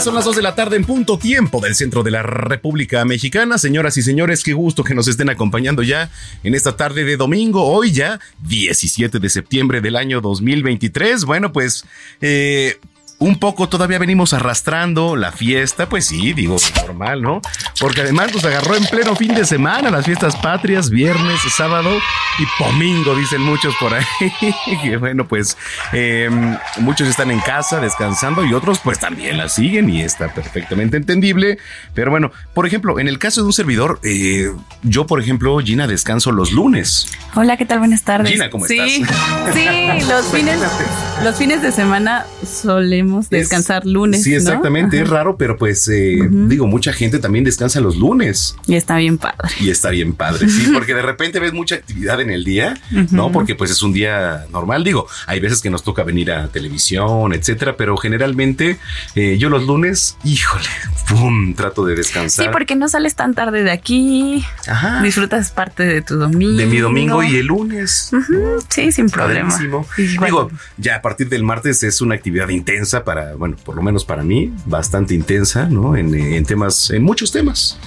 [0.00, 3.58] Son las 2 de la tarde en punto tiempo del centro de la República Mexicana.
[3.58, 6.08] Señoras y señores, qué gusto que nos estén acompañando ya
[6.44, 11.24] en esta tarde de domingo, hoy ya 17 de septiembre del año 2023.
[11.24, 11.84] Bueno, pues
[12.20, 12.78] eh,
[13.20, 17.40] un poco todavía venimos arrastrando la fiesta, pues sí, digo, normal, ¿no?
[17.80, 21.90] Porque además nos agarró en pleno fin de semana las fiestas patrias, viernes, sábado
[22.38, 24.04] y domingo, dicen muchos por ahí.
[24.82, 25.56] que bueno, pues
[25.92, 26.30] eh,
[26.78, 31.58] muchos están en casa descansando y otros pues también la siguen y está perfectamente entendible.
[31.94, 34.52] Pero bueno, por ejemplo, en el caso de un servidor, eh,
[34.84, 37.08] yo por ejemplo, Gina, descanso los lunes.
[37.34, 37.80] Hola, ¿qué tal?
[37.80, 38.30] Buenas tardes.
[38.30, 39.54] Gina, ¿cómo sí, estás?
[39.54, 40.60] Sí, los fines,
[41.24, 44.22] los fines de semana solemos descansar lunes.
[44.22, 45.04] Sí, exactamente, ¿no?
[45.04, 48.56] es raro, pero pues eh, digo, mucha gente también descansa los lunes.
[48.66, 49.48] Y está bien padre.
[49.60, 53.32] Y está bien padre, sí, porque de repente ves mucha actividad en el día, ¿no?
[53.32, 57.32] Porque pues es un día normal, digo, hay veces que nos toca venir a televisión,
[57.32, 58.78] etcétera, pero generalmente
[59.14, 60.68] eh, yo los lunes, híjole,
[61.08, 62.46] pum, trato de descansar.
[62.46, 64.44] Sí, porque no sales tan tarde de aquí.
[64.66, 65.02] Ajá.
[65.02, 66.58] Disfrutas parte de tu domingo.
[66.58, 68.10] De mi domingo y el lunes.
[68.12, 69.56] Ujú, Sí, sin problema.
[69.96, 74.04] Digo, ya a partir del martes es una actividad intensa para, bueno, por lo menos
[74.04, 75.96] para mí, bastante intensa, ¿no?
[75.96, 77.78] En, en temas, en muchos temas,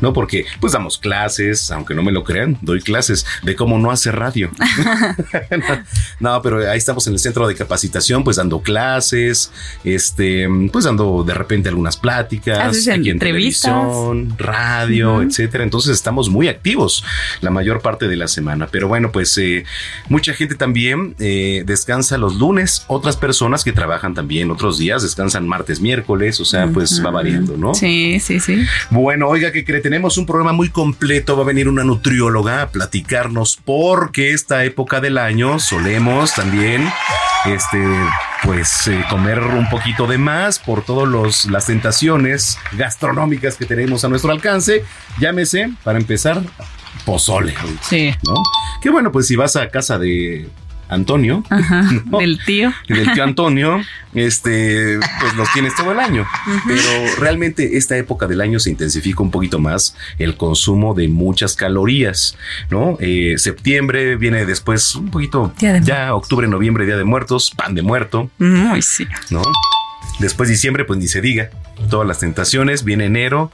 [0.00, 0.12] ¿no?
[0.12, 4.16] Porque pues damos clases, aunque no me lo crean, doy clases de cómo no hacer
[4.16, 4.50] radio.
[6.20, 9.52] no, pero ahí estamos en el centro de capacitación, pues dando clases,
[9.84, 13.72] este, pues dando de repente algunas pláticas, aquí en entrevistas.
[13.72, 15.64] televisión, radio, etcétera.
[15.64, 17.04] Entonces estamos muy activos
[17.40, 18.68] la mayor parte de la semana.
[18.70, 19.64] Pero bueno, pues eh,
[20.08, 25.48] mucha gente también eh, descansa los lunes, otras personas que trabajan también otros días descansan
[25.48, 27.74] martes, miércoles, o sea, pues va variando, ¿no?
[27.74, 28.62] Sí, sí, sí.
[28.90, 31.34] Bueno, oiga, que cree, tenemos un programa muy completo.
[31.34, 36.86] Va a venir una nutrióloga a platicarnos porque esta época del año solemos también,
[37.46, 37.82] este,
[38.42, 44.10] pues eh, comer un poquito de más por todas las tentaciones gastronómicas que tenemos a
[44.10, 44.84] nuestro alcance.
[45.18, 46.42] Llámese, para empezar,
[47.06, 48.14] pozole, Sí.
[48.26, 48.34] ¿no?
[48.82, 50.50] Que bueno, pues si vas a casa de
[50.90, 51.82] Antonio, Ajá.
[52.06, 52.18] ¿no?
[52.18, 52.72] Del tío.
[52.88, 53.80] del tío Antonio,
[54.14, 56.26] este, pues los tienes todo el año.
[56.66, 56.82] Pero
[57.18, 62.36] realmente esta época del año se intensifica un poquito más el consumo de muchas calorías,
[62.70, 62.96] ¿no?
[63.00, 67.82] Eh, septiembre viene después un poquito, de ya octubre, noviembre, Día de Muertos, pan de
[67.82, 69.06] muerto, Muy sí.
[69.30, 69.42] ¿no?
[70.18, 71.50] Después diciembre, pues ni se diga,
[71.88, 73.50] todas las tentaciones, viene enero,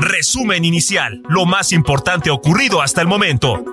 [0.00, 3.64] Resumen inicial, lo más importante ocurrido hasta el momento.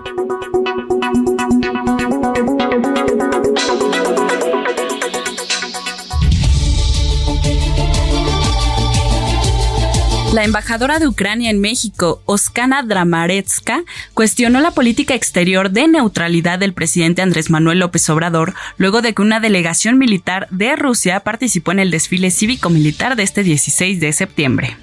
[10.38, 16.76] La embajadora de Ucrania en México, Oskana Dramaretska, cuestionó la política exterior de neutralidad del
[16.76, 21.80] presidente Andrés Manuel López Obrador luego de que una delegación militar de Rusia participó en
[21.80, 24.78] el desfile cívico-militar de este 16 de septiembre.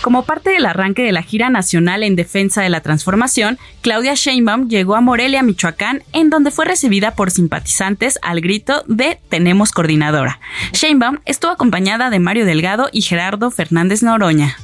[0.00, 4.68] Como parte del arranque de la gira nacional en defensa de la transformación, Claudia Sheinbaum
[4.68, 10.40] llegó a Morelia, Michoacán, en donde fue recibida por simpatizantes al grito de Tenemos coordinadora.
[10.72, 14.56] Sheinbaum estuvo acompañada de Mario Delgado y Gerardo Fernández Noroña.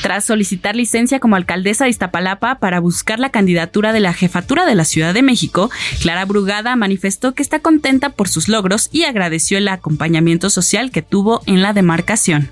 [0.00, 4.74] Tras solicitar licencia como alcaldesa de Iztapalapa para buscar la candidatura de la jefatura de
[4.74, 5.70] la Ciudad de México,
[6.02, 11.02] Clara Brugada manifestó que está contenta por sus logros y agradeció el acompañamiento social que
[11.02, 12.50] tuvo en la demarcación.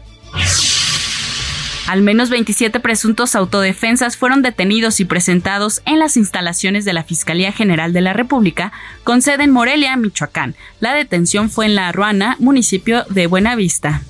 [1.88, 7.52] Al menos 27 presuntos autodefensas fueron detenidos y presentados en las instalaciones de la Fiscalía
[7.52, 8.72] General de la República,
[9.04, 10.54] con sede en Morelia, Michoacán.
[10.80, 14.02] La detención fue en La Ruana, municipio de Buenavista.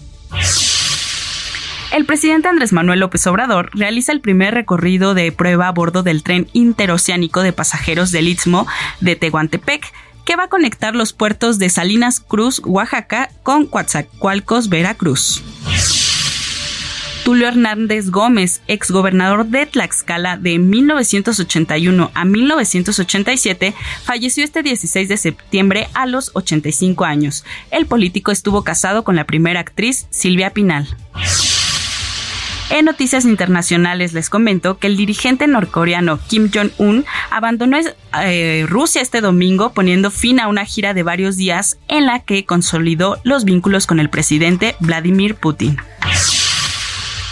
[1.93, 6.23] El presidente Andrés Manuel López Obrador realiza el primer recorrido de prueba a bordo del
[6.23, 8.67] tren interoceánico de pasajeros del Istmo
[9.01, 9.93] de Tehuantepec,
[10.25, 15.43] que va a conectar los puertos de Salinas Cruz, Oaxaca, con Coatzacoalcos, Veracruz.
[17.25, 25.89] Tulio Hernández Gómez, exgobernador de Tlaxcala de 1981 a 1987, falleció este 16 de septiembre
[25.95, 27.45] a los 85 años.
[27.71, 30.89] El político estuvo casado con la primera actriz Silvia Pinal.
[32.71, 37.79] En noticias internacionales les comento que el dirigente norcoreano Kim Jong-un abandonó
[38.25, 42.47] eh, Rusia este domingo poniendo fin a una gira de varios días en la que
[42.47, 45.77] consolidó los vínculos con el presidente Vladimir Putin.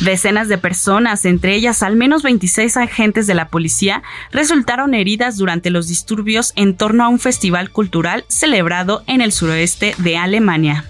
[0.01, 4.03] Decenas de personas, entre ellas al menos 26 agentes de la policía,
[4.33, 9.95] resultaron heridas durante los disturbios en torno a un festival cultural celebrado en el suroeste
[9.99, 10.87] de Alemania.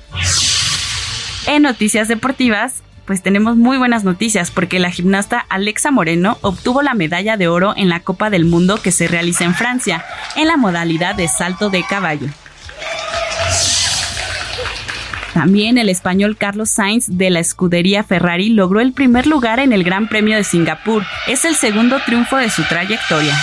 [1.49, 6.95] En noticias deportivas, pues tenemos muy buenas noticias porque la gimnasta Alexa Moreno obtuvo la
[6.95, 10.05] medalla de oro en la Copa del Mundo que se realiza en Francia,
[10.37, 12.29] en la modalidad de salto de caballo.
[15.35, 19.85] También el español Carlos Sainz de la escudería Ferrari logró el primer lugar en el
[19.85, 21.05] Gran Premio de Singapur.
[21.29, 23.35] Es el segundo triunfo de su trayectoria.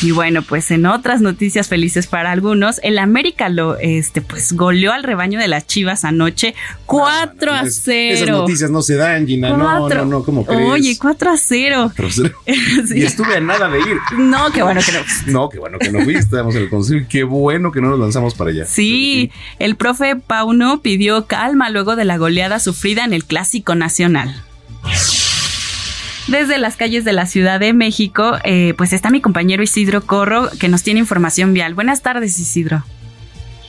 [0.00, 4.92] Y bueno, pues en otras noticias felices para algunos, el América lo este pues goleó
[4.92, 6.54] al rebaño de las Chivas anoche
[6.86, 8.14] 4 a 0.
[8.14, 9.50] Esas noticias no se dan, Gina.
[9.50, 10.70] No, no, no, ¿cómo crees?
[10.70, 11.92] Oye, 4 a 0.
[12.94, 13.96] Y estuve a nada de ir.
[14.16, 14.98] No, qué bueno que no.
[15.32, 16.20] No, qué bueno que no fuiste.
[16.20, 17.06] Estamos en el consejo.
[17.08, 18.66] Qué bueno que no nos lanzamos para allá.
[18.66, 24.42] Sí, el profe Pauno pidió calma luego de la goleada sufrida en el Clásico Nacional.
[26.28, 30.48] Desde las calles de la Ciudad de México, eh, pues está mi compañero Isidro Corro,
[30.60, 31.72] que nos tiene información vial.
[31.72, 32.82] Buenas tardes, Isidro.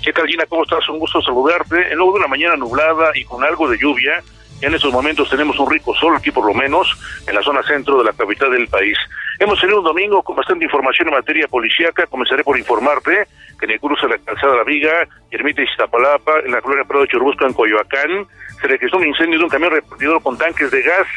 [0.04, 0.44] ¿Qué tal, Gina?
[0.46, 0.88] ¿Cómo estás?
[0.90, 1.90] Un gusto saludarte.
[1.90, 4.22] En luego de una mañana nublada y con algo de lluvia,
[4.60, 6.86] en estos momentos tenemos un rico sol aquí por lo menos
[7.26, 8.98] en la zona centro de la capital del país.
[9.40, 12.08] Hemos tenido un domingo con bastante información en materia policíaca.
[12.08, 13.26] Comenzaré por informarte
[13.58, 17.04] que en el cruce de la calzada La Viga, Ermita Iztapalapa, en la colonia Prado
[17.04, 18.28] de Churubusco, en Coyoacán,
[18.60, 21.08] se registró un incendio de un camión repartidor con tanques de gas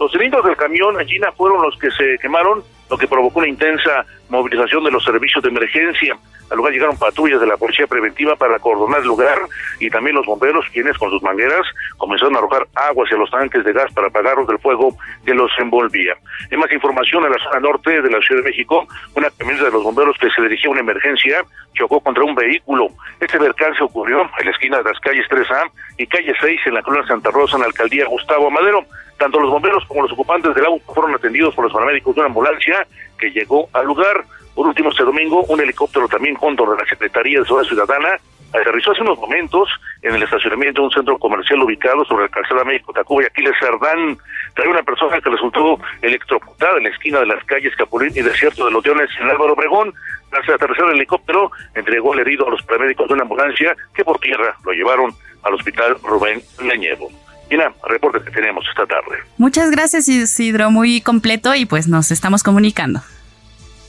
[0.00, 4.04] los cilindros del camión China fueron los que se quemaron, lo que provocó una intensa
[4.28, 6.16] movilización de los servicios de emergencia.
[6.50, 9.38] Al lugar llegaron patrullas de la policía preventiva para coordinar el lugar
[9.78, 11.64] y también los bomberos, quienes con sus mangueras
[11.96, 15.50] comenzaron a arrojar agua hacia los tanques de gas para apagarlos del fuego que los
[15.58, 16.14] envolvía.
[16.50, 19.70] En más información, en la zona norte de la Ciudad de México, una camioneta de
[19.70, 21.44] los bomberos que se dirigía a una emergencia
[21.74, 22.88] chocó contra un vehículo.
[23.20, 26.82] Este percance ocurrió en la esquina de las calles 3A y calle 6 en la
[26.82, 28.84] colonia Santa Rosa, en la alcaldía Gustavo Madero.
[29.18, 32.28] Tanto los bomberos como los ocupantes del auto fueron atendidos por los paramédicos de una
[32.28, 32.79] ambulancia
[33.18, 34.24] que llegó al lugar.
[34.54, 38.18] Por último, este domingo, un helicóptero también junto de la Secretaría de Seguridad Ciudadana
[38.52, 39.68] aterrizó hace unos momentos
[40.02, 43.54] en el estacionamiento de un centro comercial ubicado sobre la calzada México Tacuba y Aquiles
[43.60, 44.18] Cerdán.
[44.54, 48.64] Trae una persona que resultó electrocutada en la esquina de las calles Capulín y Desierto
[48.64, 49.94] de los Leones en Álvaro Obregón.
[50.30, 54.18] Tras aterrizar el helicóptero, entregó el herido a los paramédicos de una ambulancia que por
[54.18, 57.10] tierra lo llevaron al hospital Rubén Leñevo.
[57.50, 59.18] Mira, reporte que tenemos esta tarde.
[59.36, 60.70] Muchas gracias, Isidro.
[60.70, 63.00] Muy completo y pues nos estamos comunicando.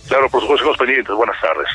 [0.08, 1.15] Claro, por supuesto, estamos pendientes.
[1.15, 1.68] Buenas tardes.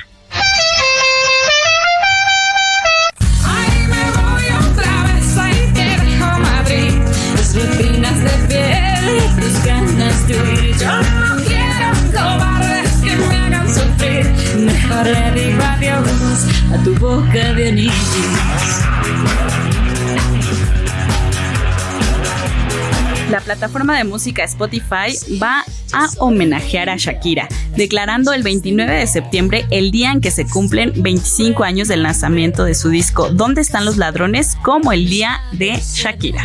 [23.57, 27.49] Plataforma de música Spotify va a homenajear a Shakira.
[27.75, 32.65] declarando el 29 de septiembre el día en que se cumplen 25 años del lanzamiento
[32.65, 34.59] de su disco ¿Dónde están los ladrones?
[34.63, 36.45] como el día de Shakira.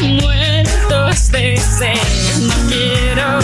[0.00, 1.54] Muertos de
[2.40, 3.38] no quiero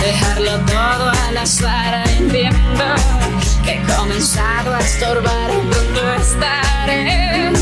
[0.00, 2.08] dejarlo todo al azar.
[2.18, 2.84] Entiendo
[3.64, 5.50] que he comenzado a estorbar.
[5.50, 7.61] ¿Dónde estaré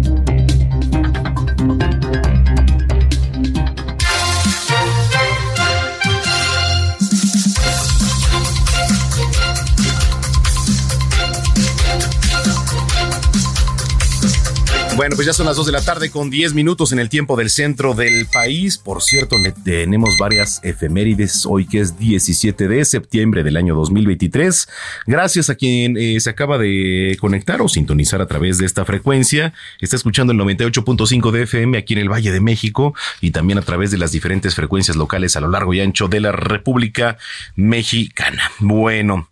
[15.01, 17.35] Bueno, pues ya son las 2 de la tarde con 10 minutos en el tiempo
[17.35, 18.77] del centro del país.
[18.77, 24.67] Por cierto, ne- tenemos varias efemérides hoy que es 17 de septiembre del año 2023.
[25.07, 29.53] Gracias a quien eh, se acaba de conectar o sintonizar a través de esta frecuencia.
[29.79, 33.63] Está escuchando el 98.5 de FM aquí en el Valle de México y también a
[33.63, 37.17] través de las diferentes frecuencias locales a lo largo y ancho de la República
[37.55, 38.51] Mexicana.
[38.59, 39.27] Bueno,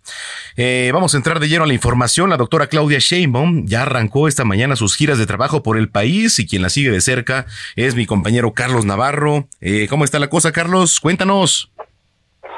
[0.61, 2.29] eh, vamos a entrar de lleno a la información.
[2.29, 6.37] La doctora Claudia Sheinbaum ya arrancó esta mañana sus giras de trabajo por el país
[6.37, 7.45] y quien la sigue de cerca
[7.77, 9.47] es mi compañero Carlos Navarro.
[9.61, 10.99] Eh, ¿Cómo está la cosa, Carlos?
[10.99, 11.71] Cuéntanos.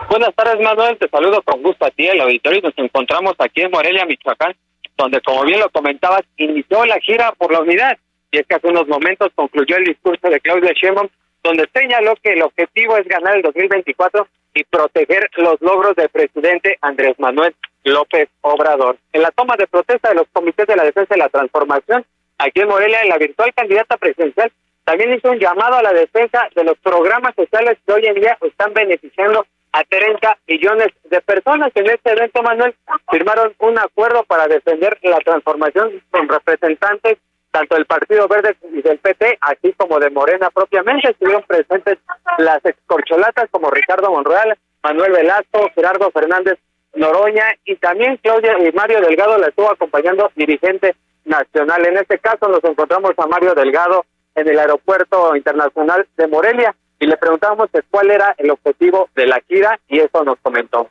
[0.09, 0.97] Buenas tardes, Manuel.
[0.97, 2.61] Te saludo con gusto a ti, el auditorio.
[2.63, 4.55] Nos encontramos aquí en Morelia, Michoacán,
[4.97, 7.99] donde, como bien lo comentabas, inició la gira por la unidad.
[8.31, 11.07] Y es que hace unos momentos concluyó el discurso de Claudia Sheinbaum,
[11.43, 16.79] donde señaló que el objetivo es ganar el 2024 y proteger los logros del presidente
[16.81, 18.97] Andrés Manuel López Obrador.
[19.13, 22.05] En la toma de protesta de los comités de la defensa y la transformación,
[22.37, 24.51] aquí en Morelia, la virtual candidata presidencial
[24.83, 28.37] también hizo un llamado a la defensa de los programas sociales que hoy en día
[28.41, 31.71] están beneficiando a 30 millones de personas.
[31.75, 32.75] En este evento, Manuel,
[33.09, 37.17] firmaron un acuerdo para defender la transformación con representantes
[37.51, 41.09] tanto del Partido Verde y del PT, así como de Morena propiamente.
[41.09, 41.97] Estuvieron presentes
[42.37, 46.57] las excorcholatas como Ricardo Monreal, Manuel Velasco, Gerardo Fernández
[46.93, 50.95] Noroña y también Claudia y Mario Delgado la estuvo acompañando dirigente
[51.25, 51.85] nacional.
[51.87, 54.05] En este caso nos encontramos a Mario Delgado
[54.35, 59.41] en el aeropuerto internacional de Morelia y le preguntamos cuál era el objetivo de la
[59.47, 60.89] gira y eso nos comentó.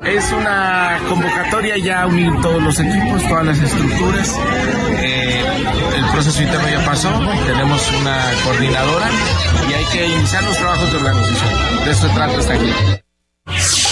[0.00, 4.38] Es una convocatoria ya unir todos los equipos, todas las estructuras.
[4.98, 5.44] Eh,
[5.96, 7.08] el proceso interno ya pasó,
[7.46, 9.06] tenemos una coordinadora
[9.70, 11.84] y hay que iniciar los trabajos de organización.
[11.84, 13.83] De eso se trata esta gira.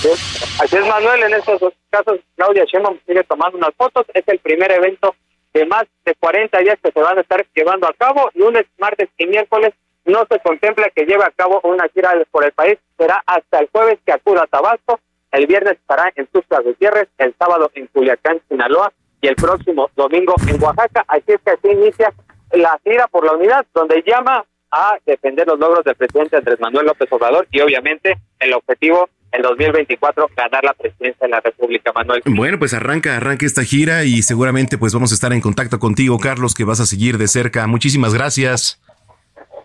[0.00, 1.22] Así es, Así es, Manuel.
[1.24, 4.06] En estos dos casos, Claudia Sheinbaum sigue tomando unas fotos.
[4.14, 5.14] Es el primer evento
[5.52, 8.30] de más de 40 días que se van a estar llevando a cabo.
[8.32, 9.74] Lunes, martes y miércoles
[10.06, 12.78] no se contempla que lleve a cabo una gira por el país.
[12.96, 15.00] Será hasta el jueves que acuda a Tabasco.
[15.32, 20.34] El viernes estará en Tuxtla Gutiérrez, el sábado en Culiacán, Sinaloa y el próximo domingo
[20.48, 21.04] en Oaxaca.
[21.08, 22.10] Así es que así inicia
[22.52, 26.86] la gira por la unidad, donde llama a defender los logros del presidente Andrés Manuel
[26.86, 32.22] López Obrador y obviamente el objetivo en 2024 ganar la presidencia de la República, Manuel.
[32.26, 36.18] Bueno, pues arranca, arranca esta gira y seguramente pues vamos a estar en contacto contigo,
[36.18, 37.66] Carlos, que vas a seguir de cerca.
[37.66, 38.79] Muchísimas gracias.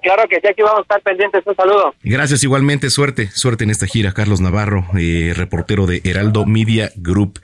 [0.06, 1.42] Claro que sí, aquí vamos a estar pendientes.
[1.48, 1.96] Un saludo.
[2.04, 7.40] Gracias igualmente, suerte, suerte en esta gira, Carlos Navarro, eh, reportero de Heraldo Media Group.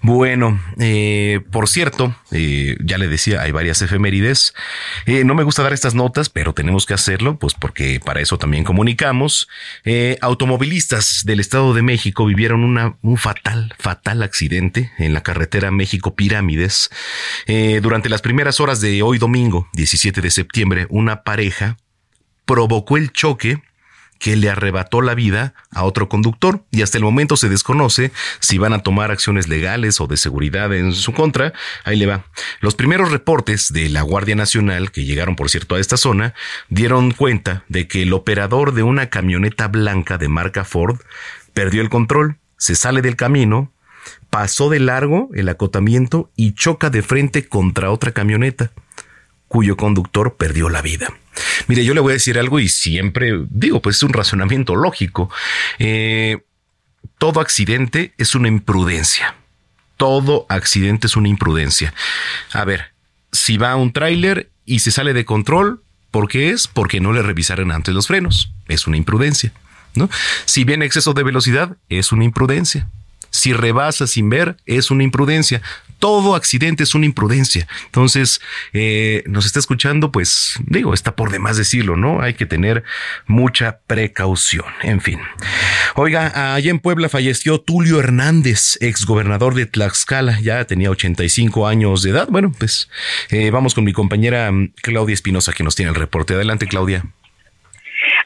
[0.00, 4.54] Bueno, eh, por cierto, eh, ya le decía, hay varias efemérides.
[5.24, 8.62] No me gusta dar estas notas, pero tenemos que hacerlo, pues porque para eso también
[8.62, 9.48] comunicamos.
[10.20, 16.14] Automovilistas del Estado de México vivieron una, un fatal, fatal accidente en la carretera México
[16.14, 16.90] Pirámides.
[17.82, 21.76] Durante las primeras horas de hoy domingo, 17 de septiembre, una pareja
[22.44, 23.62] provocó el choque
[24.18, 28.10] que le arrebató la vida a otro conductor y hasta el momento se desconoce
[28.40, 31.52] si van a tomar acciones legales o de seguridad en su contra.
[31.84, 32.24] Ahí le va.
[32.60, 36.32] Los primeros reportes de la Guardia Nacional que llegaron por cierto a esta zona
[36.70, 41.00] dieron cuenta de que el operador de una camioneta blanca de marca Ford
[41.52, 43.72] perdió el control, se sale del camino,
[44.30, 48.72] pasó de largo el acotamiento y choca de frente contra otra camioneta
[49.54, 51.14] cuyo conductor perdió la vida.
[51.68, 55.30] Mire, yo le voy a decir algo y siempre digo, pues es un razonamiento lógico.
[55.78, 56.42] Eh,
[57.18, 59.36] todo accidente es una imprudencia.
[59.96, 61.94] Todo accidente es una imprudencia.
[62.52, 62.94] A ver,
[63.30, 66.66] si va un tráiler y se sale de control, ¿por qué es?
[66.66, 68.52] Porque no le revisaron antes los frenos.
[68.66, 69.52] Es una imprudencia.
[69.94, 70.10] ¿no?
[70.46, 72.88] Si viene exceso de velocidad, es una imprudencia.
[73.34, 75.60] Si rebasa sin ver, es una imprudencia
[76.04, 77.66] todo accidente es una imprudencia.
[77.86, 78.42] Entonces,
[78.74, 82.20] eh, nos está escuchando, pues digo, está por demás decirlo, ¿no?
[82.20, 82.84] Hay que tener
[83.26, 84.66] mucha precaución.
[84.82, 85.18] En fin.
[85.94, 92.10] Oiga, allá en Puebla falleció Tulio Hernández, exgobernador de Tlaxcala, ya tenía 85 años de
[92.10, 92.28] edad.
[92.30, 92.90] Bueno, pues
[93.30, 96.34] eh, vamos con mi compañera mm, Claudia Espinosa, que nos tiene el reporte.
[96.34, 97.02] Adelante, Claudia.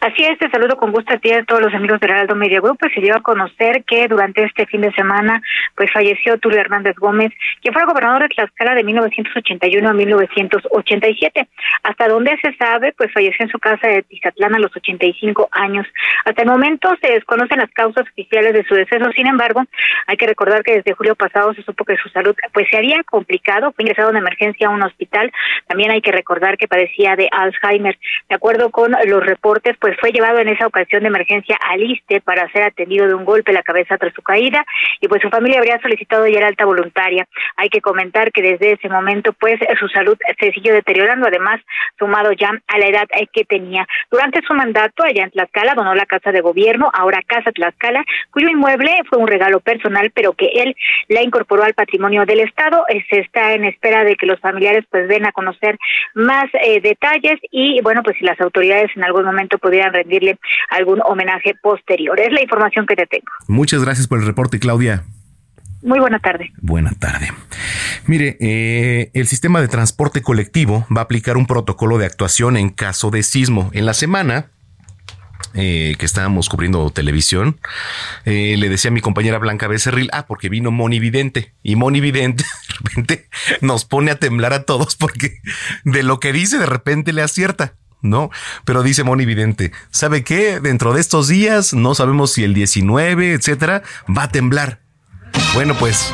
[0.01, 2.61] Así es, te saludo con gusto a ti a todos los amigos del Heraldo Media
[2.61, 2.79] Group.
[2.79, 5.43] Pues se dio a conocer que durante este fin de semana
[5.77, 11.49] pues falleció Tulio Hernández Gómez, quien fue gobernador de Tlaxcala de 1981 a 1987.
[11.83, 15.87] Hasta donde se sabe, pues falleció en su casa de Tizatlán a los 85 años.
[16.25, 19.11] Hasta el momento se desconocen las causas oficiales de su deceso.
[19.13, 19.65] Sin embargo,
[20.07, 23.03] hay que recordar que desde julio pasado se supo que su salud pues se había
[23.05, 23.73] complicado.
[23.73, 25.33] Fue ingresado en emergencia a un hospital.
[25.67, 27.99] También hay que recordar que padecía de Alzheimer.
[28.29, 32.21] De acuerdo con los reportes, pues fue llevado en esa ocasión de emergencia al ISTE
[32.21, 34.65] para ser atendido de un golpe en la cabeza tras su caída
[35.01, 37.27] y pues su familia habría solicitado ya la alta voluntaria.
[37.57, 41.61] Hay que comentar que desde ese momento pues su salud se siguió deteriorando, además
[41.99, 43.87] sumado ya a la edad que tenía.
[44.11, 48.49] Durante su mandato allá en Tlaxcala donó la casa de gobierno, ahora Casa Tlaxcala, cuyo
[48.49, 50.75] inmueble fue un regalo personal, pero que él
[51.09, 52.85] la incorporó al patrimonio del Estado.
[52.89, 55.79] Eh, se está en espera de que los familiares pues den a conocer
[56.15, 60.39] más eh, detalles y bueno, pues si las autoridades en algún momento pudieran rendirle
[60.71, 62.19] algún homenaje posterior.
[62.19, 63.27] Es la información que te tengo.
[63.47, 65.05] Muchas gracias por el reporte, Claudia.
[65.83, 66.53] Muy buena tarde.
[66.61, 67.29] Buena tarde.
[68.07, 72.71] Mire, eh, el sistema de transporte colectivo va a aplicar un protocolo de actuación en
[72.71, 73.71] caso de sismo.
[73.73, 74.51] En la semana,
[75.55, 77.61] eh, que estábamos cubriendo televisión,
[78.25, 81.55] eh, le decía a mi compañera Blanca Becerril, ah, porque vino Moni Vidente.
[81.63, 83.29] Y Moni Vidente de repente
[83.61, 85.39] nos pone a temblar a todos porque
[85.85, 87.75] de lo que dice de repente le acierta.
[88.03, 88.31] ¿No?
[88.65, 90.61] Pero dice Moni Vidente, ¿sabe qué?
[90.61, 94.81] Dentro de estos días, no sabemos si el 19, etcétera, va a temblar.
[95.55, 96.13] Bueno, pues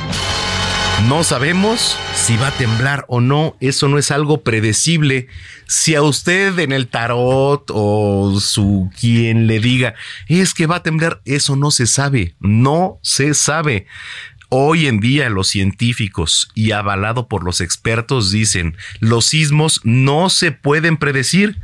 [1.09, 3.57] no sabemos si va a temblar o no.
[3.61, 5.29] Eso no es algo predecible.
[5.67, 9.95] Si a usted en el tarot o su quien le diga
[10.29, 12.37] es que va a temblar, eso no se sabe.
[12.41, 13.87] No se sabe.
[14.49, 20.53] Hoy en día los científicos y avalado por los expertos dicen los sismos no se
[20.53, 21.61] pueden predecir.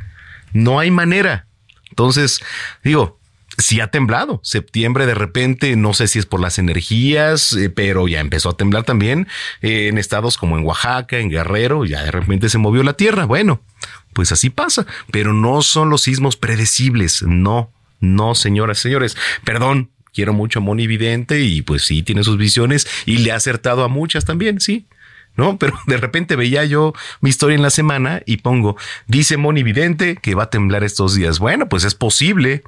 [0.53, 1.47] No hay manera.
[1.89, 2.41] Entonces,
[2.83, 3.19] digo,
[3.57, 4.39] sí ha temblado.
[4.43, 8.57] Septiembre de repente, no sé si es por las energías, eh, pero ya empezó a
[8.57, 9.27] temblar también
[9.61, 13.25] eh, en estados como en Oaxaca, en Guerrero, ya de repente se movió la tierra.
[13.25, 13.61] Bueno,
[14.13, 17.23] pues así pasa, pero no son los sismos predecibles.
[17.23, 19.15] No, no, señoras, señores.
[19.43, 23.35] Perdón, quiero mucho a Moni Vidente y pues sí, tiene sus visiones y le ha
[23.35, 24.87] acertado a muchas también, sí.
[25.35, 25.57] ¿No?
[25.59, 30.15] Pero de repente veía yo mi historia en la semana y pongo, dice Moni Vidente
[30.15, 31.39] que va a temblar estos días.
[31.39, 32.63] Bueno, pues es posible.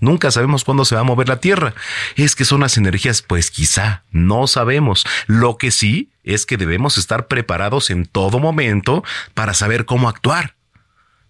[0.00, 1.74] Nunca sabemos cuándo se va a mover la Tierra.
[2.16, 5.06] Es que son las energías, pues quizá, no sabemos.
[5.28, 10.56] Lo que sí es que debemos estar preparados en todo momento para saber cómo actuar.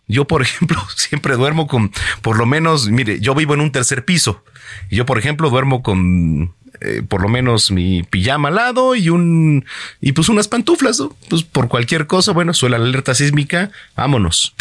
[0.09, 1.92] Yo, por ejemplo, siempre duermo con,
[2.23, 4.42] por lo menos, mire, yo vivo en un tercer piso.
[4.90, 9.64] Yo, por ejemplo, duermo con eh, por lo menos mi pijama al lado y un
[10.01, 11.16] y pues unas pantuflas, ¿no?
[11.29, 14.55] pues por cualquier cosa, bueno, suena la alerta sísmica, vámonos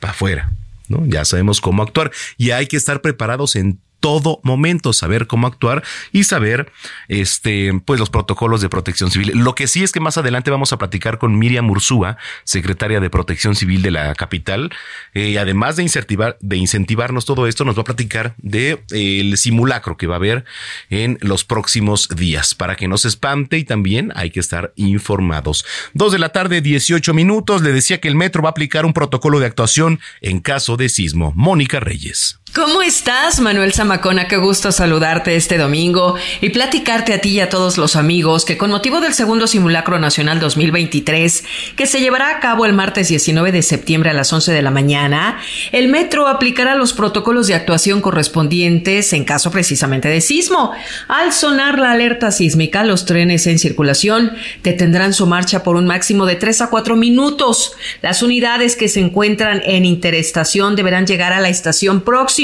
[0.00, 0.50] para afuera.
[0.88, 1.02] ¿no?
[1.06, 5.82] Ya sabemos cómo actuar y hay que estar preparados en todo momento, saber cómo actuar
[6.12, 6.70] y saber
[7.08, 9.32] este, pues los protocolos de protección civil.
[9.34, 13.08] Lo que sí es que más adelante vamos a platicar con Miriam Ursúa, secretaria de
[13.08, 14.70] Protección Civil de la capital.
[15.14, 19.96] Eh, además de incentivar, de incentivarnos todo esto, nos va a platicar de eh, simulacro
[19.96, 20.44] que va a haber
[20.90, 25.64] en los próximos días para que no se espante y también hay que estar informados.
[25.94, 27.62] Dos de la tarde, 18 minutos.
[27.62, 30.90] Le decía que el metro va a aplicar un protocolo de actuación en caso de
[30.90, 31.32] sismo.
[31.34, 32.38] Mónica Reyes.
[32.54, 34.28] ¿Cómo estás, Manuel Zamacona?
[34.28, 38.56] Qué gusto saludarte este domingo y platicarte a ti y a todos los amigos que
[38.56, 43.50] con motivo del segundo simulacro nacional 2023, que se llevará a cabo el martes 19
[43.50, 45.40] de septiembre a las 11 de la mañana,
[45.72, 50.70] el metro aplicará los protocolos de actuación correspondientes en caso precisamente de sismo.
[51.08, 54.30] Al sonar la alerta sísmica, los trenes en circulación
[54.62, 57.72] detendrán su marcha por un máximo de 3 a 4 minutos.
[58.00, 62.43] Las unidades que se encuentran en interestación deberán llegar a la estación próxima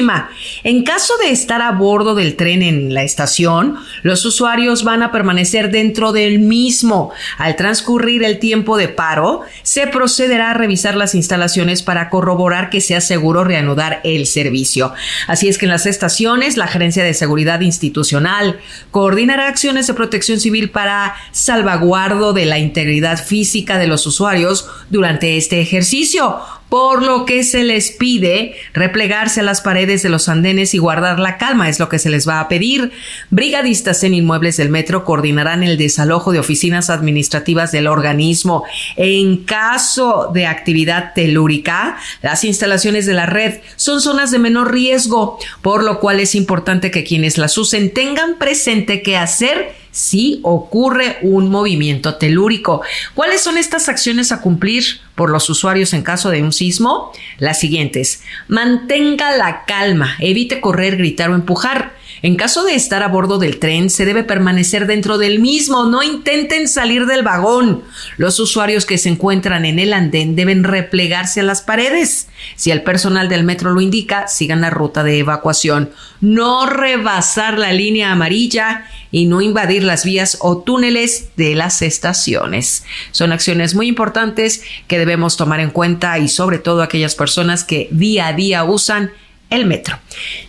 [0.65, 5.13] en caso de estar a bordo del tren en la estación, los usuarios van a
[5.13, 7.13] permanecer dentro del mismo.
[7.39, 12.81] Al transcurrir el tiempo de paro, se procederá a revisar las instalaciones para corroborar que
[12.81, 14.93] sea seguro reanudar el servicio.
[15.27, 18.59] Así es que en las estaciones, la Gerencia de Seguridad Institucional
[18.91, 25.37] coordinará acciones de protección civil para salvaguardo de la integridad física de los usuarios durante
[25.37, 26.41] este ejercicio.
[26.71, 31.19] Por lo que se les pide replegarse a las paredes de los andenes y guardar
[31.19, 32.93] la calma, es lo que se les va a pedir.
[33.29, 38.65] Brigadistas en inmuebles del metro coordinarán el desalojo de oficinas administrativas del organismo.
[38.97, 45.39] En caso de actividad telúrica, las instalaciones de la red son zonas de menor riesgo,
[45.63, 51.19] por lo cual es importante que quienes las usen tengan presente qué hacer si ocurre
[51.23, 52.83] un movimiento telúrico.
[53.15, 57.13] ¿Cuáles son estas acciones a cumplir por los usuarios en caso de un sismo?
[57.39, 58.23] Las siguientes.
[58.49, 62.00] Mantenga la calma, evite correr, gritar o empujar.
[62.23, 66.03] En caso de estar a bordo del tren, se debe permanecer dentro del mismo, no
[66.03, 67.83] intenten salir del vagón.
[68.19, 72.29] Los usuarios que se encuentran en el andén deben replegarse a las paredes.
[72.57, 75.91] Si el personal del metro lo indica, sigan la ruta de evacuación.
[76.21, 82.85] No rebasar la línea amarilla y no invadir las vías o túneles de las estaciones.
[83.13, 87.89] Son acciones muy importantes que debemos tomar en cuenta y sobre todo aquellas personas que
[87.91, 89.11] día a día usan
[89.51, 89.99] el metro.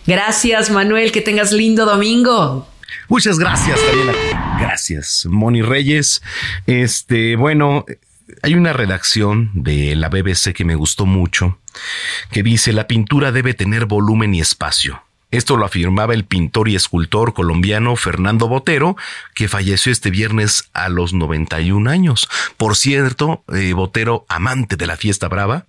[0.06, 2.68] Gracias, Manuel, que tengas lindo domingo.
[3.08, 4.58] Muchas gracias, Daniela.
[4.60, 6.22] Gracias, Moni Reyes.
[6.66, 7.84] Este, bueno,
[8.42, 11.58] hay una redacción de la BBC que me gustó mucho,
[12.30, 15.02] que dice, la pintura debe tener volumen y espacio.
[15.30, 18.96] Esto lo afirmaba el pintor y escultor colombiano Fernando Botero,
[19.34, 22.28] que falleció este viernes a los 91 años.
[22.58, 25.64] Por cierto, eh, Botero, amante de la fiesta brava,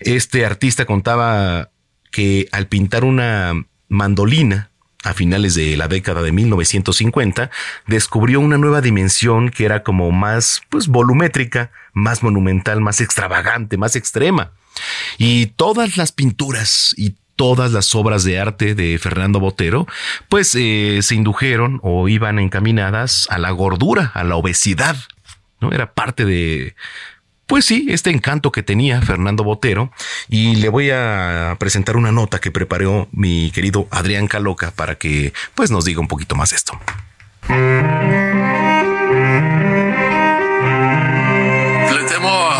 [0.00, 1.70] este artista contaba
[2.10, 3.54] que al pintar una
[3.88, 4.70] mandolina
[5.04, 7.50] a finales de la década de 1950,
[7.86, 13.96] descubrió una nueva dimensión que era como más, pues, volumétrica, más monumental, más extravagante, más
[13.96, 14.52] extrema.
[15.16, 19.86] Y todas las pinturas y todas las obras de arte de Fernando Botero,
[20.28, 24.96] pues eh, se indujeron o iban encaminadas a la gordura, a la obesidad,
[25.60, 25.70] ¿no?
[25.72, 26.74] Era parte de,
[27.48, 29.90] pues sí, este encanto que tenía Fernando Botero
[30.28, 35.32] y le voy a presentar una nota que preparó mi querido Adrián Caloca para que
[35.54, 36.78] pues nos diga un poquito más esto.
[37.48, 37.56] Le
[42.04, 42.50] temo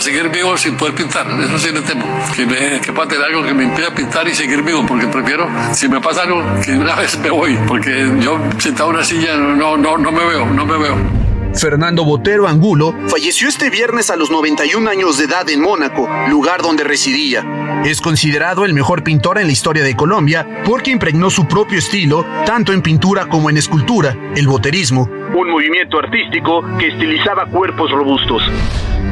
[0.00, 2.04] seguir vivo sin poder pintar, eso sí le temo.
[2.36, 5.88] Que, me, que tener algo que me impida pintar y seguir vivo, porque prefiero, si
[5.88, 9.78] me pasa algo, que una vez me voy, porque yo sentado en una silla no,
[9.78, 11.33] no, no me veo, no me veo.
[11.56, 16.62] Fernando Botero Angulo falleció este viernes a los 91 años de edad en Mónaco, lugar
[16.62, 17.82] donde residía.
[17.84, 22.26] Es considerado el mejor pintor en la historia de Colombia porque impregnó su propio estilo
[22.44, 28.42] tanto en pintura como en escultura, el boterismo, un movimiento artístico que estilizaba cuerpos robustos.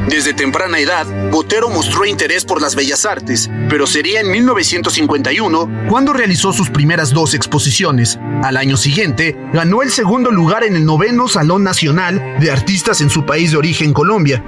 [0.07, 6.11] Desde temprana edad, Botero mostró interés por las bellas artes, pero sería en 1951 cuando
[6.11, 8.19] realizó sus primeras dos exposiciones.
[8.43, 13.09] Al año siguiente, ganó el segundo lugar en el noveno Salón Nacional de Artistas en
[13.09, 14.43] su país de origen, Colombia.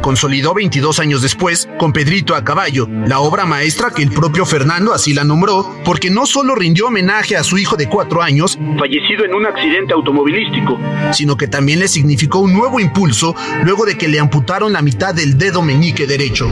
[0.00, 4.94] Consolidó 22 años después con Pedrito a Caballo, la obra maestra que el propio Fernando
[4.94, 9.24] así la nombró, porque no solo rindió homenaje a su hijo de cuatro años, fallecido
[9.24, 10.78] en un accidente automovilístico,
[11.12, 13.34] sino que también le significó un nuevo impulso
[13.64, 16.48] luego de que le amputaron la mitad del dedo meñique derecho.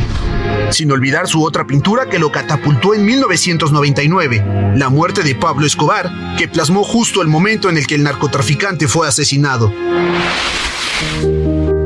[0.71, 6.11] Sin olvidar su otra pintura que lo catapultó en 1999, La muerte de Pablo Escobar,
[6.37, 9.73] que plasmó justo el momento en el que el narcotraficante fue asesinado.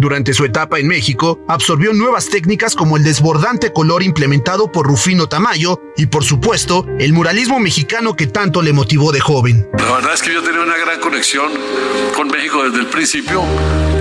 [0.01, 5.29] Durante su etapa en México, absorbió nuevas técnicas como el desbordante color implementado por Rufino
[5.29, 9.69] Tamayo y, por supuesto, el muralismo mexicano que tanto le motivó de joven.
[9.77, 11.53] La verdad es que yo tenía una gran conexión
[12.17, 13.43] con México desde el principio,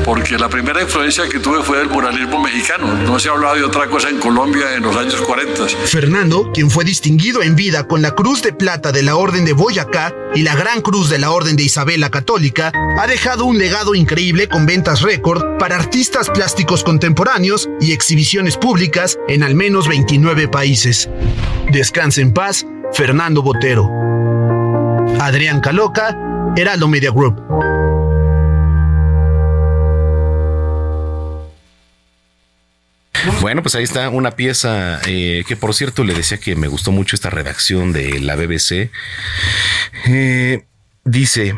[0.09, 2.91] porque la primera influencia que tuve fue del muralismo mexicano.
[3.05, 5.67] No se hablaba de otra cosa en Colombia en los años 40.
[5.85, 9.53] Fernando, quien fue distinguido en vida con la Cruz de Plata de la Orden de
[9.53, 13.59] Boyacá y la Gran Cruz de la Orden de Isabel la Católica, ha dejado un
[13.59, 19.87] legado increíble con ventas récord para artistas plásticos contemporáneos y exhibiciones públicas en al menos
[19.87, 21.07] 29 países.
[21.71, 23.87] Descanse en paz, Fernando Botero.
[25.19, 26.17] Adrián Caloca,
[26.57, 27.78] Heraldo Media Group.
[33.41, 36.91] Bueno, pues ahí está una pieza eh, que por cierto le decía que me gustó
[36.91, 38.91] mucho esta redacción de la BBC.
[40.08, 40.65] Eh,
[41.03, 41.58] dice,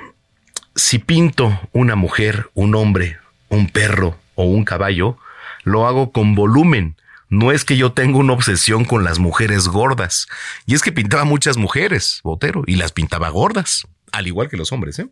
[0.75, 3.17] si pinto una mujer, un hombre,
[3.49, 5.17] un perro o un caballo,
[5.63, 6.95] lo hago con volumen.
[7.29, 10.27] No es que yo tenga una obsesión con las mujeres gordas.
[10.65, 14.71] Y es que pintaba muchas mujeres, Botero, y las pintaba gordas al igual que los
[14.71, 14.99] hombres.
[14.99, 15.07] ¿eh?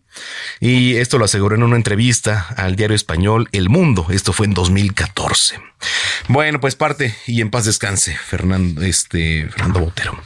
[0.59, 4.07] Y esto lo aseguró en una entrevista al diario español El Mundo.
[4.09, 5.59] Esto fue en 2014.
[6.27, 10.19] Bueno, pues parte y en paz descanse, Fernando, este, Fernando Botero.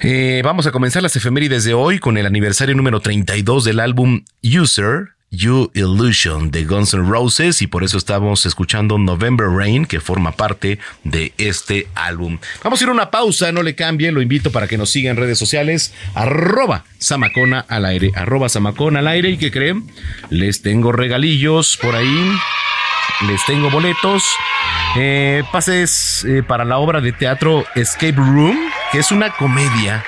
[0.00, 4.24] Eh, vamos a comenzar las efemérides de hoy con el aniversario número 32 del álbum
[4.42, 9.98] User You Illusion de Guns N' Roses y por eso estamos escuchando November Rain que
[9.98, 12.38] forma parte de este álbum.
[12.62, 15.10] Vamos a ir a una pausa, no le cambie, lo invito para que nos siga
[15.10, 19.90] en redes sociales, arroba Samacona al aire, arroba Samacona al aire y que creen,
[20.28, 22.32] les tengo regalillos por ahí,
[23.26, 24.22] les tengo boletos,
[24.96, 28.58] eh, pases eh, para la obra de teatro Escape Room,
[28.92, 30.04] que es una comedia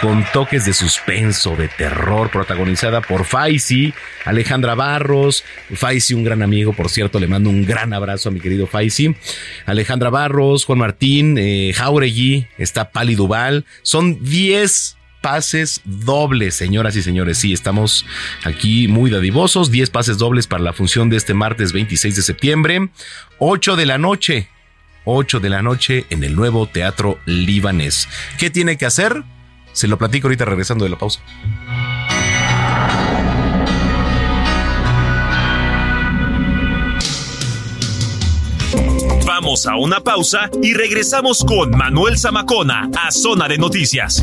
[0.00, 3.92] con toques de suspenso, de terror, protagonizada por Faisy,
[4.24, 8.40] Alejandra Barros, Faisy, un gran amigo, por cierto, le mando un gran abrazo a mi
[8.40, 9.14] querido Faisy,
[9.66, 17.02] Alejandra Barros, Juan Martín, eh, Jauregui, está Pali Duval, son 10 pases dobles, señoras y
[17.02, 17.36] señores.
[17.36, 18.06] Sí, estamos
[18.44, 19.70] aquí muy dadivosos.
[19.70, 22.88] 10 pases dobles para la función de este martes 26 de septiembre.
[23.38, 24.48] 8 de la noche.
[25.04, 28.08] 8 de la noche en el nuevo Teatro Libanés.
[28.38, 29.24] ¿Qué tiene que hacer?
[29.72, 31.20] Se lo platico ahorita regresando de la pausa.
[39.26, 44.22] Vamos a una pausa y regresamos con Manuel Zamacona a Zona de Noticias.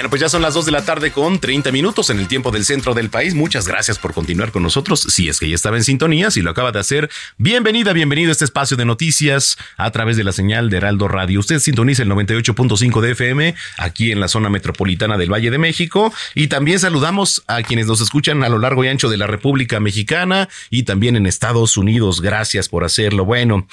[0.00, 2.50] Bueno, pues ya son las 2 de la tarde con 30 minutos en el tiempo
[2.50, 3.34] del centro del país.
[3.34, 4.98] Muchas gracias por continuar con nosotros.
[4.98, 8.32] Si es que ya estaba en sintonía, si lo acaba de hacer, bienvenida, bienvenido a
[8.32, 11.38] este espacio de noticias a través de la señal de Heraldo Radio.
[11.40, 16.10] Usted sintoniza el 98.5 de FM aquí en la zona metropolitana del Valle de México
[16.34, 19.80] y también saludamos a quienes nos escuchan a lo largo y ancho de la República
[19.80, 22.22] Mexicana y también en Estados Unidos.
[22.22, 23.26] Gracias por hacerlo.
[23.26, 23.66] Bueno,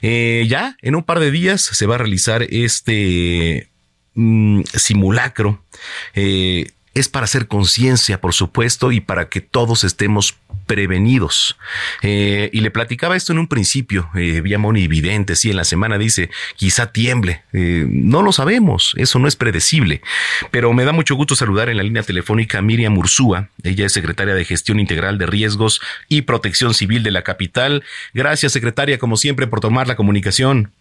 [0.00, 3.73] eh, ya en un par de días se va a realizar este
[4.14, 5.62] mm, simulacro.
[6.14, 11.56] Eh, es para hacer conciencia, por supuesto, y para que todos estemos prevenidos.
[12.02, 15.64] Eh, y le platicaba esto en un principio, eh, vía Moni Vidente, sí, en la
[15.64, 17.42] semana dice, quizá tiemble.
[17.52, 20.00] Eh, no lo sabemos, eso no es predecible.
[20.52, 23.48] Pero me da mucho gusto saludar en la línea telefónica a Miriam Ursúa.
[23.62, 27.82] Ella es secretaria de Gestión Integral de Riesgos y Protección Civil de la capital.
[28.14, 30.72] Gracias, secretaria, como siempre, por tomar la comunicación.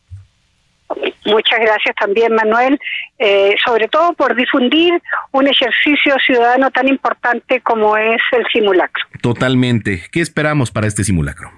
[1.26, 2.80] Muchas gracias también, Manuel,
[3.18, 4.94] eh, sobre todo por difundir
[5.32, 9.04] un ejercicio ciudadano tan importante como es el simulacro.
[9.22, 10.04] Totalmente.
[10.12, 11.52] ¿Qué esperamos para este simulacro?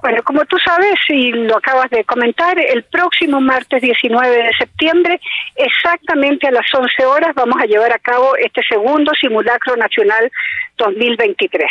[0.00, 5.20] Bueno, como tú sabes y lo acabas de comentar, el próximo martes 19 de septiembre,
[5.56, 10.30] exactamente a las 11 horas, vamos a llevar a cabo este segundo simulacro nacional
[10.76, 11.68] 2023.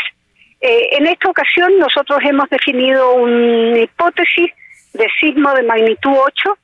[0.61, 4.51] Eh, en esta ocasión nosotros hemos definido una hipótesis
[4.95, 6.57] de sismo de magnitud 8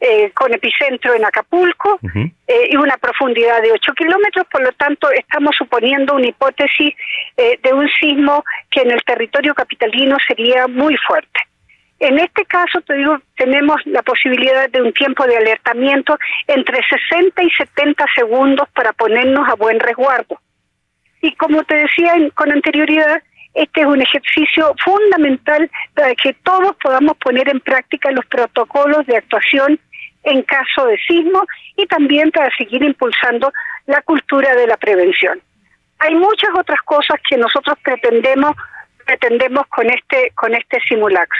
[0.00, 1.98] eh, con epicentro en Acapulco
[2.46, 6.92] eh, y una profundidad de 8 kilómetros, por lo tanto estamos suponiendo una hipótesis
[7.36, 11.40] eh, de un sismo que en el territorio capitalino sería muy fuerte.
[12.00, 16.18] En este caso, te digo, tenemos la posibilidad de un tiempo de alertamiento
[16.48, 20.38] entre 60 y 70 segundos para ponernos a buen resguardo.
[21.22, 23.22] Y como te decía en- con anterioridad,
[23.54, 29.16] este es un ejercicio fundamental para que todos podamos poner en práctica los protocolos de
[29.16, 29.78] actuación
[30.24, 31.44] en caso de sismo
[31.76, 33.52] y también para seguir impulsando
[33.86, 35.40] la cultura de la prevención.
[36.00, 38.56] Hay muchas otras cosas que nosotros pretendemos
[39.06, 41.38] pretendemos con este con este simulacro.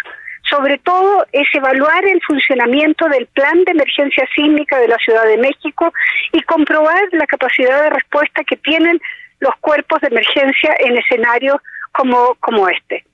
[0.50, 5.38] Sobre todo es evaluar el funcionamiento del plan de emergencia sísmica de la Ciudad de
[5.38, 5.92] México
[6.32, 9.00] y comprobar la capacidad de respuesta que tienen
[9.40, 11.56] los cuerpos de emergencia en escenarios
[11.94, 13.04] como, como este.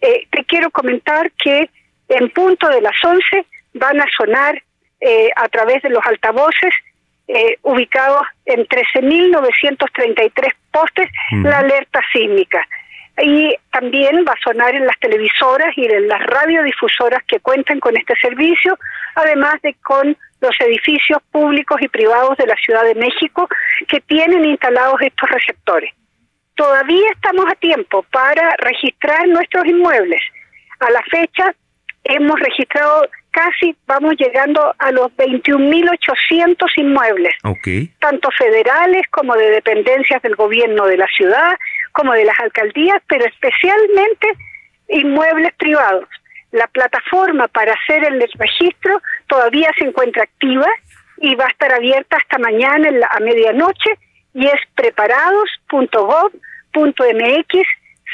[0.00, 1.70] Eh, te quiero comentar que
[2.08, 4.60] en punto de las 11 van a sonar
[5.00, 6.74] eh, a través de los altavoces
[7.28, 11.42] eh, ubicados en 13.933 postes Ujú.
[11.42, 12.66] la alerta sísmica.
[13.22, 17.96] Y también va a sonar en las televisoras y en las radiodifusoras que cuentan con
[17.96, 18.76] este servicio,
[19.14, 23.48] además de con los edificios públicos y privados de la Ciudad de México
[23.88, 25.94] que tienen instalados estos receptores.
[26.56, 30.20] Todavía estamos a tiempo para registrar nuestros inmuebles.
[30.80, 31.54] A la fecha
[32.04, 37.66] hemos registrado casi, vamos llegando a los 21.800 inmuebles Ok.
[37.98, 41.52] tanto federales como de dependencias del gobierno de la ciudad,
[41.92, 44.28] como de las alcaldías, pero especialmente
[44.88, 46.08] inmuebles privados.
[46.52, 50.68] La plataforma para hacer el registro todavía se encuentra activa
[51.18, 53.90] y va a estar abierta hasta mañana en la- a medianoche
[54.34, 54.60] y es
[57.06, 57.66] .mx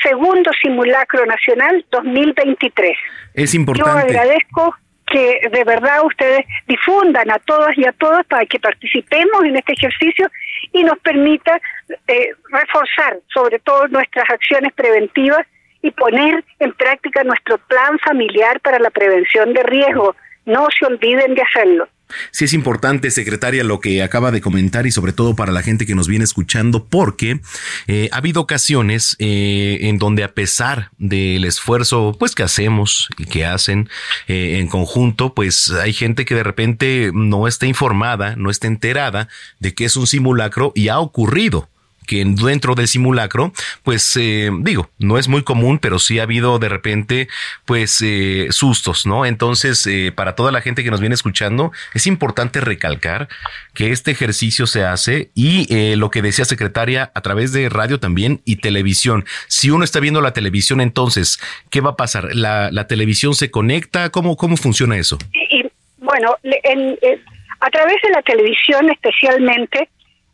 [0.02, 2.96] segundo simulacro nacional 2023.
[3.34, 4.00] Es Yo importante.
[4.00, 4.74] agradezco
[5.06, 9.72] que de verdad ustedes difundan a todas y a todos para que participemos en este
[9.72, 10.30] ejercicio
[10.72, 11.60] y nos permita
[12.06, 15.46] eh, reforzar sobre todo nuestras acciones preventivas
[15.82, 20.14] y poner en práctica nuestro plan familiar para la prevención de riesgo.
[20.46, 21.88] No se olviden de hacerlo.
[22.30, 25.86] Sí es importante, secretaria, lo que acaba de comentar y sobre todo para la gente
[25.86, 27.40] que nos viene escuchando, porque
[27.86, 33.24] eh, ha habido ocasiones eh, en donde a pesar del esfuerzo pues que hacemos y
[33.24, 33.88] que hacen
[34.28, 39.28] eh, en conjunto, pues hay gente que de repente no está informada, no está enterada
[39.58, 41.69] de que es un simulacro y ha ocurrido
[42.10, 43.52] que dentro del simulacro,
[43.84, 47.28] pues eh, digo, no es muy común, pero sí ha habido de repente,
[47.66, 49.24] pues eh, sustos, ¿no?
[49.26, 53.28] Entonces, eh, para toda la gente que nos viene escuchando, es importante recalcar
[53.74, 58.00] que este ejercicio se hace y eh, lo que decía secretaria a través de radio
[58.00, 59.24] también y televisión.
[59.46, 61.38] Si uno está viendo la televisión, entonces,
[61.70, 62.34] ¿qué va a pasar?
[62.34, 64.10] ¿La, la televisión se conecta?
[64.10, 65.16] ¿Cómo, cómo funciona eso?
[65.32, 65.62] Y,
[65.98, 67.22] bueno, le- en- eh,
[67.60, 69.88] a través de la televisión especialmente,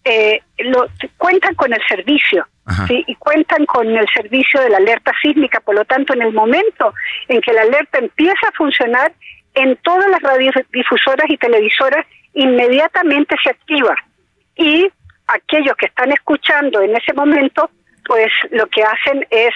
[0.08, 0.86] eh, lo,
[1.18, 2.46] cuentan con el servicio.
[2.88, 6.92] Y cuentan con el servicio de la alerta sísmica, por lo tanto, en el momento
[7.28, 9.12] en que la alerta empieza a funcionar,
[9.54, 13.94] en todas las radiodifusoras y televisoras inmediatamente se activa.
[14.56, 14.88] Y
[15.28, 17.70] aquellos que están escuchando en ese momento,
[18.04, 19.54] pues lo que hacen es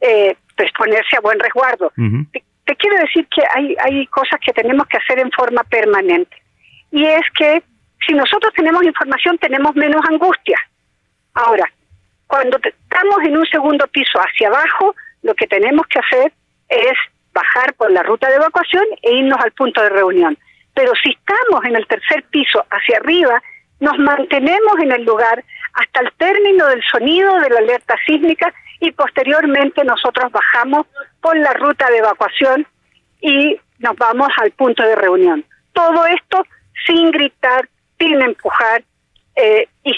[0.00, 1.92] eh, pues ponerse a buen resguardo.
[2.32, 6.36] Te, te quiero decir que hay, hay cosas que tenemos que hacer en forma permanente.
[6.90, 7.62] Y es que
[8.06, 10.58] si nosotros tenemos información, tenemos menos angustia.
[11.34, 11.64] Ahora,
[12.26, 16.32] cuando estamos en un segundo piso hacia abajo, lo que tenemos que hacer
[16.68, 16.94] es
[17.32, 20.38] bajar por la ruta de evacuación e irnos al punto de reunión.
[20.74, 23.42] Pero si estamos en el tercer piso hacia arriba,
[23.80, 28.90] nos mantenemos en el lugar hasta el término del sonido de la alerta sísmica y
[28.92, 30.86] posteriormente nosotros bajamos
[31.20, 32.66] por la ruta de evacuación
[33.20, 35.44] y nos vamos al punto de reunión.
[35.72, 36.42] Todo esto
[36.86, 38.84] sin gritar, sin empujar
[39.36, 39.92] eh, y,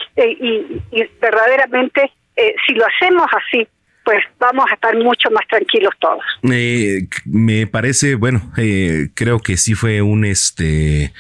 [0.93, 3.67] y- verdaderamente eh, si lo hacemos así,
[4.05, 6.25] pues vamos a estar mucho más tranquilos todos.
[6.51, 11.13] Eh, me parece, bueno, eh, creo que sí fue un este.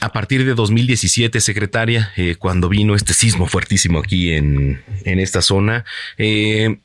[0.00, 5.84] A partir de 2017, secretaria, cuando vino este sismo fuertísimo aquí en, en esta zona,
[6.18, 6.76] eh,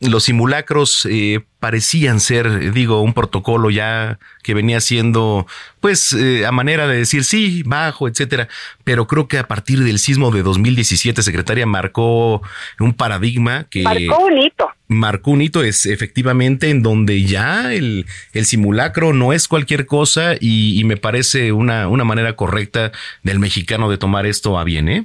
[0.00, 5.46] los simulacros eh, parecían ser, digo, un protocolo ya que venía siendo,
[5.80, 8.48] pues, eh, a manera de decir sí, bajo, etcétera.
[8.84, 12.42] Pero creo que a partir del sismo de 2017, secretaria, marcó
[12.78, 14.70] un paradigma que Marcó un hito.
[14.88, 20.34] marcó un hito es efectivamente en donde ya el, el simulacro no es cualquier cosa
[20.40, 24.88] y, y me parece una, una manera correcta del mexicano de tomar esto a bien,
[24.88, 25.04] ¿eh?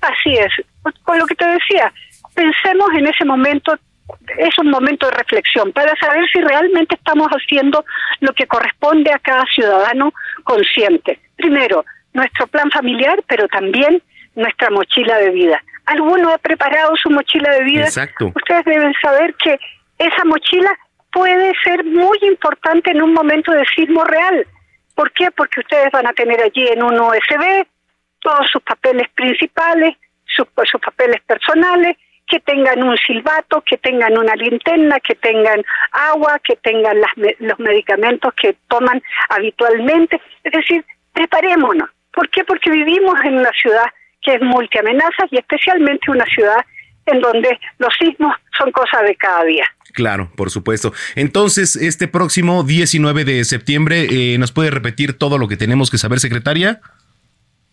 [0.00, 0.52] Así es.
[1.04, 1.92] Con lo que te decía,
[2.34, 3.74] pensemos en ese momento,
[4.38, 7.84] es un momento de reflexión para saber si realmente estamos haciendo
[8.20, 10.12] lo que corresponde a cada ciudadano
[10.44, 11.18] consciente.
[11.36, 14.02] Primero, nuestro plan familiar, pero también
[14.34, 15.62] nuestra mochila de vida.
[15.86, 17.84] ¿Alguno ha preparado su mochila de vida?
[17.84, 18.32] Exacto.
[18.34, 19.58] Ustedes deben saber que
[19.98, 20.70] esa mochila
[21.12, 24.46] puede ser muy importante en un momento de sismo real.
[24.94, 25.30] ¿Por qué?
[25.30, 27.66] Porque ustedes van a tener allí en un USB
[28.20, 31.96] todos sus papeles principales, sus, sus papeles personales,
[32.32, 37.58] que tengan un silbato, que tengan una linterna, que tengan agua, que tengan las los
[37.58, 40.18] medicamentos que toman habitualmente.
[40.42, 41.90] Es decir, preparémonos.
[42.10, 42.42] ¿Por qué?
[42.44, 43.84] Porque vivimos en una ciudad
[44.22, 46.64] que es multiamenazas y especialmente una ciudad
[47.04, 49.66] en donde los sismos son cosas de cada día.
[49.92, 50.94] Claro, por supuesto.
[51.16, 55.98] Entonces, este próximo 19 de septiembre, eh, ¿nos puede repetir todo lo que tenemos que
[55.98, 56.80] saber, secretaria?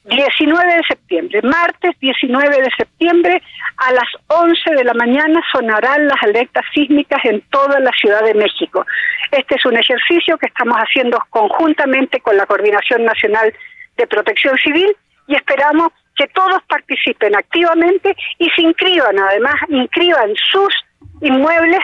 [0.10, 3.42] 19 de septiembre, martes 19 de septiembre,
[3.78, 8.34] a las 11 de la mañana sonarán las alertas sísmicas en toda la Ciudad de
[8.34, 8.86] México.
[9.32, 13.54] Este es un ejercicio que estamos haciendo conjuntamente con la Coordinación Nacional
[13.98, 14.96] de Protección Civil
[15.28, 20.74] y esperamos que todos participen activamente y se inscriban, además, inscriban sus
[21.22, 21.80] inmuebles,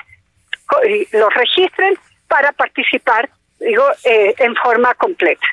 [1.13, 1.93] los registren
[2.27, 3.29] para participar,
[3.65, 5.45] digo, eh, en forma completa.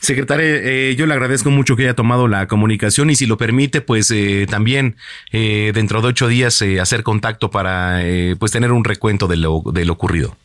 [0.00, 3.80] Secretaria, eh, yo le agradezco mucho que haya tomado la comunicación y si lo permite,
[3.80, 4.96] pues eh, también
[5.32, 9.36] eh, dentro de ocho días eh, hacer contacto para eh, pues tener un recuento de
[9.36, 10.36] lo, de lo ocurrido.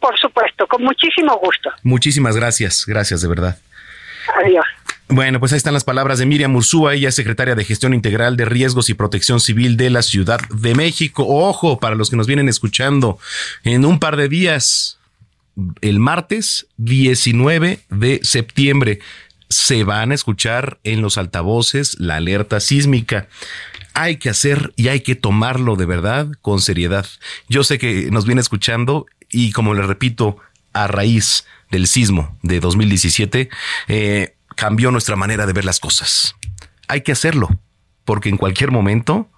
[0.00, 1.70] Por supuesto, con muchísimo gusto.
[1.82, 3.58] Muchísimas gracias, gracias de verdad.
[4.42, 4.64] Adiós.
[5.08, 8.36] Bueno, pues ahí están las palabras de Miriam Ursúa, ella es secretaria de Gestión Integral
[8.36, 11.24] de Riesgos y Protección Civil de la Ciudad de México.
[11.28, 13.20] Ojo, para los que nos vienen escuchando,
[13.62, 14.95] en un par de días,
[15.80, 19.00] el martes 19 de septiembre,
[19.48, 23.28] se van a escuchar en los altavoces la alerta sísmica.
[23.94, 27.06] hay que hacer y hay que tomarlo de verdad con seriedad.
[27.48, 30.36] Yo sé que nos viene escuchando y como le repito,
[30.72, 33.48] a raíz del sismo de 2017,
[33.88, 36.36] eh, cambió nuestra manera de ver las cosas.
[36.88, 37.48] Hay que hacerlo,
[38.04, 39.30] porque en cualquier momento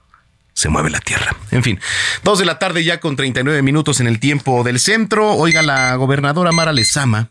[0.59, 1.37] se mueve la tierra.
[1.53, 1.79] En fin,
[2.25, 5.35] dos de la tarde ya con 39 minutos en el tiempo del centro.
[5.35, 7.31] Oiga, la gobernadora Mara Lezama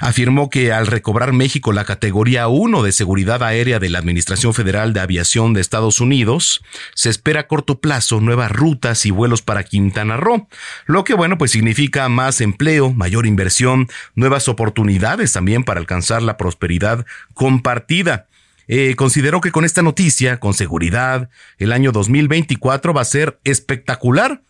[0.00, 4.92] afirmó que al recobrar México la categoría 1 de seguridad aérea de la Administración Federal
[4.92, 6.64] de Aviación de Estados Unidos,
[6.94, 10.48] se espera a corto plazo nuevas rutas y vuelos para Quintana Roo,
[10.86, 16.36] lo que bueno, pues significa más empleo, mayor inversión, nuevas oportunidades también para alcanzar la
[16.36, 18.26] prosperidad compartida.
[18.68, 24.42] Eh, considero que con esta noticia, con seguridad, el año 2024 va a ser espectacular,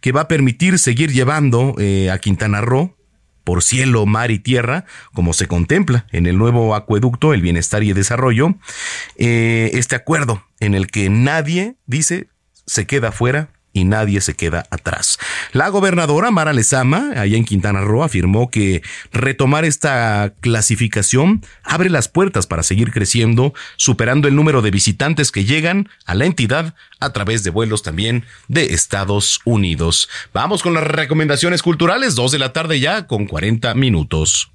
[0.00, 2.96] que va a permitir seguir llevando eh, a Quintana Roo
[3.44, 7.90] por cielo, mar y tierra, como se contempla en el nuevo acueducto, el bienestar y
[7.90, 8.54] el desarrollo,
[9.16, 12.28] eh, este acuerdo en el que nadie, dice,
[12.66, 15.18] se queda fuera y nadie se queda atrás.
[15.52, 22.08] La gobernadora Mara Lezama, allá en Quintana Roo, afirmó que retomar esta clasificación abre las
[22.08, 27.12] puertas para seguir creciendo, superando el número de visitantes que llegan a la entidad a
[27.12, 30.08] través de vuelos también de Estados Unidos.
[30.32, 34.50] Vamos con las recomendaciones culturales, dos de la tarde ya con 40 minutos.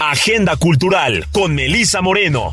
[0.00, 2.52] Agenda Cultural con Melisa Moreno.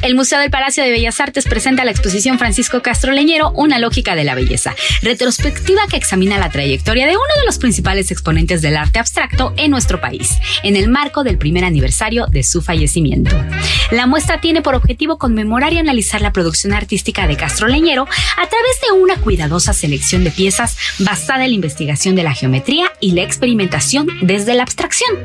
[0.00, 4.14] El Museo del Palacio de Bellas Artes presenta la exposición Francisco Castro Leñero, Una lógica
[4.14, 8.76] de la belleza, retrospectiva que examina la trayectoria de uno de los principales exponentes del
[8.76, 13.36] arte abstracto en nuestro país, en el marco del primer aniversario de su fallecimiento.
[13.90, 18.46] La muestra tiene por objetivo conmemorar y analizar la producción artística de Castro Leñero a
[18.48, 23.12] través de una cuidadosa selección de piezas basada en la investigación de la geometría y
[23.12, 25.16] la experimentación desde la abstracción.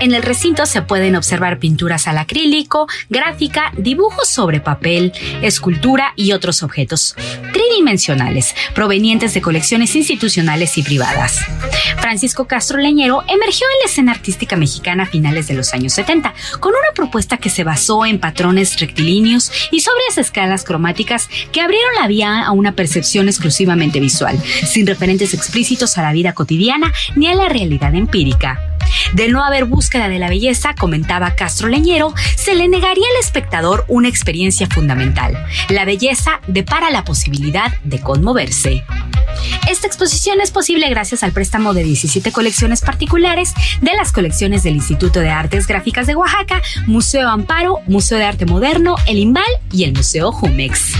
[0.00, 6.32] En el recinto se pueden observar pinturas al acrílico, gráfica, dibujos sobre papel, escultura y
[6.32, 7.14] otros objetos
[7.52, 11.40] tridimensionales provenientes de colecciones institucionales y privadas.
[12.00, 16.34] Francisco Castro Leñero emergió en la escena artística mexicana a finales de los años 70
[16.60, 21.94] con una propuesta que se basó en patrones rectilíneos y sobrias escalas cromáticas que abrieron
[22.00, 27.28] la vía a una percepción exclusivamente visual, sin referentes explícitos a la vida cotidiana ni
[27.28, 28.71] a la realidad empírica.
[29.14, 33.84] Del no haber búsqueda de la belleza, comentaba Castro Leñero, se le negaría al espectador
[33.88, 35.36] una experiencia fundamental.
[35.68, 38.84] La belleza depara la posibilidad de conmoverse.
[39.68, 44.76] Esta exposición es posible gracias al préstamo de 17 colecciones particulares de las colecciones del
[44.76, 49.84] Instituto de Artes Gráficas de Oaxaca, Museo Amparo, Museo de Arte Moderno, el Imbal y
[49.84, 50.92] el Museo Jumex.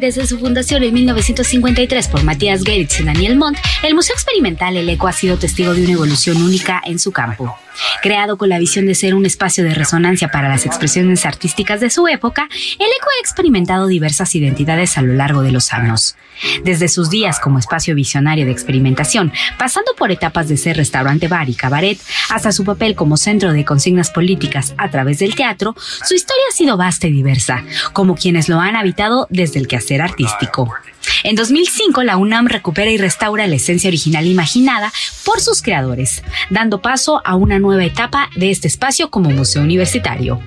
[0.00, 4.88] Desde su fundación en 1953 por Matías Geritz y Daniel Montt, el Museo Experimental El
[4.88, 7.54] Eco ha sido testigo de una evolución única en su campo.
[8.02, 11.90] Creado con la visión de ser un espacio de resonancia para las expresiones artísticas de
[11.90, 16.16] su época, el ECO ha experimentado diversas identidades a lo largo de los años.
[16.64, 21.50] Desde sus días como espacio visionario de experimentación, pasando por etapas de ser restaurante bar
[21.50, 21.98] y cabaret,
[22.30, 26.56] hasta su papel como centro de consignas políticas a través del teatro, su historia ha
[26.56, 30.74] sido vasta y diversa, como quienes lo han habitado desde el quehacer artístico.
[31.22, 34.92] En 2005, la UNAM recupera y restaura la esencia original imaginada
[35.24, 40.40] por sus creadores, dando paso a una nueva etapa de este espacio como museo universitario.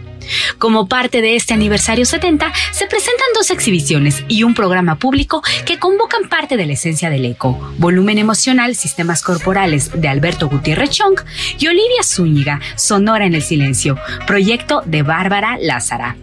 [0.58, 5.80] Como parte de este aniversario 70, se presentan dos exhibiciones y un programa público que
[5.80, 11.20] convocan parte de la esencia del eco, volumen emocional, sistemas corporales de Alberto Gutiérrez Chong
[11.60, 13.98] y Olivia Zúñiga, Sonora en el Silencio,
[14.28, 16.16] proyecto de Bárbara Lázara.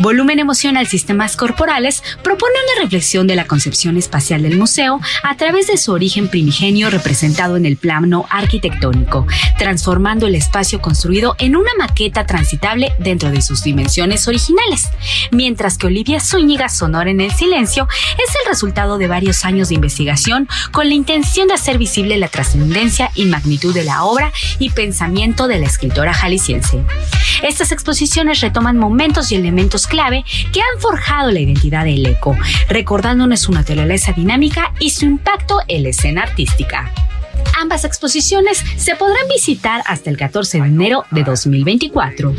[0.00, 5.66] Volumen emocional, sistemas corporales propone una reflexión de la concepción espacial del museo a través
[5.66, 9.26] de su origen primigenio representado en el plano arquitectónico,
[9.58, 14.88] transformando el espacio construido en una maqueta transitable dentro de sus dimensiones originales,
[15.30, 19.76] mientras que Olivia Zúñiga Sonora en el Silencio es el resultado de varios años de
[19.76, 24.70] investigación con la intención de hacer visible la trascendencia y magnitud de la obra y
[24.70, 26.82] pensamiento de la escritora jalisciense.
[27.42, 32.36] Estas exposiciones retoman momentos y elementos clave que han forjado la identidad del eco,
[32.68, 36.92] recordándonos su naturaleza dinámica y su impacto en la escena artística.
[37.58, 42.34] Ambas exposiciones se podrán visitar hasta el 14 de enero de 2024.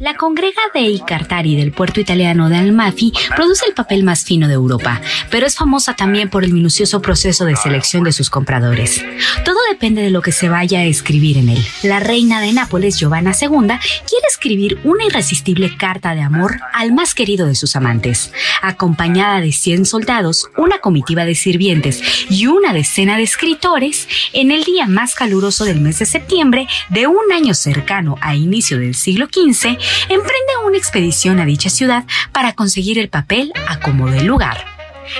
[0.00, 4.54] La congrega dei Cartari del puerto italiano de Almafi produce el papel más fino de
[4.54, 9.04] Europa, pero es famosa también por el minucioso proceso de selección de sus compradores.
[9.44, 11.64] Todo depende de lo que se vaya a escribir en él.
[11.84, 17.14] La reina de Nápoles, Giovanna II, quiere escribir una irresistible carta de amor al más
[17.14, 18.32] querido de sus amantes.
[18.62, 24.64] Acompañada de 100 soldados, una comitiva de sirvientes y una decena de escritores, en el
[24.64, 29.26] día más caluroso del mes de septiembre de un año cercano a inicio del siglo
[29.26, 34.73] XV, emprende una expedición a dicha ciudad para conseguir el papel a como de lugar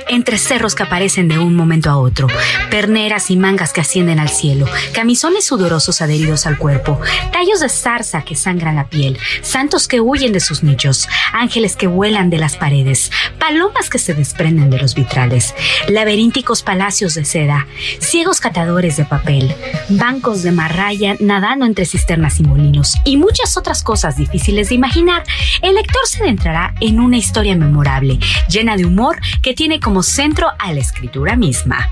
[0.09, 2.29] entre cerros que aparecen de un momento a otro,
[2.71, 7.01] perneras y mangas que ascienden al cielo, camisones sudorosos adheridos al cuerpo,
[7.33, 11.87] tallos de zarza que sangran la piel, santos que huyen de sus nichos, ángeles que
[11.87, 15.55] vuelan de las paredes, palomas que se desprenden de los vitrales,
[15.89, 17.67] laberínticos palacios de seda,
[17.99, 19.55] ciegos catadores de papel,
[19.89, 25.25] bancos de marraya nadando entre cisternas y molinos, y muchas otras cosas difíciles de imaginar,
[25.63, 28.19] el lector se adentrará en una historia memorable,
[28.49, 31.91] llena de humor que tiene como centro a la escritura misma.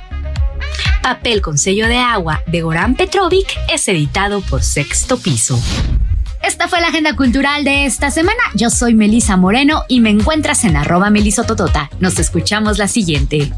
[1.02, 5.60] Papel con sello de agua de Goran Petrovic es editado por Sexto Piso.
[6.42, 8.40] Esta fue la agenda cultural de esta semana.
[8.54, 11.90] Yo soy Melisa Moreno y me encuentras en arroba melisototota.
[12.00, 13.52] Nos escuchamos la siguiente.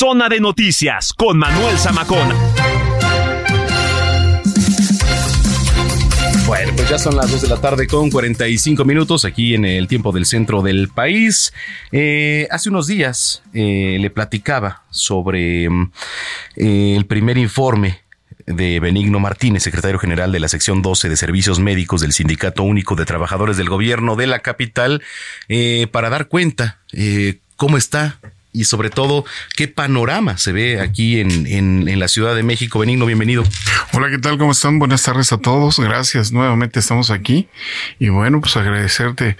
[0.00, 2.34] Zona de Noticias con Manuel Zamacona.
[6.46, 9.88] Bueno, pues ya son las 2 de la tarde con 45 minutos aquí en el
[9.88, 11.52] tiempo del centro del país.
[11.92, 15.92] Eh, hace unos días eh, le platicaba sobre mm,
[16.56, 18.00] eh, el primer informe
[18.46, 22.94] de Benigno Martínez, secretario general de la sección 12 de Servicios Médicos del Sindicato Único
[22.94, 25.02] de Trabajadores del Gobierno de la capital,
[25.92, 26.78] para dar cuenta
[27.56, 28.18] cómo está
[28.52, 29.24] y sobre todo
[29.56, 32.78] qué panorama se ve aquí en, en, en, la Ciudad de México.
[32.78, 33.44] Benigno, bienvenido.
[33.92, 34.38] Hola, ¿qué tal?
[34.38, 34.78] ¿Cómo están?
[34.78, 35.78] Buenas tardes a todos.
[35.78, 36.32] Gracias.
[36.32, 37.48] Nuevamente estamos aquí.
[37.98, 39.36] Y bueno, pues agradecerte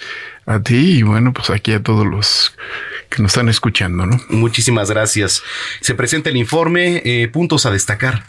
[0.47, 2.55] a ti y bueno, pues aquí a todos los
[3.09, 4.21] que nos están escuchando, ¿no?
[4.29, 5.43] Muchísimas gracias.
[5.81, 8.25] Se presenta el informe, eh, puntos a destacar.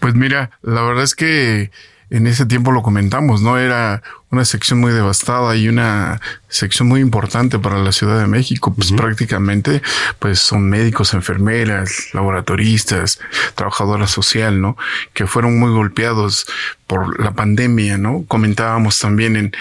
[0.00, 1.70] Pues mira, la verdad es que
[2.10, 3.58] en ese tiempo lo comentamos, ¿no?
[3.58, 8.74] Era una sección muy devastada y una sección muy importante para la Ciudad de México,
[8.74, 8.98] pues uh -huh.
[8.98, 9.82] prácticamente
[10.18, 13.20] pues son médicos, enfermeras, laboratoristas,
[13.54, 14.76] trabajadora social, ¿no?
[15.14, 16.46] Que fueron muy golpeados
[16.86, 18.24] por la pandemia, ¿no?
[18.26, 19.52] Comentábamos también en,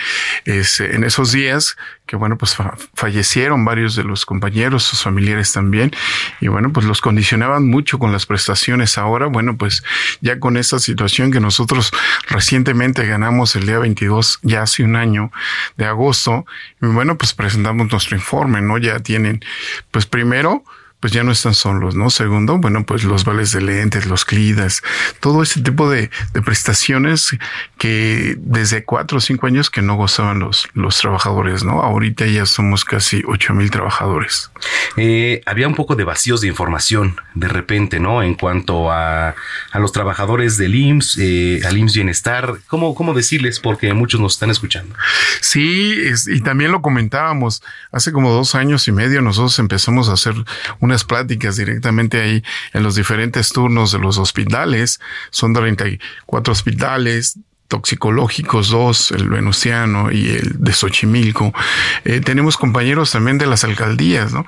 [0.45, 1.75] ese, en esos días
[2.07, 5.91] que, bueno, pues fa fallecieron varios de los compañeros, sus familiares también,
[6.41, 8.97] y bueno, pues los condicionaban mucho con las prestaciones.
[8.97, 9.83] Ahora, bueno, pues
[10.21, 11.91] ya con esta situación que nosotros
[12.29, 15.31] recientemente ganamos el día 22, ya hace un año
[15.75, 16.45] de agosto,
[16.81, 18.77] y bueno, pues presentamos nuestro informe, ¿no?
[18.77, 19.43] Ya tienen,
[19.91, 20.63] pues primero,
[20.99, 22.09] pues ya no están solos, ¿no?
[22.09, 24.81] Segundo, bueno, pues los vales de lentes, los CLIDAS,
[25.19, 27.37] todo ese tipo de, de, prestaciones
[27.77, 31.83] que desde cuatro o cinco años que no gozaban los, los trabajadores, ¿no?
[31.83, 34.51] Ahorita ya somos casi ocho mil trabajadores.
[34.95, 38.23] Eh, había un poco de vacíos de información de repente, ¿no?
[38.23, 39.35] En cuanto a,
[39.71, 43.59] a los trabajadores del IMSS, eh, al IMSS Bienestar, ¿cómo, ¿cómo decirles?
[43.59, 44.95] Porque muchos nos están escuchando.
[45.41, 50.13] Sí, es, y también lo comentábamos, hace como dos años y medio nosotros empezamos a
[50.13, 50.33] hacer
[50.87, 54.99] unas pláticas directamente ahí en los diferentes turnos de los hospitales.
[55.29, 61.53] Son 34 hospitales, toxicológicos, dos, el venusiano y el de Xochimilco.
[62.05, 64.45] Eh, tenemos compañeros también de las alcaldías, ¿no?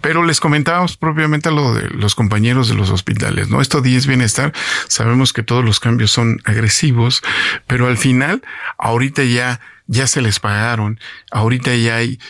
[0.00, 3.60] Pero les comentábamos propiamente lo de los compañeros de los hospitales, ¿no?
[3.60, 4.52] Esto 10 bienestar,
[4.86, 7.22] sabemos que todos los cambios son agresivos,
[7.66, 8.42] pero al final,
[8.78, 11.00] ahorita ya, ya se les pagaron,
[11.32, 12.20] ahorita ya hay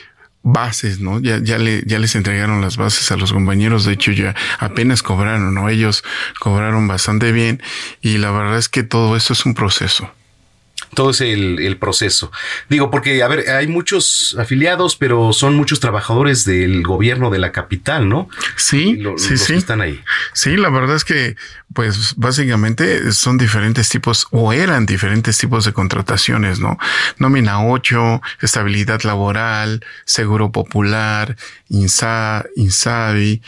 [0.42, 1.20] bases, ¿no?
[1.20, 5.02] Ya, ya, le, ya les entregaron las bases a los compañeros, de hecho ya apenas
[5.02, 5.68] cobraron, ¿no?
[5.68, 6.02] Ellos
[6.40, 7.62] cobraron bastante bien
[8.00, 10.10] y la verdad es que todo esto es un proceso
[10.94, 12.30] todo es el, el, proceso.
[12.68, 17.50] Digo, porque, a ver, hay muchos afiliados, pero son muchos trabajadores del gobierno de la
[17.50, 18.28] capital, ¿no?
[18.56, 19.52] Sí, Lo, sí, los sí.
[19.54, 20.02] Que están ahí.
[20.34, 21.36] Sí, la verdad es que,
[21.72, 26.78] pues, básicamente son diferentes tipos, o eran diferentes tipos de contrataciones, ¿no?
[27.18, 31.36] Nómina 8, estabilidad laboral, seguro popular,
[31.68, 33.42] INSA, INSABI,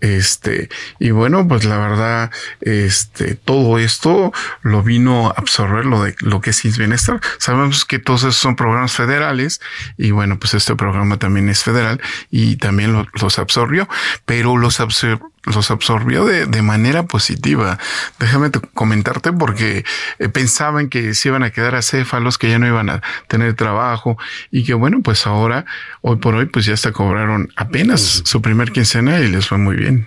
[0.00, 2.30] este, y bueno, pues la verdad,
[2.60, 4.32] este, todo esto
[4.62, 7.20] lo vino a absorber lo de lo que es Bienestar.
[7.38, 9.60] Sabemos que todos esos son programas federales
[9.96, 12.00] y bueno, pues este programa también es federal
[12.30, 13.88] y también lo, los absorbió,
[14.24, 17.78] pero los absorbió los absorbió de, de manera positiva.
[18.18, 19.84] Déjame te- comentarte porque
[20.18, 24.16] eh, pensaban que se iban a quedar acéfalos, que ya no iban a tener trabajo
[24.50, 25.64] y que bueno, pues ahora,
[26.02, 29.76] hoy por hoy, pues ya hasta cobraron apenas su primer quincena y les fue muy
[29.76, 30.06] bien.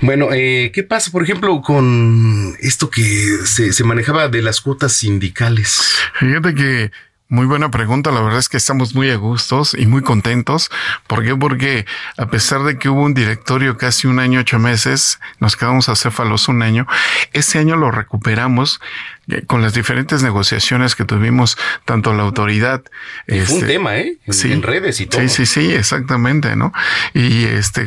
[0.00, 4.92] Bueno, eh, ¿qué pasa, por ejemplo, con esto que se, se manejaba de las cuotas
[4.92, 5.80] sindicales?
[6.18, 6.90] Fíjate que
[7.28, 8.12] muy buena pregunta.
[8.12, 10.70] La verdad es que estamos muy a gustos y muy contentos.
[11.06, 11.34] ¿Por qué?
[11.34, 15.88] Porque a pesar de que hubo un directorio casi un año, ocho meses, nos quedamos
[15.88, 16.86] acéfalos un año.
[17.32, 18.80] Ese año lo recuperamos
[19.46, 22.82] con las diferentes negociaciones que tuvimos, tanto la autoridad.
[23.26, 24.18] Y fue un este, tema, ¿eh?
[24.26, 25.20] En- en redes y todo.
[25.22, 26.72] Sí, sí, sí, exactamente, ¿no?
[27.12, 27.86] Y este,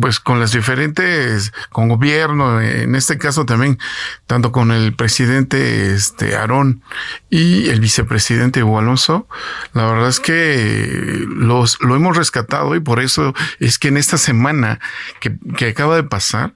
[0.00, 3.78] pues con las diferentes, con gobierno, en este caso también,
[4.26, 6.82] tanto con el presidente, este, Aarón
[7.28, 9.26] y el vicepresidente Hugo Alonso,
[9.74, 14.16] la verdad es que los, lo hemos rescatado y por eso es que en esta
[14.16, 14.78] semana
[15.20, 16.54] que, que acaba de pasar,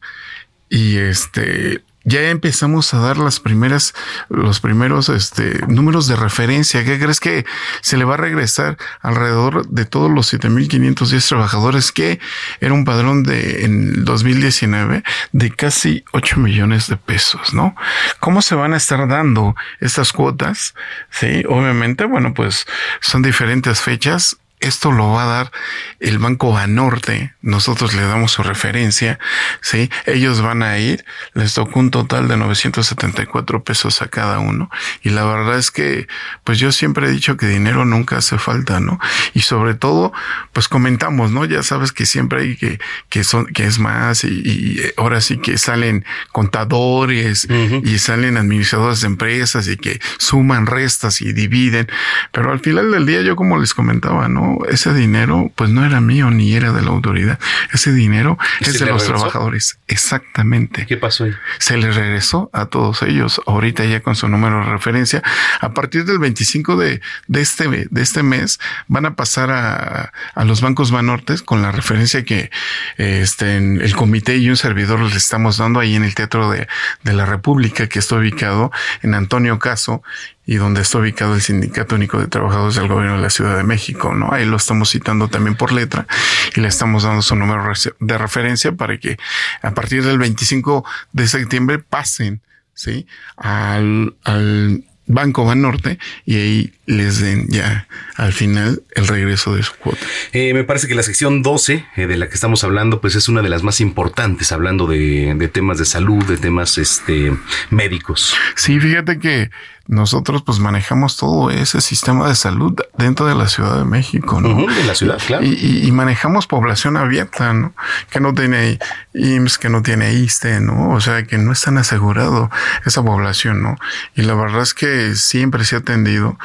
[0.69, 3.95] y este ya empezamos a dar las primeras
[4.29, 6.85] los primeros este números de referencia.
[6.85, 7.45] Qué crees que
[7.81, 12.21] se le va a regresar alrededor de todos los 7510 trabajadores que
[12.61, 17.75] era un padrón de en 2019 de casi 8 millones de pesos no
[18.21, 20.75] cómo se van a estar dando estas cuotas
[21.11, 22.67] sí obviamente bueno pues
[23.01, 25.53] son diferentes fechas esto lo va a dar
[26.01, 27.35] el Banco Banorte.
[27.43, 29.19] Nosotros le damos su referencia.
[29.61, 31.05] Sí, ellos van a ir.
[31.35, 34.71] Les tocó un total de 974 pesos a cada uno.
[35.03, 36.09] Y la verdad es que,
[36.45, 38.99] pues yo siempre he dicho que dinero nunca hace falta, ¿no?
[39.35, 40.13] Y sobre todo,
[40.53, 41.45] pues comentamos, ¿no?
[41.45, 45.39] Ya sabes que siempre hay que, que son, que es más y, y ahora sí
[45.39, 47.47] que salen contadores
[47.85, 51.89] y salen administradores de empresas y que suman restas y dividen.
[52.31, 54.52] Pero al final del día, yo como les comentaba, ¿no?
[54.69, 57.39] Ese dinero, pues no era mío ni era de la autoridad.
[57.73, 59.13] Ese dinero ¿Y es de le los regresó?
[59.15, 59.79] trabajadores.
[59.89, 60.87] Exactamente.
[60.87, 61.33] ¿Qué pasó ahí?
[61.59, 65.23] Se les regresó a todos ellos, ahorita ya con su número de referencia.
[65.61, 70.45] A partir del 25 de, de, este, de este mes van a pasar a, a
[70.45, 72.51] los bancos Banortes con la referencia que
[72.97, 76.69] este, en el comité y un servidor les estamos dando ahí en el Teatro de,
[77.03, 78.71] de la República, que está ubicado
[79.03, 80.03] en Antonio Caso
[80.47, 83.63] y donde está ubicado el Sindicato Único de Trabajadores del Gobierno de la Ciudad de
[83.63, 84.33] México, ¿no?
[84.33, 86.07] Ahí lo estamos citando también por letra
[86.55, 89.19] y le estamos dando su número de referencia para que
[89.63, 92.41] a partir del 25 de septiembre pasen,
[92.75, 93.07] ¿sí?
[93.37, 99.75] Al, al Banco Banorte y ahí les den ya al final el regreso de su
[99.75, 100.05] cuota.
[100.33, 103.29] Eh, me parece que la sección 12 eh, de la que estamos hablando, pues es
[103.29, 107.37] una de las más importantes, hablando de, de temas de salud, de temas este,
[107.71, 108.35] médicos.
[108.57, 109.51] Sí, fíjate que
[109.87, 114.51] nosotros pues manejamos todo ese sistema de salud dentro de la Ciudad de México, ¿no?
[114.51, 115.45] Ujú, de la ciudad, claro.
[115.45, 117.73] Y, y- y manejamos población abierta, ¿no?
[118.11, 118.79] Que no tiene
[119.15, 120.91] IMSS, que no tiene ISTE, ¿no?
[120.91, 122.51] O sea, que no están asegurado
[122.87, 123.77] esa población, ¿no?
[124.15, 126.39] Y la verdad es que siempre se ha atendido.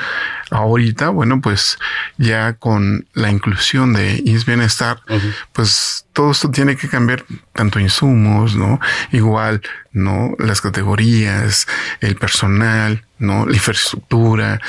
[0.52, 1.78] Ahorita, bueno, pues
[2.18, 5.02] ya con la inclusión de IMSS Bienestar,
[5.54, 8.80] pues todo esto tiene que cambiar tanto insumos, ¿no?
[9.12, 10.34] Igual, ¿no?
[10.40, 11.68] Las categorías,
[12.02, 13.46] el personal, ¿no?
[13.46, 14.60] La infraestructura.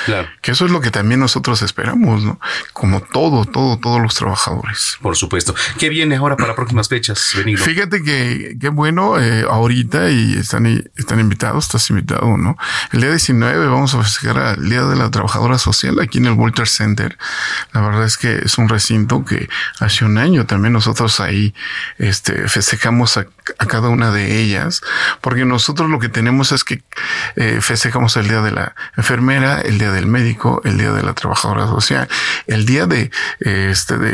[0.43, 2.41] Que eso es lo que también nosotros esperamos, ¿no?
[2.73, 4.99] Como todo, todo, todos los trabajadores.
[5.01, 5.55] Por supuesto.
[5.79, 7.65] ¿Qué viene ahora para próximas fechas, Benigno?
[7.65, 10.67] Fíjate que, qué bueno, eh, ahorita y están,
[10.97, 12.57] están invitados, estás invitado, ¿no?
[12.93, 15.68] El día 19 vamos a festejar el Día de la Trabajadora Social
[16.03, 17.19] aquí en el Walter Center.
[17.73, 19.49] La verdad es que es un recinto que
[19.81, 21.55] hace un año también nosotros ahí,
[21.99, 23.27] este, festejamos a,
[23.59, 24.83] a cada una de ellas,
[25.21, 26.83] porque nosotros lo que tenemos es que
[27.37, 31.15] eh, festejamos el Día de la Enfermera, el Día del Médico, el Día de la
[31.15, 32.09] Trabajadora Social,
[32.47, 33.11] el Día de,
[33.41, 34.13] eh, este, de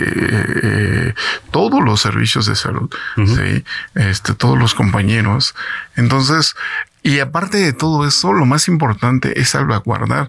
[0.62, 1.14] eh,
[1.50, 3.64] todos los servicios de salud, ¿sí?
[3.94, 5.54] este, todos los compañeros.
[5.96, 6.54] Entonces,
[7.04, 10.28] y aparte de todo eso, lo más importante es salvaguardar.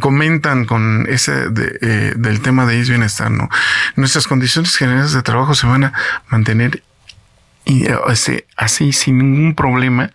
[0.00, 3.48] Comentan con ese de, eh, del tema de IS Bienestar, ¿no?
[3.96, 5.92] Nuestras condiciones generales de trabajo se van a
[6.30, 6.82] mantener
[7.64, 10.10] y, eh, ese- así sin ningún problema.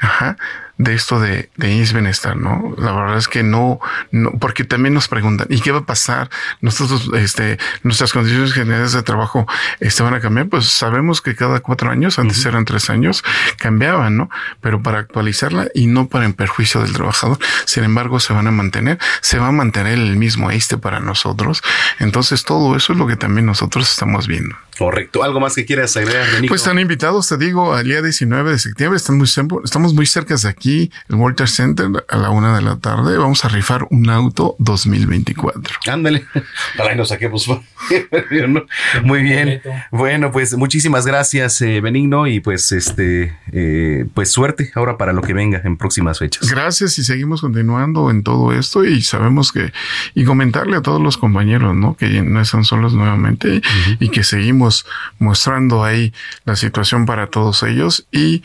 [0.00, 0.36] Ajá
[0.78, 2.74] de esto de, de IS Bienestar, ¿no?
[2.76, 6.28] La verdad es que no, no, porque también nos preguntan, ¿y qué va a pasar?
[6.60, 9.46] Nosotros, este, nuestras condiciones generales de trabajo,
[9.80, 13.24] este, van a cambiar, pues sabemos que cada cuatro años, antes eran tres años,
[13.58, 14.30] cambiaban, ¿no?
[14.60, 18.50] Pero para actualizarla y no para en perjuicio del trabajador, sin embargo, se van a
[18.50, 21.62] mantener, se va a mantener el mismo este para nosotros.
[22.00, 24.54] Entonces, todo eso es lo que también nosotros estamos viendo.
[24.78, 25.22] Correcto.
[25.22, 26.26] ¿Algo más que quieras agregar?
[26.48, 29.26] Pues están invitados, te digo, al día 19 de septiembre, están muy,
[29.64, 33.16] estamos muy cerca de aquí aquí, el Walter Center, a la una de la tarde,
[33.16, 35.76] vamos a rifar un auto 2024.
[35.86, 36.24] Ándale.
[36.76, 37.48] Para que nos saquemos.
[39.04, 39.62] Muy bien.
[39.92, 45.22] Bueno, pues muchísimas gracias, eh, Benigno, y pues este, eh, pues suerte ahora para lo
[45.22, 46.50] que venga en próximas fechas.
[46.50, 49.72] Gracias y seguimos continuando en todo esto y sabemos que,
[50.14, 51.96] y comentarle a todos los compañeros, ¿no?
[51.96, 53.62] Que no están solos nuevamente
[54.00, 54.86] y que seguimos
[55.18, 56.12] mostrando ahí
[56.44, 58.42] la situación para todos ellos y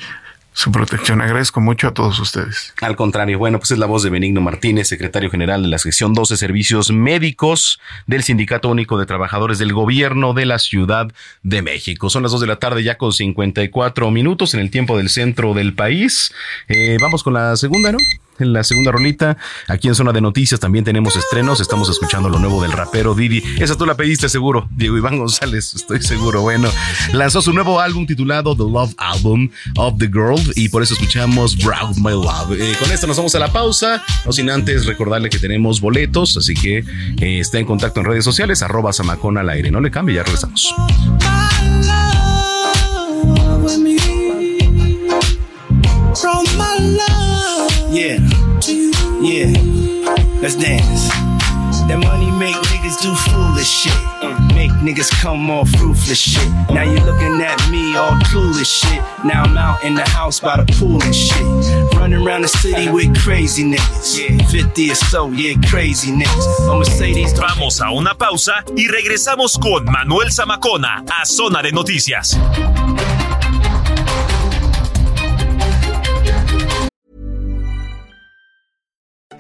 [0.54, 1.22] su protección.
[1.22, 2.74] Agradezco mucho a todos ustedes.
[2.82, 6.14] Al contrario, bueno, pues es la voz de Benigno Martínez, secretario general de la sección
[6.14, 11.12] 12 Servicios Médicos del Sindicato Único de Trabajadores del Gobierno de la Ciudad
[11.43, 12.10] de México.
[12.10, 15.54] Son las 2 de la tarde ya con 54 minutos en el tiempo del centro
[15.54, 16.34] del país.
[16.68, 17.97] Eh, vamos con la segunda, ¿no?
[18.41, 19.37] En la segunda rolita,
[19.67, 21.61] aquí en Zona de Noticias también tenemos estrenos.
[21.61, 23.43] Estamos escuchando lo nuevo del rapero Didi.
[23.59, 26.41] Esa tú la pediste seguro, Diego Iván González, estoy seguro.
[26.41, 26.69] Bueno,
[27.13, 31.55] lanzó su nuevo álbum titulado The Love Album of the Girl y por eso escuchamos
[31.55, 32.59] Brown My Love.
[32.59, 36.35] Eh, con esto nos vamos a la pausa, no sin antes recordarle que tenemos boletos,
[36.37, 36.79] así que
[37.19, 39.69] eh, está en contacto en redes sociales, arroba Samacón al aire.
[39.69, 40.73] No le cambie, ya regresamos.
[46.13, 47.30] From my love.
[47.91, 48.19] Yeah.
[49.19, 49.51] Yeah.
[50.39, 51.09] Let's dance.
[51.89, 53.93] That money make niggas do foolish shit.
[54.23, 54.39] Uh.
[54.55, 56.47] Make niggas come off ruthless shit.
[56.69, 59.03] Now you looking at me all clueless shit.
[59.25, 61.43] Now I'm out in the house by the pool and shit.
[61.97, 64.17] Running around the city with crazy niggas.
[64.17, 64.47] Yeah.
[64.47, 66.69] 50 or so, yeah, crazy niggas.
[66.69, 72.39] A Mercedes Vamos a una pausa y regresamos con Manuel Zamacona a Zona de Noticias.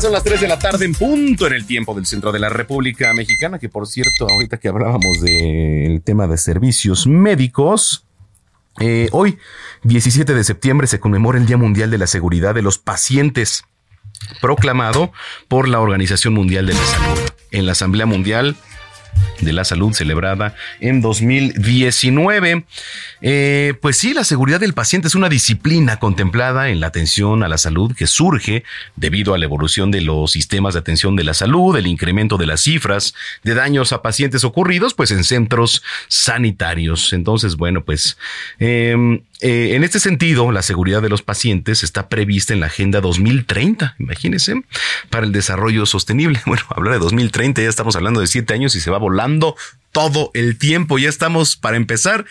[0.00, 2.50] Son las 3 de la tarde en punto en el tiempo del centro de la
[2.50, 8.04] República Mexicana, que por cierto, ahorita que hablábamos del tema de servicios médicos,
[8.78, 9.38] eh, hoy,
[9.84, 13.64] 17 de septiembre, se conmemora el Día Mundial de la Seguridad de los Pacientes,
[14.42, 15.12] proclamado
[15.48, 17.18] por la Organización Mundial de la Salud.
[17.50, 18.54] En la Asamblea Mundial
[19.40, 22.64] de la Salud celebrada en 2019.
[23.22, 27.48] Eh, pues sí, la seguridad del paciente es una disciplina contemplada en la atención a
[27.48, 28.64] la salud que surge
[28.96, 32.46] debido a la evolución de los sistemas de atención de la salud, el incremento de
[32.46, 37.12] las cifras de daños a pacientes ocurridos pues en centros sanitarios.
[37.12, 38.16] Entonces, bueno, pues
[38.58, 43.02] eh, eh, en este sentido, la seguridad de los pacientes está prevista en la Agenda
[43.02, 44.62] 2030, imagínense,
[45.10, 46.40] para el desarrollo sostenible.
[46.46, 49.54] Bueno, hablar de 2030, ya estamos hablando de siete años y se va volando
[49.92, 50.98] todo el tiempo.
[50.98, 52.24] Ya estamos, para empezar,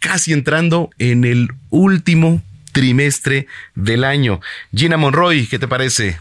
[0.00, 2.42] casi entrando en el último
[2.72, 3.46] trimestre
[3.76, 4.40] del año.
[4.74, 6.18] Gina Monroy, ¿qué te parece?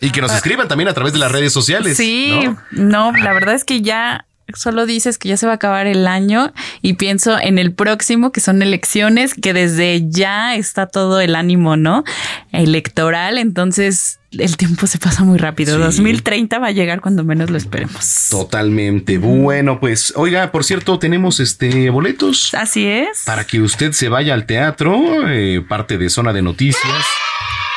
[0.00, 1.96] Y que nos escriban también a través de las redes sociales.
[1.96, 2.32] Sí,
[2.72, 3.12] ¿no?
[3.12, 6.06] no, la verdad es que ya solo dices que ya se va a acabar el
[6.06, 11.34] año y pienso en el próximo, que son elecciones, que desde ya está todo el
[11.34, 12.04] ánimo, ¿no?
[12.52, 15.76] Electoral, entonces el tiempo se pasa muy rápido.
[15.76, 15.82] Sí.
[15.82, 18.28] 2030 va a llegar cuando menos lo esperemos.
[18.30, 19.18] Totalmente.
[19.18, 22.54] Bueno, pues, oiga, por cierto, tenemos este boletos.
[22.54, 23.22] Así es.
[23.24, 27.04] Para que usted se vaya al teatro, eh, parte de zona de noticias.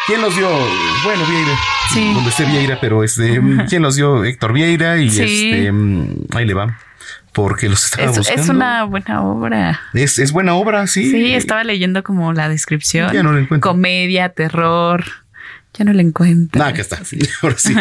[0.10, 0.50] ¿Quién los dio?
[1.04, 1.52] Bueno, Vieira.
[1.94, 2.14] Sí.
[2.16, 3.40] Donde esté Vieira, pero este,
[3.70, 4.24] ¿quién los dio?
[4.26, 5.22] Héctor Vieira y Sí.
[5.52, 6.80] este, mm, ahí le va.
[7.32, 8.42] Porque los estaba Es, buscando.
[8.42, 9.80] es una buena obra.
[9.94, 11.12] Es, es buena obra, sí.
[11.12, 13.14] Sí, estaba leyendo como la descripción.
[13.14, 13.70] Ya no la encuentro.
[13.70, 15.04] Comedia, terror.
[15.80, 16.60] Ya no la encuentro.
[16.60, 17.00] Nada, que está.
[17.42, 17.74] Ahora sí.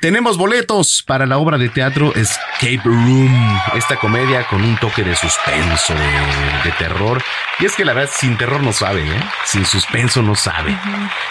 [0.00, 3.60] Tenemos boletos para la obra de teatro Escape Room.
[3.76, 7.22] Esta comedia con un toque de suspenso, de, de terror.
[7.60, 9.20] Y es que la verdad, sin terror no sabe, ¿eh?
[9.44, 10.76] Sin suspenso no sabe.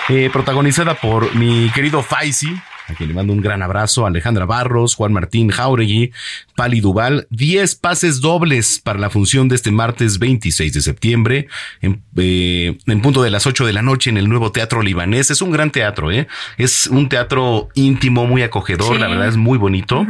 [0.07, 2.57] Eh, protagonizada por mi querido Faisy.
[2.87, 6.11] A quien le mando un gran abrazo, Alejandra Barros, Juan Martín Jauregui,
[6.55, 11.47] Pali Duval, 10 pases dobles para la función de este martes 26 de septiembre,
[11.81, 15.31] en, eh, en punto de las 8 de la noche en el nuevo Teatro Libanés.
[15.31, 16.27] Es un gran teatro, ¿eh?
[16.57, 18.99] Es un teatro íntimo, muy acogedor, Sí.
[19.01, 20.05] la verdad es muy bonito.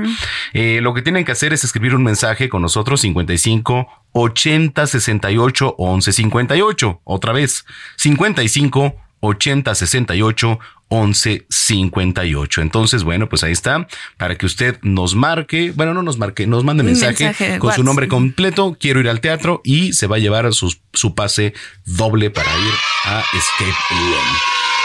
[0.54, 5.76] Eh, lo que tienen que hacer es escribir un mensaje con nosotros, 55 80 68
[5.78, 7.02] 11 58.
[7.04, 7.66] Otra vez,
[7.98, 8.96] 55
[9.28, 10.60] 80 68
[10.90, 12.62] 11 58.
[12.62, 16.64] Entonces, bueno, pues ahí está, para que usted nos marque, bueno, no nos marque, nos
[16.64, 20.54] mande mensaje, con su nombre completo, quiero ir al teatro y se va a llevar
[20.54, 21.54] sus- su pase
[21.86, 22.74] doble para ir
[23.06, 24.38] a Escape Room.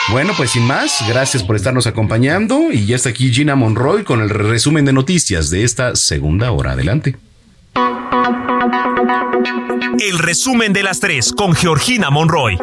[0.08, 4.20] Bueno, pues sin más, gracias por estarnos acompañando y ya está aquí Gina Monroy con
[4.20, 6.72] el resumen de noticias de esta segunda hora.
[6.72, 7.14] Adelante.
[10.00, 12.58] El resumen de las tres con Georgina Monroy.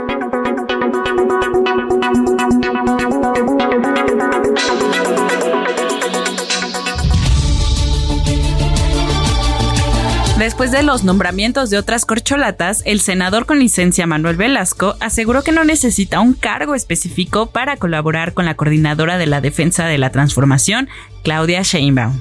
[10.59, 15.53] Después de los nombramientos de otras corcholatas, el senador con licencia Manuel Velasco aseguró que
[15.53, 20.09] no necesita un cargo específico para colaborar con la coordinadora de la defensa de la
[20.09, 20.89] transformación,
[21.23, 22.19] Claudia Sheinbaum.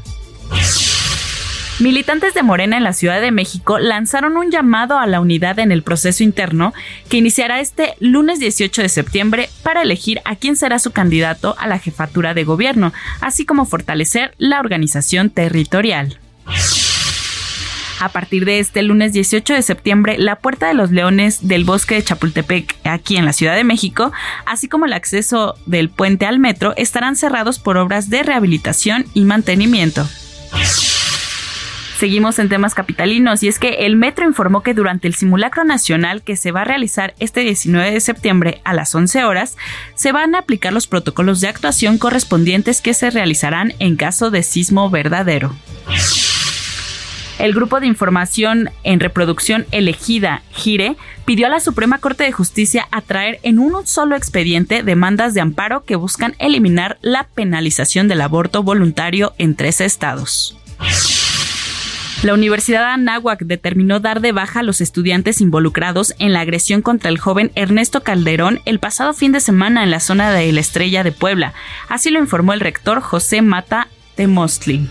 [1.81, 5.73] Militantes de Morena en la Ciudad de México lanzaron un llamado a la unidad en
[5.73, 6.73] el proceso interno
[7.09, 11.67] que iniciará este lunes 18 de septiembre para elegir a quién será su candidato a
[11.67, 16.21] la jefatura de gobierno, así como fortalecer la organización territorial.
[18.01, 21.97] A partir de este lunes 18 de septiembre, la Puerta de los Leones del Bosque
[21.97, 24.13] de Chapultepec, aquí en la Ciudad de México,
[24.47, 29.25] así como el acceso del puente al metro, estarán cerrados por obras de rehabilitación y
[29.25, 30.07] mantenimiento.
[31.99, 36.23] Seguimos en temas capitalinos y es que el metro informó que durante el simulacro nacional
[36.23, 39.57] que se va a realizar este 19 de septiembre a las 11 horas,
[39.97, 44.45] se van a aplicar los protocolos de actuación correspondientes que se realizarán en caso de
[44.45, 45.57] sismo verdadero.
[47.39, 52.89] El grupo de información en reproducción elegida, GIRE, pidió a la Suprema Corte de Justicia
[52.91, 58.65] atraer en un solo expediente demandas de amparo que buscan eliminar la penalización del aborto
[58.65, 60.59] voluntario en tres estados.
[62.25, 67.09] La Universidad Anáhuac determinó dar de baja a los estudiantes involucrados en la agresión contra
[67.11, 71.05] el joven Ernesto Calderón el pasado fin de semana en la zona de la Estrella
[71.05, 71.55] de Puebla.
[71.89, 73.87] Así lo informó el rector José Mata
[74.17, 74.91] de Mostli.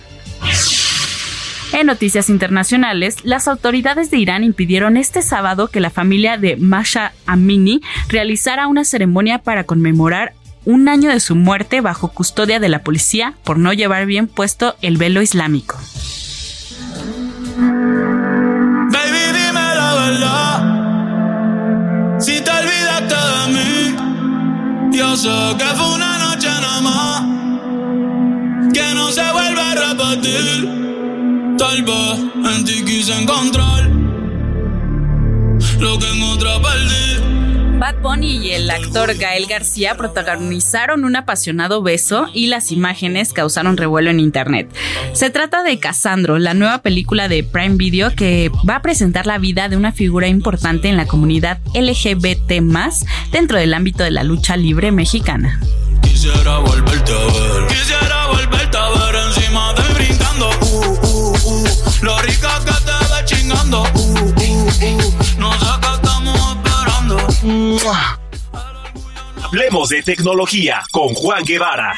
[1.78, 7.14] En noticias internacionales, las autoridades de Irán impidieron este sábado que la familia de Masha
[7.28, 10.34] Amini realizara una ceremonia para conmemorar
[10.66, 14.76] un año de su muerte bajo custodia de la policía por no llevar bien puesto
[14.82, 15.78] el velo islámico.
[18.92, 19.28] Baby.
[22.20, 22.52] Si te
[23.52, 23.96] mí,
[24.90, 27.22] que fue una noche nada más.
[28.74, 30.87] Que no se vuelve a repetir.
[31.58, 33.90] Tal vez en ti quise encontrar
[35.80, 37.80] lo que en otra perdí.
[37.80, 43.78] Bad Bunny y el actor Gael García protagonizaron un apasionado beso y las imágenes causaron
[43.78, 44.70] revuelo en internet.
[45.14, 49.38] Se trata de Casandro, la nueva película de Prime Video que va a presentar la
[49.38, 52.52] vida de una figura importante en la comunidad LGBT
[53.32, 55.60] dentro del ámbito de la lucha libre mexicana.
[56.02, 57.68] Quisiera volverte a ver.
[57.68, 60.57] Quisiera volverte a ver encima de brincando.
[62.08, 63.84] Lo rica que te ve chingando.
[63.94, 65.14] Uh, uh, uh.
[65.38, 67.18] No sé qué estamos esperando.
[69.44, 71.98] Hablemos de tecnología con Juan Guevara.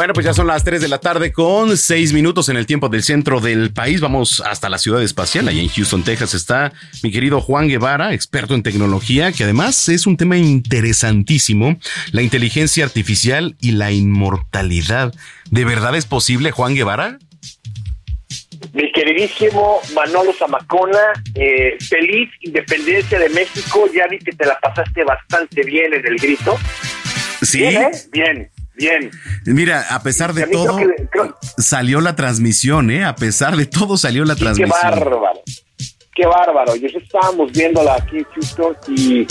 [0.00, 2.88] Bueno, pues ya son las 3 de la tarde con 6 minutos en el tiempo
[2.88, 4.00] del centro del país.
[4.00, 5.46] Vamos hasta la ciudad espacial.
[5.46, 6.72] Allá en Houston, Texas está
[7.02, 11.76] mi querido Juan Guevara, experto en tecnología, que además es un tema interesantísimo,
[12.12, 15.12] la inteligencia artificial y la inmortalidad.
[15.50, 17.18] ¿De verdad es posible, Juan Guevara?
[18.72, 23.86] Mi queridísimo Manolo Zamacona, eh, feliz independencia de México.
[23.94, 26.58] Ya vi que te la pasaste bastante bien en el grito.
[27.42, 27.58] Sí.
[27.58, 27.90] Bien, ¿eh?
[28.12, 28.50] bien,
[28.80, 29.10] bien.
[29.46, 33.04] Mira, a pesar de todo, que- creo- salió la transmisión, ¿eh?
[33.04, 34.70] A pesar de todo, salió la Qué transmisión.
[34.82, 35.42] bárbaro.
[36.14, 36.74] Qué bárbaro.
[36.76, 39.26] Y eso estábamos viéndola aquí en Houston y,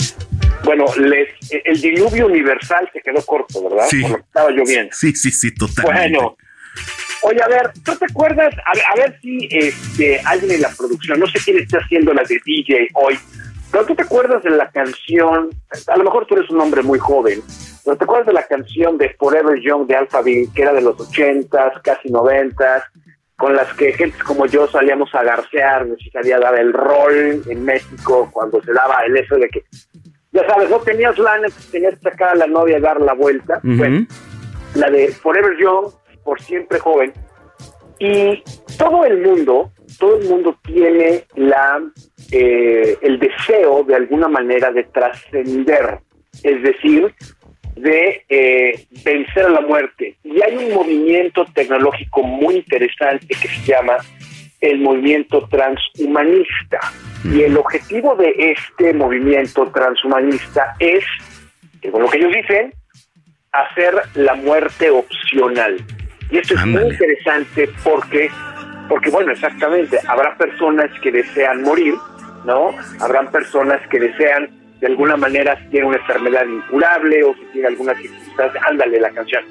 [0.64, 1.28] bueno, les,
[1.64, 3.86] el diluvio universal se quedó corto, ¿verdad?
[3.90, 4.00] Sí.
[4.00, 4.92] Por lo que estaba lloviendo.
[4.96, 6.16] Sí, sí, sí, totalmente.
[6.18, 6.36] Bueno,
[7.22, 8.54] oye, a ver, ¿tú te acuerdas?
[8.66, 12.12] A ver, a ver si este, alguien en la producción, no sé quién está haciendo
[12.14, 13.18] la de DJ hoy,
[13.70, 15.50] pero tú te acuerdas de la canción,
[15.86, 17.42] a lo mejor tú eres un hombre muy joven,
[17.84, 21.00] pero te acuerdas de la canción de Forever Young de Alphaville, que era de los
[21.00, 22.84] ochentas, casi noventas,
[23.36, 27.42] con las que gente como yo salíamos a garcear, nos salía a dar el rol
[27.48, 29.64] en México cuando se daba el eso de que,
[30.32, 33.60] ya sabes, no tenías lana, tenías que sacar a la novia y dar la vuelta.
[33.62, 34.06] Bueno,
[34.74, 35.86] la de Forever Young,
[36.22, 37.12] por siempre joven.
[37.98, 38.42] Y
[38.76, 41.80] todo el mundo, todo el mundo tiene la
[42.32, 45.98] eh, el deseo de alguna manera de trascender,
[46.42, 47.12] es decir,
[47.76, 50.16] de eh, vencer a la muerte.
[50.22, 53.96] Y hay un movimiento tecnológico muy interesante que se llama
[54.60, 56.80] el movimiento transhumanista.
[57.24, 61.04] Y el objetivo de este movimiento transhumanista es,
[61.80, 62.72] según lo que ellos dicen,
[63.52, 65.76] hacer la muerte opcional.
[66.30, 68.30] Y esto es muy interesante porque,
[68.90, 71.94] porque bueno, exactamente, habrá personas que desean morir,
[72.44, 72.74] ¿no?
[72.98, 77.68] Habrán personas que desean, de alguna manera, si tienen una enfermedad incurable o si tiene
[77.68, 79.44] alguna circunstancia, ándale la canción.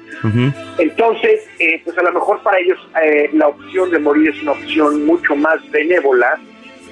[0.76, 4.52] Entonces, eh, pues a lo mejor para ellos eh, la opción de morir es una
[4.52, 6.38] opción mucho más benévola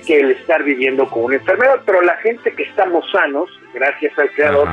[0.06, 4.30] que el estar viviendo con una enfermedad, pero la gente que estamos sanos, gracias al
[4.30, 4.68] Creador,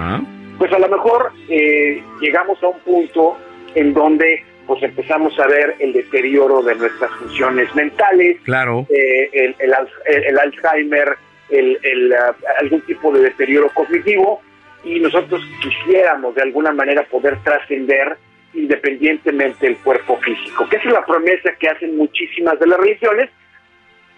[0.57, 3.38] pues a lo mejor eh, llegamos a un punto
[3.73, 8.86] en donde pues empezamos a ver el deterioro de nuestras funciones mentales, Claro.
[8.89, 9.74] eh, el, el
[10.05, 11.16] el- Alzheimer,
[11.49, 14.41] el, el, ah, algún tipo de deterioro cognitivo
[14.84, 18.18] y nosotros quisiéramos de alguna manera poder trascender
[18.53, 23.30] independientemente del cuerpo físico, que es la promesa que hacen muchísimas de las religiones,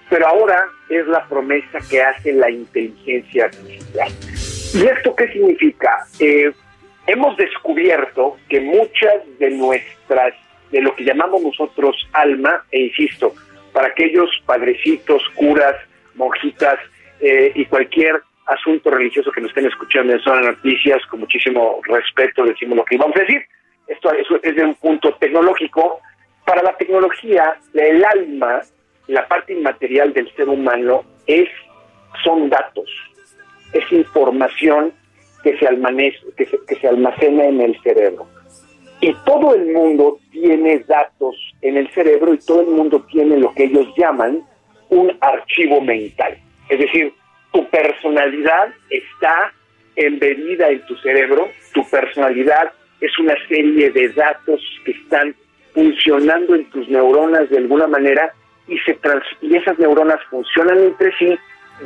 [0.09, 4.09] pero ahora es la promesa que hace la inteligencia artificial.
[4.73, 6.05] ¿Y esto qué significa?
[6.19, 6.51] Eh,
[7.07, 10.33] hemos descubierto que muchas de nuestras,
[10.71, 13.33] de lo que llamamos nosotros alma, e insisto,
[13.73, 15.75] para aquellos padrecitos, curas,
[16.15, 16.79] monjitas
[17.19, 22.45] eh, y cualquier asunto religioso que nos estén escuchando en Zona Noticias, con muchísimo respeto
[22.45, 23.41] decimos lo que íbamos a decir.
[23.87, 24.11] Esto
[24.43, 26.01] es de un punto tecnológico.
[26.45, 28.61] Para la tecnología, el alma,
[29.07, 31.49] la parte inmaterial del ser humano, es
[32.23, 32.89] son datos,
[33.73, 34.93] es información
[35.51, 38.27] que se, almanece, que, se, que se almacena en el cerebro.
[38.99, 43.53] Y todo el mundo tiene datos en el cerebro y todo el mundo tiene lo
[43.53, 44.41] que ellos llaman
[44.89, 46.37] un archivo mental.
[46.67, 47.13] Es decir,
[47.53, 49.53] tu personalidad está
[49.95, 55.33] embebida en tu cerebro, tu personalidad es una serie de datos que están
[55.73, 58.33] funcionando en tus neuronas de alguna manera
[58.67, 61.37] y, se trans- y esas neuronas funcionan entre sí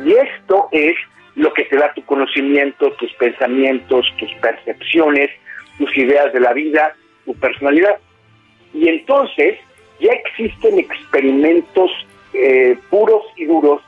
[0.05, 0.95] y esto es
[1.35, 5.29] lo que te da tu conocimiento, tus pensamientos, tus percepciones,
[5.77, 6.93] tus ideas de la vida,
[7.25, 7.97] tu personalidad.
[8.73, 9.57] Y entonces
[9.99, 11.91] ya existen experimentos
[12.33, 13.81] eh, puros y duros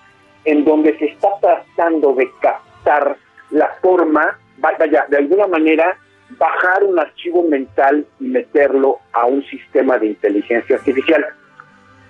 [0.46, 3.18] en donde se está tratando de captar
[3.52, 5.98] la forma, va- vaya, de alguna manera
[6.38, 11.26] bajar un archivo mental y meterlo a un sistema de inteligencia artificial.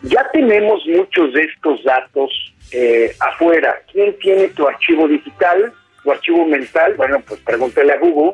[0.03, 2.29] Ya tenemos muchos de estos datos
[2.73, 3.81] eh, afuera.
[3.89, 5.71] ¿Quién tiene tu archivo digital,
[6.03, 6.95] tu archivo mental?
[6.97, 8.33] Bueno, pues pregúntale a Google,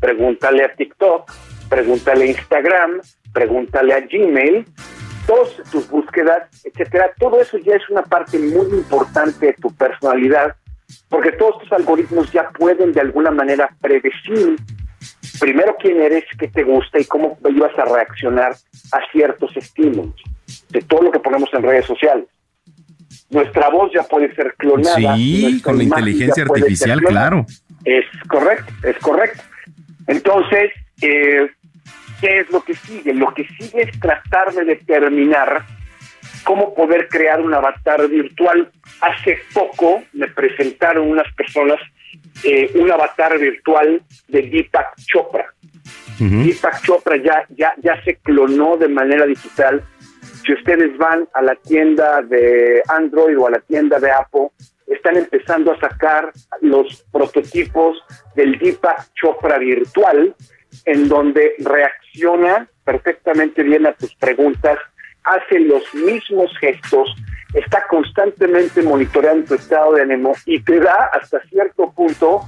[0.00, 1.30] pregúntale a TikTok,
[1.68, 3.02] pregúntale a Instagram,
[3.34, 4.64] pregúntale a Gmail,
[5.26, 7.12] todas tus búsquedas, etcétera.
[7.18, 10.56] Todo eso ya es una parte muy importante de tu personalidad,
[11.10, 14.56] porque todos tus algoritmos ya pueden de alguna manera predecir
[15.38, 20.14] primero quién eres, qué te gusta y cómo ibas a reaccionar a ciertos estímulos
[20.70, 22.26] de todo lo que ponemos en redes sociales.
[23.30, 25.16] Nuestra voz ya puede ser clonada.
[25.16, 27.46] Sí, con la inteligencia artificial, claro.
[27.84, 29.42] Es correcto, es correcto.
[30.06, 31.48] Entonces, eh,
[32.20, 33.14] ¿qué es lo que sigue?
[33.14, 35.64] Lo que sigue es tratar de determinar
[36.44, 38.70] cómo poder crear un avatar virtual.
[39.00, 41.78] Hace poco me presentaron unas personas
[42.42, 45.52] eh, un avatar virtual de Deepak Chopra.
[46.18, 49.82] Deepak Chopra ya, ya, ya se clonó de manera digital.
[50.44, 54.48] Si ustedes van a la tienda de Android o a la tienda de Apple,
[54.86, 58.02] están empezando a sacar los prototipos
[58.34, 60.34] del Deepak Chopra virtual,
[60.84, 64.78] en donde reacciona perfectamente bien a tus preguntas,
[65.24, 67.14] hace los mismos gestos,
[67.54, 72.40] está constantemente monitoreando tu estado de ánimo y te da hasta cierto punto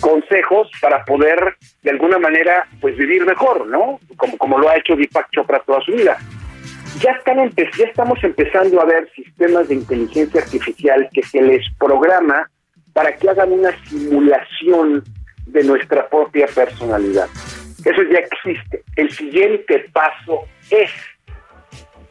[0.00, 4.00] consejos para poder de alguna manera pues vivir mejor, ¿no?
[4.16, 6.18] Como, como lo ha hecho Deepak Chopra toda su vida.
[6.98, 12.50] Ya, están ya estamos empezando a ver sistemas de inteligencia artificial que se les programa
[12.92, 15.04] para que hagan una simulación
[15.46, 17.28] de nuestra propia personalidad.
[17.84, 18.82] Eso ya existe.
[18.96, 20.90] El siguiente paso es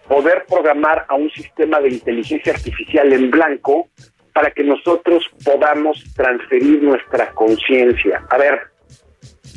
[0.08, 3.90] poder programar a un sistema de inteligencia artificial en blanco
[4.34, 8.26] para que nosotros podamos transferir nuestra conciencia.
[8.30, 8.60] A ver,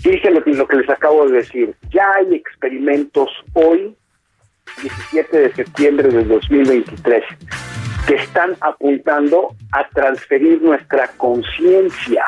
[0.03, 1.75] fíjense lo que les acabo de decir.
[1.91, 3.97] Ya hay experimentos hoy
[4.83, 7.25] 17 de septiembre del 2023
[8.07, 12.25] que están apuntando a transferir nuestra conciencia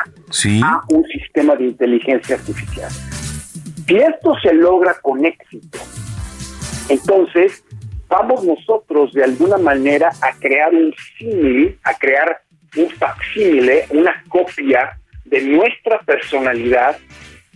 [0.63, 2.89] a un sistema de inteligencia artificial.
[3.87, 5.79] Si esto se logra con éxito,
[6.89, 7.63] entonces
[8.07, 12.41] vamos nosotros de alguna manera a crear un símil, a crear
[12.77, 16.97] un facsímile, una copia de nuestra personalidad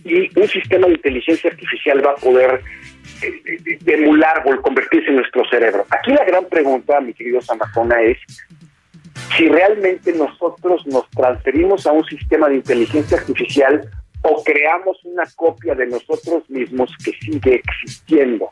[0.04, 2.62] y un sistema de inteligencia artificial va a poder
[3.22, 5.86] eh, de- emular o convertirse en nuestro cerebro.
[5.90, 8.18] Aquí la gran pregunta, mi querido Samacona, es
[9.36, 13.88] si realmente nosotros nos transferimos a un sistema de inteligencia artificial
[14.22, 18.48] o creamos una copia de nosotros mismos que sigue existiendo.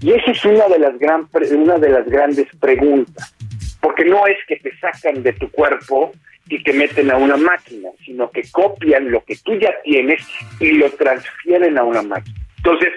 [0.00, 3.34] Y esa es una de las gran una de las grandes preguntas,
[3.80, 6.12] porque no es que te sacan de tu cuerpo
[6.48, 10.22] y te meten a una máquina, sino que copian lo que tú ya tienes
[10.60, 12.36] y lo transfieren a una máquina.
[12.58, 12.90] Entonces,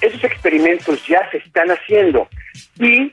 [0.00, 2.28] esos experimentos ya se están haciendo
[2.78, 3.12] y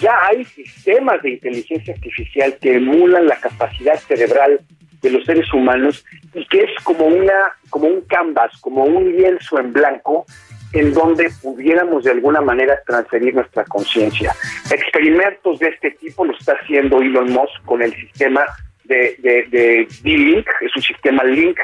[0.00, 4.60] ya hay sistemas de inteligencia artificial que emulan la capacidad cerebral
[5.02, 9.58] de los seres humanos y que es como una como un canvas, como un lienzo
[9.58, 10.24] en blanco
[10.72, 14.34] en donde pudiéramos de alguna manera transferir nuestra conciencia.
[14.70, 18.44] Experimentos de este tipo lo está haciendo Elon Musk con el sistema
[18.84, 21.58] de, de, de D-Link, es un sistema Link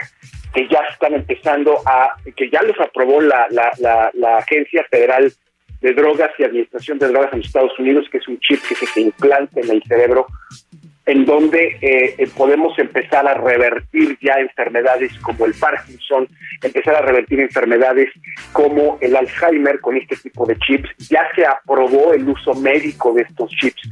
[0.54, 5.32] que ya están empezando a, que ya los aprobó la, la, la, la Agencia Federal
[5.80, 9.00] de Drogas y Administración de Drogas en Estados Unidos, que es un chip que se
[9.00, 10.26] implanta en el cerebro,
[11.06, 16.28] en donde eh, eh, podemos empezar a revertir ya enfermedades como el Parkinson,
[16.62, 18.10] empezar a revertir enfermedades
[18.52, 20.90] como el Alzheimer con este tipo de chips.
[21.08, 23.82] Ya se aprobó el uso médico de estos chips.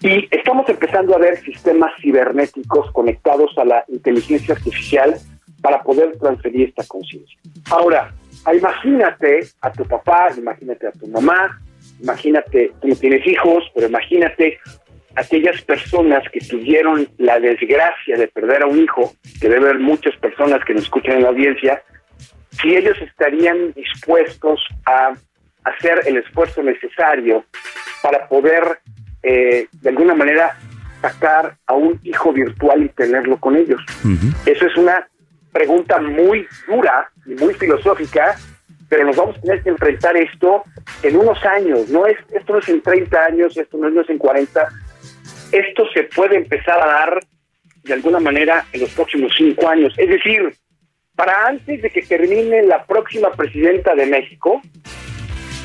[0.00, 5.16] Y estamos empezando a ver sistemas cibernéticos conectados a la inteligencia artificial
[5.60, 7.38] para poder transferir esta conciencia.
[7.70, 8.12] Ahora,
[8.54, 11.60] imagínate a tu papá, imagínate a tu mamá,
[12.00, 14.58] imagínate, tú no tienes hijos, pero imagínate
[15.16, 20.16] aquellas personas que tuvieron la desgracia de perder a un hijo, que debe haber muchas
[20.16, 21.82] personas que nos escuchan en la audiencia,
[22.60, 25.12] si ellos estarían dispuestos a
[25.64, 27.44] hacer el esfuerzo necesario
[28.02, 28.80] para poder
[29.22, 30.56] eh, de alguna manera
[31.02, 33.80] sacar a un hijo virtual y tenerlo con ellos.
[34.46, 35.08] Eso es una
[35.52, 38.36] pregunta muy dura y muy filosófica,
[38.88, 40.64] pero nos vamos a tener que enfrentar esto
[41.02, 41.88] en unos años.
[41.88, 44.68] No es esto no es en 30 años, esto no es, en 40.
[45.52, 47.20] Esto se puede empezar a dar
[47.84, 49.94] de alguna manera en los próximos cinco años.
[49.96, 50.54] Es decir,
[51.14, 54.60] para antes de que termine la próxima presidenta de México,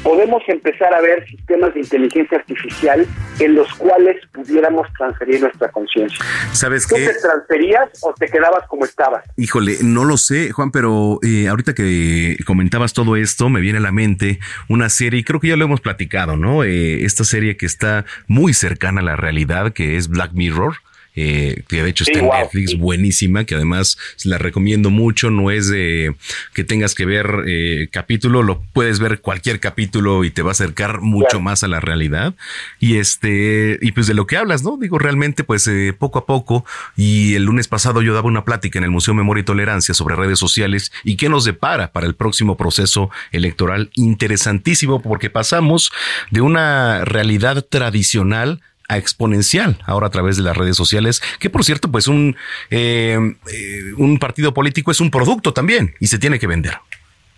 [0.06, 3.08] podemos empezar a ver sistemas de inteligencia artificial
[3.39, 6.24] en los cuales pudiéramos transferir nuestra conciencia.
[6.51, 7.08] ¿Sabes ¿Tú qué?
[7.08, 9.26] te transferías o te quedabas como estabas?
[9.36, 13.82] Híjole, no lo sé, Juan, pero eh, ahorita que comentabas todo esto, me viene a
[13.82, 14.39] la mente
[14.70, 16.64] una serie, y creo que ya lo hemos platicado, ¿no?
[16.64, 20.76] Eh, esta serie que está muy cercana a la realidad, que es Black Mirror.
[21.16, 25.30] Eh, que de hecho Sí, está en wow, Netflix, buenísima, que además la recomiendo mucho,
[25.32, 26.16] no es de
[26.53, 30.51] que tengas que ver eh, capítulo, lo puedes ver cualquier capítulo y te va a
[30.51, 32.36] acercar mucho más a la realidad.
[32.80, 34.78] Y este, y pues de lo que hablas, ¿no?
[34.78, 38.78] Digo, realmente, pues eh, poco a poco, y el lunes pasado yo daba una plática
[38.78, 42.16] en el Museo Memoria y Tolerancia sobre redes sociales y qué nos depara para el
[42.16, 45.91] próximo proceso electoral interesantísimo, porque pasamos
[46.32, 51.64] de una realidad tradicional a exponencial ahora a través de las redes sociales, que por
[51.64, 52.36] cierto, pues un,
[52.70, 53.18] eh,
[53.54, 56.74] eh, un partido político es un producto también y se tiene que vender.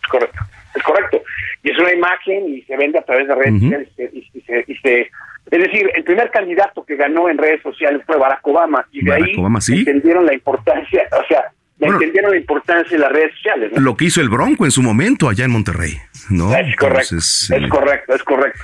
[0.04, 0.40] Es correcto,
[0.76, 1.22] es correcto.
[1.64, 3.88] Y es una imagen y se vende a través de redes sociales.
[3.98, 5.12] Y, y se, y se-
[5.50, 8.86] es decir, el primer candidato que ganó en redes sociales fue Barack Obama.
[8.92, 9.76] Y de Barack ahí Obama, sí.
[9.80, 11.46] entendieron la importancia, o sea,
[11.80, 13.72] entendieron la importancia de las redes sociales.
[13.74, 13.80] ¿no?
[13.82, 15.98] Lo que hizo el Bronco en su momento allá en Monterrey,
[16.30, 16.54] ¿no?
[16.54, 18.60] Es correcto, Entonces, es eh, correcto, es correcto.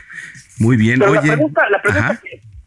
[0.60, 1.32] Muy bien, Pero la oye.
[1.32, 2.22] pregunta, la pregunta, Ajá.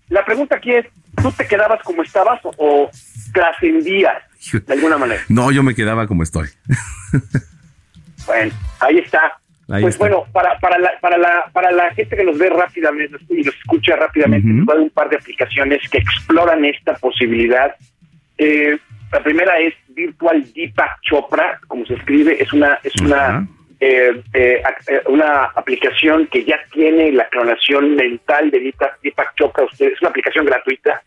[0.08, 0.86] La pregunta aquí es,
[1.20, 2.90] ¿tú te quedabas como estabas o, o
[3.32, 5.22] trascendías de alguna manera?
[5.28, 6.48] No, yo me quedaba como estoy.
[8.26, 9.38] Bueno, ahí está.
[9.68, 10.04] Ahí pues está.
[10.04, 13.54] bueno, para, para, la, para, la, para la gente que nos ve rápidamente y nos
[13.54, 17.74] escucha rápidamente, a dar un par de aplicaciones que exploran esta posibilidad.
[18.38, 18.78] Eh,
[19.12, 23.46] la primera es Virtual Deepak Chopra, como se escribe, es una es una
[23.80, 24.62] eh, eh,
[25.06, 29.66] una aplicación que ya tiene la clonación mental de Deepak, Deepak Chopra.
[29.78, 31.02] Es una aplicación gratuita.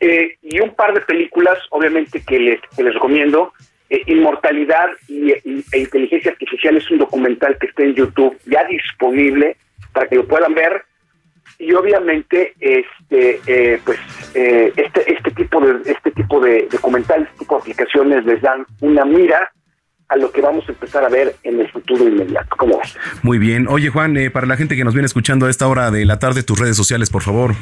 [0.00, 3.52] Eh, y un par de películas, obviamente, que les, que les recomiendo.
[3.88, 8.64] Eh, Inmortalidad y, y- e Inteligencia Artificial es un documental que está en YouTube ya
[8.64, 9.56] disponible
[9.92, 10.82] para que lo puedan ver.
[11.58, 13.98] Y obviamente, este, eh, pues,
[14.34, 18.66] eh, este, este tipo de, este tipo de documentales, este tipo de aplicaciones les dan
[18.82, 19.50] una mira
[20.08, 22.54] a lo que vamos a empezar a ver en el futuro inmediato.
[22.56, 22.96] ¿Cómo ves?
[23.22, 23.66] Muy bien.
[23.68, 26.18] Oye, Juan, eh, para la gente que nos viene escuchando a esta hora de la
[26.18, 27.54] tarde, tus redes sociales, por favor.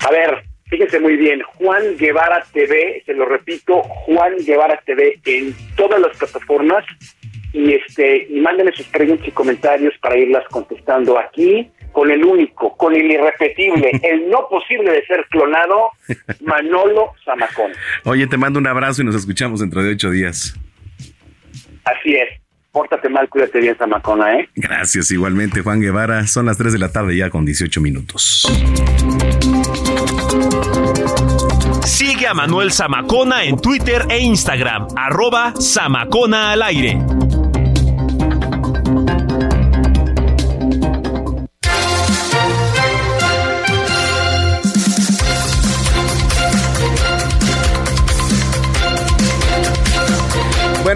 [0.00, 5.54] A ver, fíjense muy bien, Juan Guevara TV, se lo repito, Juan Guevara TV en
[5.76, 6.84] todas las plataformas
[7.52, 12.74] y este y mándenme sus preguntas y comentarios para irlas contestando aquí con el único,
[12.76, 15.90] con el irrepetible, el no posible de ser clonado,
[16.40, 17.72] Manolo Zamacón.
[18.04, 20.58] Oye, te mando un abrazo y nos escuchamos dentro de ocho días.
[21.84, 22.40] Así es.
[22.72, 24.48] Pórtate mal, cuídate bien, Zamacona, ¿eh?
[24.54, 26.26] Gracias, igualmente, Juan Guevara.
[26.26, 28.48] Son las 3 de la tarde ya con 18 minutos.
[31.84, 36.98] Sigue a Manuel Zamacona en Twitter e Instagram, arroba Zamacona al aire.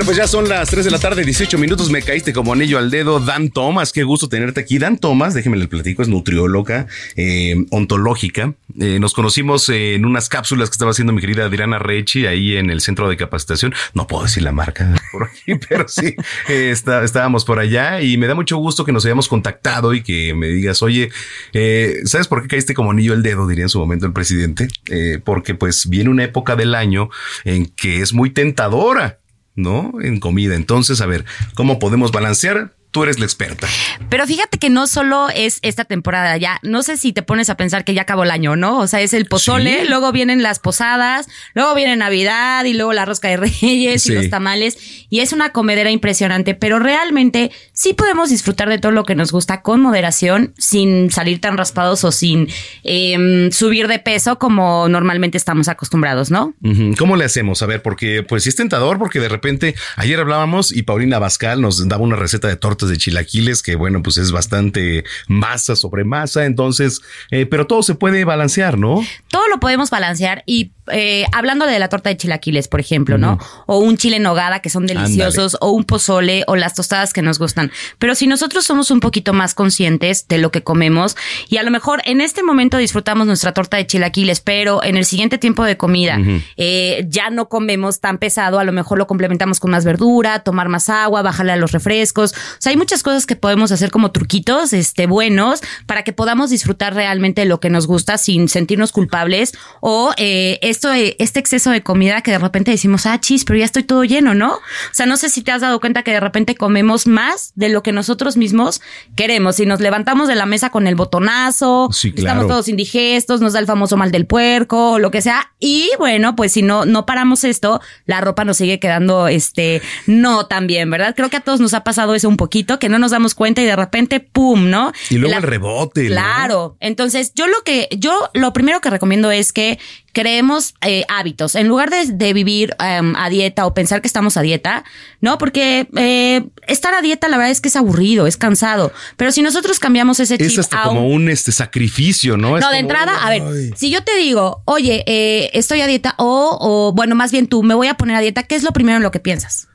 [0.07, 1.91] Pues ya son las 3 de la tarde, 18 minutos.
[1.91, 3.19] Me caíste como anillo al dedo.
[3.19, 4.79] Dan Thomas, qué gusto tenerte aquí.
[4.79, 8.55] Dan Thomas, déjeme le platico, es nutrióloga, eh, ontológica.
[8.81, 12.71] Eh, nos conocimos en unas cápsulas que estaba haciendo mi querida Adriana Rechi ahí en
[12.71, 13.75] el centro de capacitación.
[13.95, 16.15] No puedo decir la marca por aquí, pero sí,
[16.49, 20.05] eh, está- estábamos por allá y me da mucho gusto que nos hayamos contactado y
[20.05, 21.11] que me digas, oye,
[21.53, 23.49] eh, ¿sabes por qué caíste como anillo al dedo?
[23.49, 24.69] Diría en su momento el presidente.
[24.89, 27.11] Eh, porque pues viene una época del año
[27.45, 29.19] en que es muy tentadora.
[29.57, 29.95] ¿No?
[30.01, 30.55] En comida.
[30.55, 31.25] Entonces, a ver,
[31.55, 32.75] ¿cómo podemos balancear?
[32.97, 33.69] Tú eres la experta.
[34.09, 36.59] Pero fíjate que no solo es esta temporada ya.
[36.63, 38.79] No sé si te pones a pensar que ya acabó el año, ¿no?
[38.79, 39.89] O sea, es el pozole, Sí.
[39.91, 44.13] luego vienen las posadas, luego viene Navidad y luego la rosca de reyes Sí.
[44.13, 44.79] y los tamales.
[45.11, 49.31] Y es una comedera impresionante, pero realmente sí podemos disfrutar de todo lo que nos
[49.31, 52.49] gusta con moderación, sin salir tan raspados o sin
[52.83, 56.55] em, subir de peso como normalmente estamos acostumbrados, ¿no?
[56.99, 57.61] ¿Cómo le hacemos?
[57.63, 61.61] A ver, porque pues sí es tentador, porque de repente ayer hablábamos y Paulina Bascal
[61.61, 66.05] nos daba una receta de tortas de chilaquiles que bueno, pues es bastante masa sobre
[66.05, 67.01] masa, entonces,
[67.31, 69.05] eh, pero todo se puede balancear, ¿no?
[69.29, 73.39] todo lo podemos balancear y eh, hablando de la torta de chilaquiles, por ejemplo, ¿no?
[73.67, 77.23] O un chile en nogada que son deliciosos, o un pozole, o las tostadas que
[77.23, 77.73] nos gustan.
[77.99, 81.17] Pero si nosotros somos un poquito más conscientes de lo que comemos
[81.49, 85.05] y a lo mejor en este momento disfrutamos nuestra torta de chilaquiles, pero en el
[85.05, 86.19] siguiente tiempo de comida
[86.57, 90.69] eh, ya no comemos tan pesado, a lo mejor lo complementamos con más verdura, tomar
[90.69, 92.33] más agua, bajarle a los refrescos.
[92.33, 96.51] O sea, hay muchas cosas que podemos hacer como truquitos, este, buenos, para que podamos
[96.51, 101.71] disfrutar realmente lo que nos gusta sin sentirnos culpables o eh, esto, de- este exceso
[101.71, 104.53] de comida que de repente decimos, ah, chis, pero ya estoy todo lleno, ¿no?
[104.55, 104.61] O
[104.93, 107.83] sea, no sé si te has dado cuenta que de repente comemos más de lo
[107.83, 108.81] que nosotros mismos
[109.17, 109.57] queremos.
[109.57, 113.59] Si nos levantamos de la mesa con el botonazo, Sí, estamos todos indigestos, nos da
[113.61, 115.53] el famoso mal del puerco o lo que sea.
[115.59, 120.47] Y bueno, pues si no, no paramos esto, la ropa nos sigue quedando, este, no
[120.47, 121.15] tan bien, ¿verdad?
[121.17, 123.63] Creo que a todos nos ha pasado eso un poquito, que no nos damos cuenta
[123.63, 124.71] y de repente, ¡pum!
[124.71, 124.93] ¿no?
[125.11, 126.03] Y luego La- el rebote.
[126.05, 126.09] ¿no?
[126.11, 126.77] Claro.
[126.81, 129.79] Entonces, yo lo que, yo lo primero que recomiendo es que
[130.17, 131.57] creemos eh, hábitos.
[131.57, 134.83] En lugar de, de vivir em, a dieta o pensar que estamos a dieta,
[135.21, 135.37] ¿no?
[135.37, 138.95] Porque eh, estar a dieta, la verdad es que es aburrido, es cansado.
[139.19, 142.57] Pero si nosotros cambiamos ese chip Es hasta a un- como un este sacrificio, ¿no?
[142.57, 143.73] Es no, de entrada, a ver, ay.
[143.77, 147.63] si yo te digo, oye, eh, estoy a dieta o, o, bueno, más bien tú,
[147.63, 149.69] me voy a poner a dieta, ¿qué es lo primero en lo que piensas?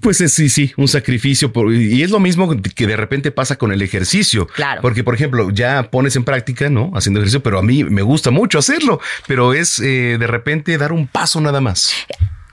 [0.00, 1.52] Pues es, sí, sí, un sacrificio.
[1.52, 4.46] por- y es lo mismo que de repente pasa con el ejercicio.
[4.46, 4.80] Claro.
[4.82, 6.90] Porque, por ejemplo, ya pones en práctica, ¿no?
[6.94, 9.00] Haciendo ejercicio, pero a mí me gusta mucho hacerlo.
[9.26, 11.92] Pero es eh, de repente dar un paso nada más.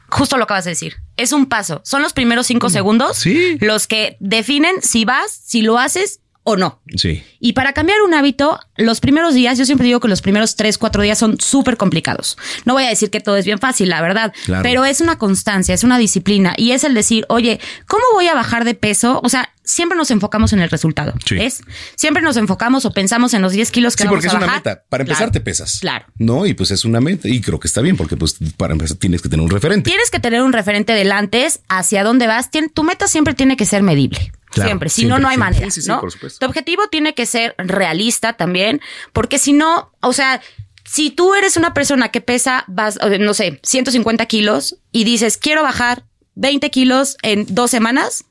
[0.10, 0.96] Justo lo acabas de decir.
[1.18, 1.82] Es un paso.
[1.84, 3.24] Son los primeros cinco segundos
[3.60, 6.80] los que definen si vas, si lo haces o no.
[6.96, 7.24] Sí.
[7.40, 10.78] Y para cambiar un hábito, los primeros días, yo siempre digo que los primeros tres,
[10.78, 12.38] cuatro días son súper complicados.
[12.66, 14.64] No voy a decir que todo es bien fácil, la verdad, Claro.
[14.64, 18.36] pero es una constancia, es una disciplina y es el decir, oye, ¿cómo voy a
[18.36, 19.20] bajar de peso?
[19.24, 21.14] O sea, siempre nos enfocamos en el resultado.
[21.26, 21.34] Sí.
[21.36, 21.62] ¿ves?
[21.96, 24.44] Siempre nos enfocamos o pensamos en los 10 kilos que Sí, vamos porque a es
[24.46, 24.84] una meta.
[24.88, 25.32] Para empezar, Claro.
[25.32, 25.80] te pesas.
[25.82, 26.06] Claro.
[26.20, 27.28] No, y pues es una meta.
[27.28, 29.90] Y creo que está bien, porque pues para empezar tienes que tener un referente.
[29.90, 32.52] Tienes que tener un referente del antes, hacia dónde vas.
[32.52, 34.32] Tien- tu meta siempre tiene que ser medible.
[34.56, 35.52] Claro, siempre, si siempre, no, no hay siempre.
[35.52, 36.00] manera, Sí, sí, sí, ¿no?
[36.00, 36.40] por supuesto.
[36.40, 38.82] Tu objetivo tiene que ser realista también,
[39.14, 40.42] porque si no, o sea,
[40.86, 45.64] si tú eres una persona que pesa, vas, no sé, 150 kilos y dices, quiero
[45.64, 46.04] bajar
[46.36, 48.26] 20 kilos en dos semanas,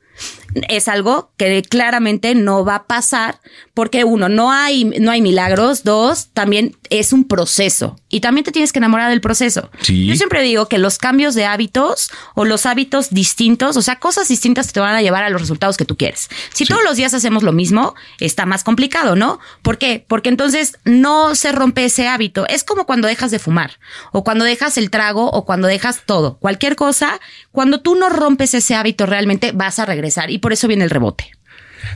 [0.68, 3.40] es algo que claramente no va a pasar
[3.74, 8.52] porque uno, no hay, no hay milagros, dos, también es un proceso y también te
[8.52, 9.72] tienes que enamorar del proceso.
[9.80, 10.06] Sí.
[10.06, 14.28] Yo siempre digo que los cambios de hábitos o los hábitos distintos, o sea, cosas
[14.28, 16.28] distintas te van a llevar a los resultados que tú quieres.
[16.52, 19.40] Si todos los días hacemos lo mismo, está más complicado, ¿no?
[19.62, 20.04] ¿Por qué?
[20.06, 22.46] Porque entonces no se rompe ese hábito.
[22.46, 23.80] Es como cuando dejas de fumar
[24.12, 27.20] o cuando dejas el trago o cuando dejas todo, cualquier cosa,
[27.50, 30.90] cuando tú no rompes ese hábito realmente vas a regresar y por eso viene el
[30.90, 31.32] rebote.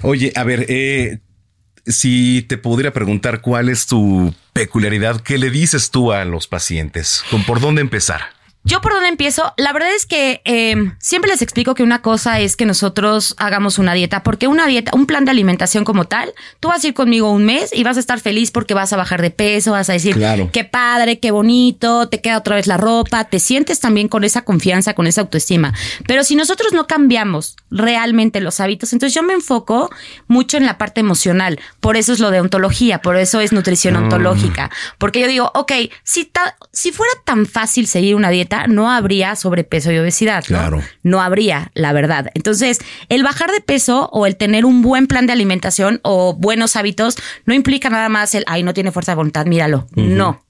[0.03, 1.21] Oye, a ver, eh,
[1.89, 7.25] si te pudiera preguntar cuál es tu peculiaridad, ¿qué le dices tú a los pacientes?
[7.31, 8.38] ¿Con por dónde empezar?
[8.69, 12.39] Yo por dónde empiezo, la verdad es que eh, siempre les explico que una cosa
[12.39, 16.35] es que nosotros hagamos una dieta, porque una dieta, un plan de alimentación como tal,
[16.61, 18.99] tú vas a ir conmigo un mes y vas a estar feliz porque vas a
[18.99, 20.51] bajar de peso, vas a decir, Claro.
[20.53, 24.43] qué padre, qué bonito, te queda otra vez la ropa, te sientes también con esa
[24.43, 25.73] confianza, con esa autoestima.
[26.07, 29.89] Pero si nosotros no cambiamos realmente los hábitos, entonces yo me enfoco
[30.27, 33.95] mucho en la parte emocional, por eso es lo de ontología, por eso es nutrición
[33.95, 34.03] Mm.
[34.05, 35.73] ontológica, porque yo digo, ok,
[36.03, 40.45] si, ta- si fuera tan fácil seguir una dieta, no habría sobrepeso y obesidad.
[40.49, 40.59] ¿no?
[40.59, 40.83] Claro.
[41.03, 42.31] No habría, la verdad.
[42.35, 46.77] Entonces, el bajar de peso o el tener un buen plan de alimentación o buenos
[46.77, 49.87] hábitos no implica nada más el, ay, no tiene fuerza de voluntad, míralo.
[49.95, 50.43] No.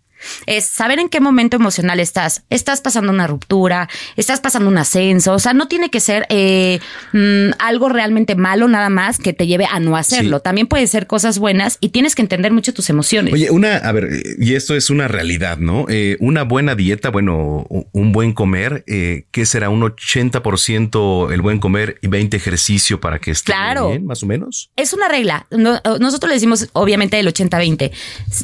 [0.47, 2.43] Es saber en qué momento emocional estás.
[2.51, 5.32] Estás pasando una ruptura, estás pasando un ascenso.
[5.35, 6.81] O sea, no tiene que ser eh,
[7.12, 10.39] mm, algo realmente malo nada más que te lleve a no hacerlo.
[10.39, 10.43] Sí.
[10.45, 13.32] También puede ser cosas buenas y tienes que entender mucho tus emociones.
[13.35, 14.09] Oye, una, a ver,
[14.39, 15.86] y esto es una realidad, ¿no?
[15.89, 19.70] Eh, una buena dieta, bueno, un buen comer, eh, ¿qué será?
[19.70, 23.89] Un 80% el buen comer y 20 ejercicio para que esté Claro.
[23.90, 24.70] bien, más o menos.
[24.77, 25.47] Es una regla.
[25.51, 27.90] No- nosotros le decimos, obviamente, el 80-20.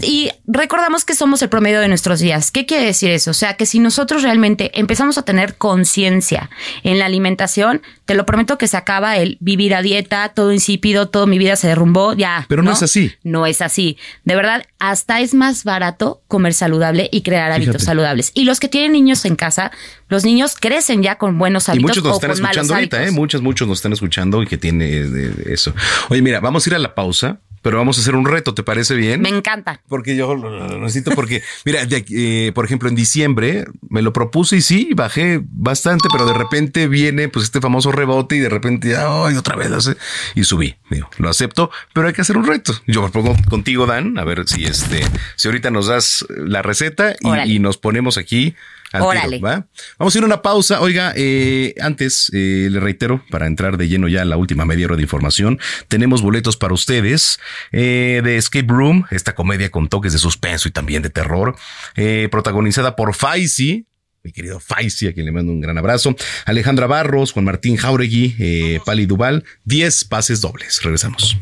[0.02, 2.50] Y recordamos que somos el promedio de nuestros días.
[2.50, 3.30] ¿Qué quiere decir eso?
[3.30, 6.50] O sea, que si nosotros realmente empezamos a tener conciencia
[6.82, 11.08] en la alimentación, te lo prometo que se acaba el vivir a dieta, todo insípido,
[11.08, 12.46] todo mi vida se derrumbó, ya.
[12.48, 13.12] Pero no es así.
[13.22, 13.96] No es así.
[14.24, 17.84] De verdad, hasta es más barato comer saludable y crear hábitos Fíjate.
[17.84, 18.30] saludables.
[18.34, 19.70] Y los que tienen niños en casa,
[20.08, 23.10] los niños crecen ya con buenos Y hábitos muchos nos o están escuchando ahorita, ¿eh?
[23.10, 25.74] Muchos, muchos nos están escuchando y que tiene eh, eso.
[26.10, 28.62] Oye, mira, vamos a ir a la pausa, pero vamos a hacer un reto, ¿te
[28.62, 29.22] parece bien?
[29.22, 29.80] Me encanta.
[29.88, 34.58] Porque yo lo, necesito porque, mira, de eh, por ejemplo, en diciembre me lo propuse
[34.58, 38.94] y sí, bajé bastante, pero de repente viene pues este famoso rebote y de repente,
[38.98, 39.96] ay, otra vez, lo sé",
[40.34, 40.76] y subí.
[40.90, 42.74] Digo, lo acepto, pero hay que hacer un reto.
[42.86, 45.00] Yo me pongo contigo, Dan, a ver si este,
[45.36, 47.14] si ahorita nos das la receta
[47.46, 48.54] y nos ponemos aquí.
[48.94, 49.38] Al tiro, Órale.
[49.38, 49.66] ¿va?
[49.98, 50.80] Vamos a ir a una pausa.
[50.80, 54.86] Oiga, eh, antes eh, le reitero, para entrar de lleno ya a la última media
[54.86, 55.58] hora de información,
[55.88, 57.38] tenemos boletos para ustedes
[57.72, 61.56] eh, de Escape Room, esta comedia con toques de suspenso y también de terror,
[61.96, 63.86] eh, protagonizada por Faisy.
[64.22, 66.16] Mi querido Faisy, a quien le mando un gran abrazo.
[66.46, 70.80] Alejandra Barros, Juan Martín Jauregui, eh, Pali Duval, 10 pases dobles.
[70.82, 71.36] Regresamos.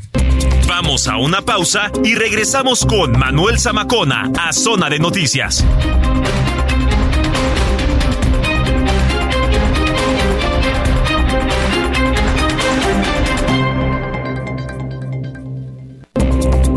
[0.66, 5.64] Vamos a una pausa y regresamos con Manuel Zamacona a Zona de Noticias.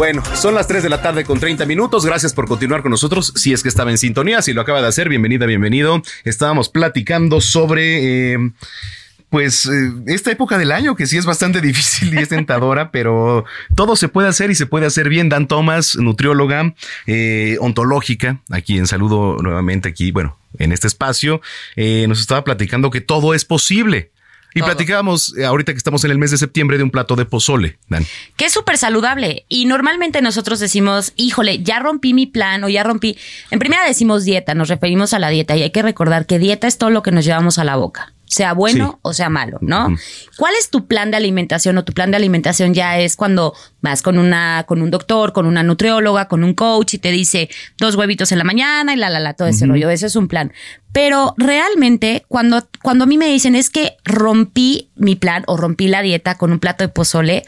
[0.00, 2.06] Bueno, son las 3 de la tarde con 30 minutos.
[2.06, 3.34] Gracias por continuar con nosotros.
[3.36, 6.02] Si es que estaba en sintonía, si lo acaba de hacer, bienvenida, bienvenido.
[6.24, 8.38] Estábamos platicando sobre, eh,
[9.28, 13.44] pues, eh, esta época del año que sí es bastante difícil y es tentadora, pero
[13.74, 15.28] todo se puede hacer y se puede hacer bien.
[15.28, 16.74] Dan Thomas, nutrióloga,
[17.06, 21.42] eh, ontológica, aquí en saludo nuevamente aquí, bueno, en este espacio,
[21.76, 24.12] nos estaba platicando que todo es posible.
[24.54, 24.70] Y Todo.
[24.70, 27.78] platicábamos eh, ahorita que estamos en el mes de septiembre de un plato de pozole,
[27.88, 28.04] Dan.
[28.36, 29.44] que es súper saludable.
[29.48, 33.16] Y normalmente nosotros decimos, híjole, ya rompí mi plan o ya rompí.
[33.50, 36.66] En primera decimos dieta, nos referimos a la dieta y hay que recordar que dieta
[36.66, 38.12] es todo lo que nos llevamos a la boca.
[38.30, 38.98] Sea bueno Sí.
[39.02, 39.88] o sea malo, ¿no?
[40.36, 44.02] ¿Cuál es tu plan de alimentación o tu plan de alimentación ya es cuando vas
[44.02, 47.96] con una, con un doctor, con una nutrióloga, con un coach y te dice dos
[47.96, 49.90] huevitos en la mañana y la, la, la, todo ese rollo.
[49.90, 50.52] Ese es un plan.
[50.92, 55.88] Pero realmente, cuando, cuando a mí me dicen es que rompí mi plan o rompí
[55.88, 57.42] la dieta con un plato de pozole,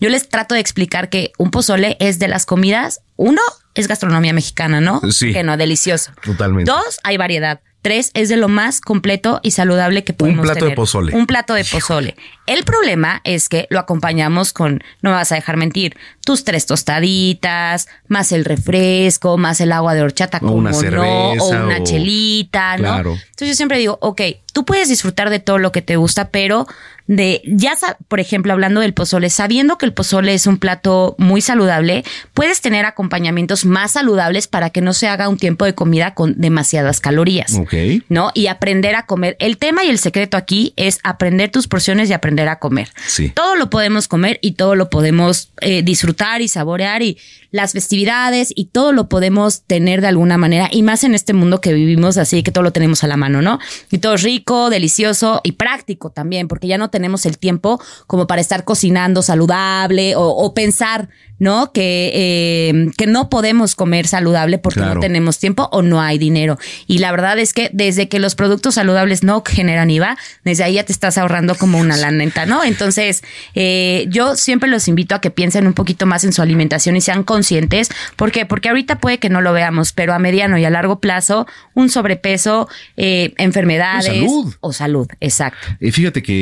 [0.00, 3.42] yo les trato de explicar que un pozole es de las comidas, uno,
[3.74, 5.00] es gastronomía mexicana, ¿no?
[5.10, 5.32] Sí.
[5.32, 6.12] Que no, delicioso.
[6.22, 6.70] Totalmente.
[6.70, 7.60] Dos, hay variedad.
[7.80, 10.74] Tres, es de lo más completo y saludable que podemos plato de tener.
[10.76, 11.14] pozole.
[11.14, 12.16] Un plato de pozole.
[12.46, 16.66] El problema es que lo acompañamos con, no me vas a dejar mentir, tus tres
[16.66, 21.48] tostaditas, más el refresco, más el agua de horchata, O como una no, cerveza, o
[21.50, 22.82] una o- chelita, ¿no?
[22.82, 23.12] Claro.
[23.12, 24.22] Entonces yo siempre digo, ok,
[24.52, 26.66] tú puedes disfrutar de todo lo que te gusta, pero
[27.08, 27.76] de, ya,
[28.06, 32.04] por ejemplo, hablando del pozole, sabiendo que el pozole es un plato muy saludable,
[32.34, 36.34] puedes tener acompañamientos más saludables para que no se haga un tiempo de comida con
[36.38, 37.54] demasiadas calorías.
[37.54, 37.74] Ok.
[38.08, 38.30] ¿no?
[38.34, 39.36] Y aprender a comer.
[39.40, 42.90] El tema y el secreto aquí es aprender tus porciones y aprender a comer.
[43.06, 43.30] Sí.
[43.30, 47.18] Todo lo podemos comer y todo lo podemos eh, disfrutar y saborear y
[47.50, 51.62] las festividades y todo lo podemos tener de alguna manera y más en este mundo
[51.62, 53.58] que vivimos así que todo lo tenemos a la mano, ¿no?
[53.90, 58.26] Y todo es rico, delicioso y práctico también porque ya no tenemos el tiempo como
[58.26, 61.08] para estar cocinando saludable o, o pensar,
[61.38, 61.70] ¿no?
[61.72, 64.94] Que, eh, que no podemos comer saludable porque Claro.
[64.96, 66.58] no tenemos tiempo o no hay dinero.
[66.88, 70.74] Y la verdad es que desde que los productos saludables no generan IVA, desde ahí
[70.74, 72.64] ya te estás ahorrando como una laneta, ¿no?
[72.64, 73.22] Entonces,
[73.54, 77.00] eh, yo siempre los invito a que piensen un poquito más en su alimentación y
[77.00, 77.88] sean conscientes.
[78.16, 78.44] ¿Por qué?
[78.44, 81.88] Porque ahorita puede que no lo veamos, pero a mediano y a largo plazo, un
[81.88, 84.54] sobrepeso, eh, enfermedades salud.
[84.60, 85.68] o salud, exacto.
[85.80, 86.32] Eh, fíjate que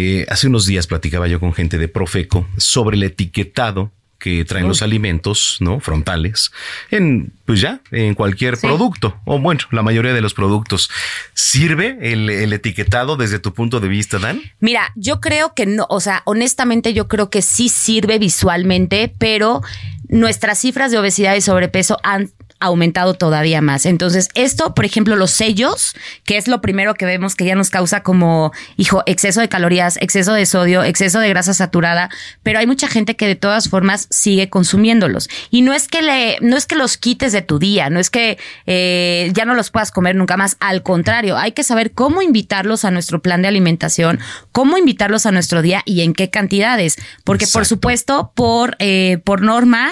[0.00, 4.68] eh, hace unos días platicaba yo con gente de Profeco sobre el etiquetado que traen
[4.68, 5.80] los alimentos, ¿no?
[5.80, 6.52] Frontales,
[6.90, 10.90] en, pues ya, en cualquier producto, o bueno, la mayoría de los productos.
[11.32, 14.42] ¿Sirve el, el etiquetado desde tu punto de vista, Dan?
[14.60, 19.62] Mira, yo creo que no, o sea, honestamente yo creo que sí sirve visualmente, pero
[20.08, 23.86] nuestras cifras de obesidad y sobrepeso han aumentado todavía más.
[23.86, 27.70] Entonces, esto, por ejemplo, los sellos, que es lo primero que vemos que ya nos
[27.70, 32.10] causa como, hijo, exceso de calorías, exceso de sodio, exceso de grasa saturada,
[32.42, 35.28] pero hay mucha gente que de todas formas sigue consumiéndolos.
[35.50, 38.10] Y no es que le, no es que los quites de tu día, no es
[38.10, 40.56] que eh, ya no los puedas comer nunca más.
[40.60, 44.20] Al contrario, hay que saber cómo invitarlos a nuestro plan de alimentación,
[44.52, 46.96] cómo invitarlos a nuestro día y en qué cantidades.
[47.24, 49.90] Porque, por supuesto, por, eh, por norma,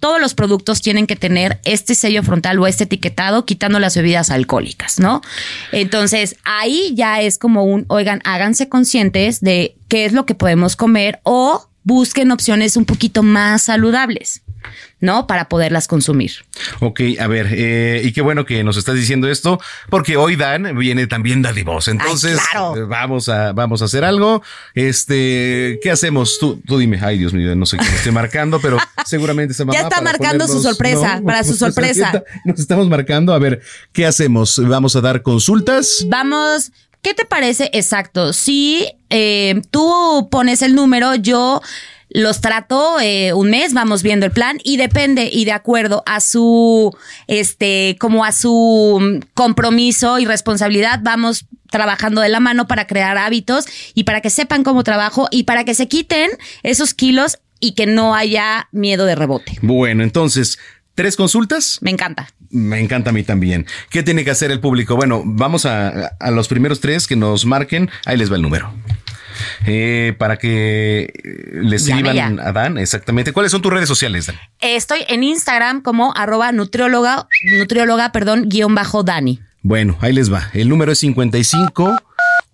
[0.00, 4.30] todos los productos tienen que tener este sello frontal o este etiquetado, quitando las bebidas
[4.30, 5.22] alcohólicas, ¿no?
[5.72, 10.76] Entonces, ahí ya es como un, oigan, háganse conscientes de qué es lo que podemos
[10.76, 14.42] comer o busquen opciones un poquito más saludables,
[15.00, 15.26] ¿no?
[15.26, 16.32] Para poderlas consumir.
[16.80, 20.76] Ok, a ver, eh, y qué bueno que nos estás diciendo esto, porque hoy Dan
[20.76, 21.90] viene también dadivoso.
[21.90, 22.76] Entonces, claro.
[22.76, 24.42] eh, vamos a, vamos a hacer algo.
[24.74, 26.38] Este, ¿qué hacemos?
[26.38, 29.82] Tú, tú dime, ay Dios mío, no sé quién esté marcando, pero seguramente mamá Ya
[29.82, 32.08] está marcando su sorpresa, para su sorpresa.
[32.08, 33.32] Aquí está, Nos estamos marcando.
[33.32, 33.60] A ver,
[33.92, 34.60] ¿qué hacemos?
[34.66, 36.04] ¿Vamos a dar consultas?
[36.08, 36.72] Vamos,
[37.02, 38.32] ¿qué te parece exacto?
[38.32, 41.62] Si eh, tú pones el número, yo
[42.18, 46.20] los trato eh, un mes, vamos viendo el plan y depende y de acuerdo a
[46.20, 46.96] su,
[47.26, 53.18] este, como a su mm, compromiso y responsabilidad, vamos trabajando de la mano para crear
[53.18, 56.30] hábitos y para que sepan cómo trabajo y para que se quiten
[56.62, 59.58] esos kilos y que no haya miedo de rebote.
[59.62, 60.58] Bueno, entonces,
[60.94, 61.78] ¿tres consultas?
[61.82, 62.28] Me encanta.
[62.50, 63.66] Me encanta a mí también.
[63.90, 64.96] ¿Qué tiene que hacer el público?
[64.96, 67.90] Bueno, vamos a, a los primeros tres que nos marquen.
[68.06, 68.72] Ahí les va el número.
[69.66, 73.32] Eh, para que eh, les escriban a Dan, exactamente.
[73.32, 74.36] ¿Cuáles son tus redes sociales, Dan?
[74.60, 79.40] Estoy en Instagram como arroba nutrióloga, nutrióloga, perdón, guion bajo Dani.
[79.62, 80.50] Bueno, ahí les va.
[80.54, 82.00] El número es 55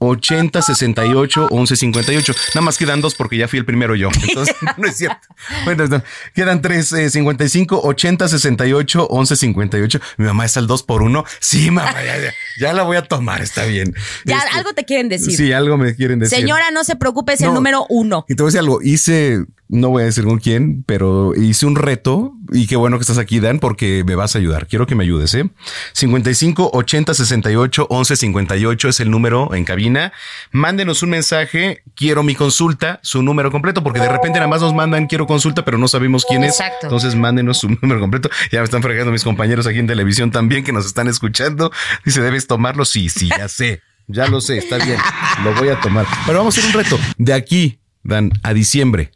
[0.09, 2.35] 80 68 11 58.
[2.55, 4.09] Nada más quedan dos porque ya fui el primero yo.
[4.29, 5.29] Entonces, no es cierto.
[5.65, 6.03] Bueno, no,
[6.35, 10.01] quedan tres: eh, 55 80 68 11 58.
[10.19, 13.03] Mi mamá es al 2 por 1 Sí, mamá, ya, ya, ya la voy a
[13.03, 13.95] tomar, está bien.
[14.25, 15.37] Ya Este, algo te quieren decir.
[15.37, 16.39] Sí, algo me quieren decir.
[16.39, 17.55] Señora, no se preocupe, es el No.
[17.55, 18.25] número uno.
[18.29, 21.65] Y te voy a decir algo, hice, no voy a decir con quién, pero hice
[21.67, 24.67] un reto y qué bueno que estás aquí, Dan, porque me vas a ayudar.
[24.67, 25.49] Quiero que me ayudes, ¿eh?
[25.95, 30.13] 55 80 68 11 58 es el número en cabina.
[30.53, 34.75] Mándenos un mensaje, quiero mi consulta, su número completo, porque de repente nada más nos
[34.75, 36.61] mandan quiero consulta, pero no sabemos quién es.
[36.61, 36.87] Exacto.
[36.87, 38.29] Entonces mándenos su número completo.
[38.53, 41.73] Ya me están fregando mis compañeros aquí en televisión también que nos están escuchando.
[42.05, 42.85] Dice, ¿debes tomarlo?
[42.85, 43.81] Sí, sí, ya sé.
[44.07, 44.99] Ya lo sé, está bien.
[45.43, 46.07] Lo voy a tomar.
[46.27, 46.99] Pero vamos a hacer un reto.
[47.17, 49.11] De aquí, Dan, a diciembre.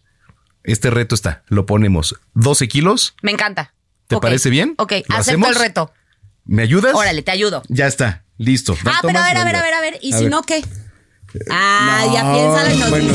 [0.69, 1.43] Este reto está.
[1.49, 3.15] Lo ponemos 12 kilos.
[3.23, 3.75] Me encanta.
[4.07, 4.75] ¿Te parece bien?
[4.79, 5.49] Ok, ¿Lo acepto hacemos?
[5.51, 5.93] el reto.
[6.45, 6.95] ¿Me ayudas?
[6.95, 7.63] Órale, te ayudo.
[7.69, 8.25] Ya está.
[8.39, 8.77] Listo.
[8.85, 9.99] Dan, Ah, pero a ver, a ver, a ver, a ver.
[10.01, 10.31] ¿Y A si ver.
[10.31, 10.65] no qué?
[11.51, 13.13] Ah, ya No, piénsalo y nos bueno,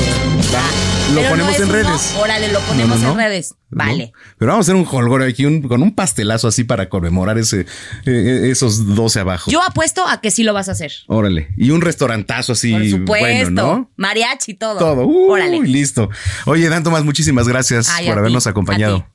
[1.14, 1.72] Lo pero ponemos en uno.
[1.73, 2.15] redes.
[2.19, 3.56] Órale, lo No, ponemos no, en redes.
[3.69, 4.14] Vale.
[4.38, 7.61] Pero vamos a hacer un holgor aquí un- con un pastelazo así para conmemorar ese,
[7.61, 7.65] eh,
[8.06, 9.49] eh, esos 12 abajo.
[9.52, 10.91] Yo apuesto a que sí lo vas a hacer.
[11.07, 11.49] Órale.
[11.57, 12.72] Y un restaurantazo así.
[12.72, 13.26] Por supuesto.
[13.27, 13.91] Bueno, ¿no?
[13.98, 14.77] Mariachi, todo.
[14.77, 15.06] Todo.
[15.06, 15.60] Uy, Órale.
[15.61, 16.10] listo.
[16.45, 19.07] Oye, Dan Tomás, muchísimas gracias Ay, por habernos ti, acompañado.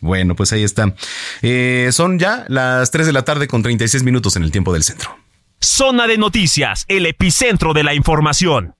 [0.00, 0.94] Bueno, pues ahí está.
[1.42, 4.82] Eh, son ya las 3 de la tarde con 36 minutos en el tiempo del
[4.82, 5.16] centro.
[5.60, 8.74] Zona de noticias, el epicentro de la información.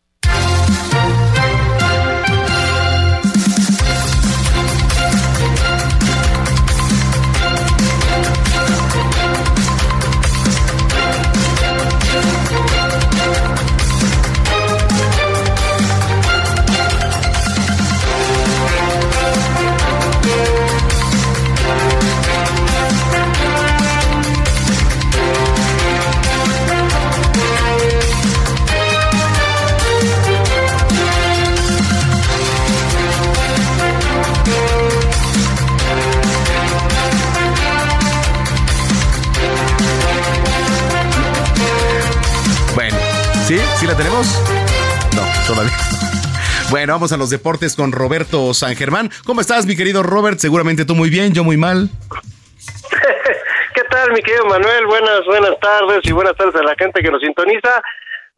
[46.72, 49.10] Bueno, vamos a los deportes con Roberto San Germán.
[49.26, 50.38] ¿Cómo estás, mi querido Robert?
[50.38, 51.90] Seguramente tú muy bien, yo muy mal.
[53.74, 54.86] ¿Qué tal, mi querido Manuel?
[54.86, 57.82] Buenas, buenas tardes y buenas tardes a la gente que nos sintoniza.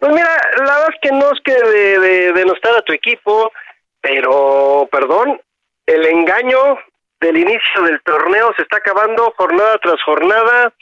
[0.01, 3.53] Pues mira, la verdad es que no es que de, de, denostar a tu equipo,
[4.01, 5.41] pero, perdón,
[5.87, 6.81] el engaño
[7.21, 10.73] del inicio del torneo se está acabando jornada tras jornada.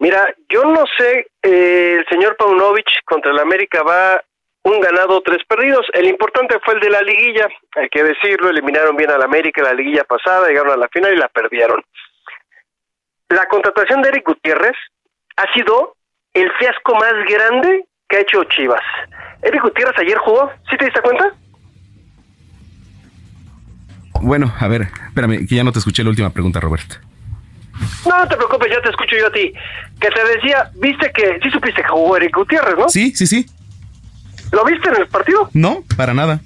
[0.00, 4.20] Mira, yo no sé, eh, el señor Paunovic contra el América va
[4.64, 5.86] un ganado, tres perdidos.
[5.92, 9.74] El importante fue el de la liguilla, hay que decirlo, eliminaron bien al América la
[9.74, 11.82] liguilla pasada, llegaron a la final y la perdieron.
[13.28, 14.76] La contratación de Eric Gutiérrez
[15.36, 15.96] ha sido
[16.34, 18.82] el fiasco más grande que ha hecho Chivas.
[19.42, 21.32] Eric Gutiérrez ayer jugó, ¿sí te diste cuenta?
[24.20, 26.92] Bueno, a ver, espérame, que ya no te escuché la última pregunta, Robert.
[28.06, 29.52] No, no te preocupes, ya te escucho yo a ti.
[30.00, 32.88] Que te decía, viste que, sí supiste que jugó Eric Gutiérrez, ¿no?
[32.88, 33.46] Sí, sí, sí.
[34.52, 35.48] ¿Lo viste en el partido?
[35.54, 36.40] No, para nada.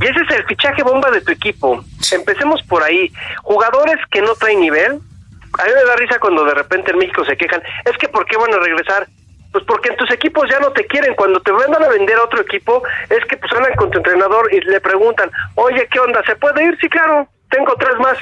[0.00, 1.82] Y ese es el fichaje bomba de tu equipo.
[2.12, 3.10] Empecemos por ahí.
[3.42, 4.92] Jugadores que no traen nivel.
[4.92, 7.62] A mí me da risa cuando de repente en México se quejan.
[7.86, 9.06] Es que ¿por qué van a regresar?
[9.52, 11.14] Pues porque en tus equipos ya no te quieren.
[11.14, 14.52] Cuando te mandan a vender a otro equipo, es que pues hablan con tu entrenador
[14.52, 16.22] y le preguntan, oye, ¿qué onda?
[16.24, 16.76] ¿Se puede ir?
[16.78, 18.18] Sí, claro, tengo tres más.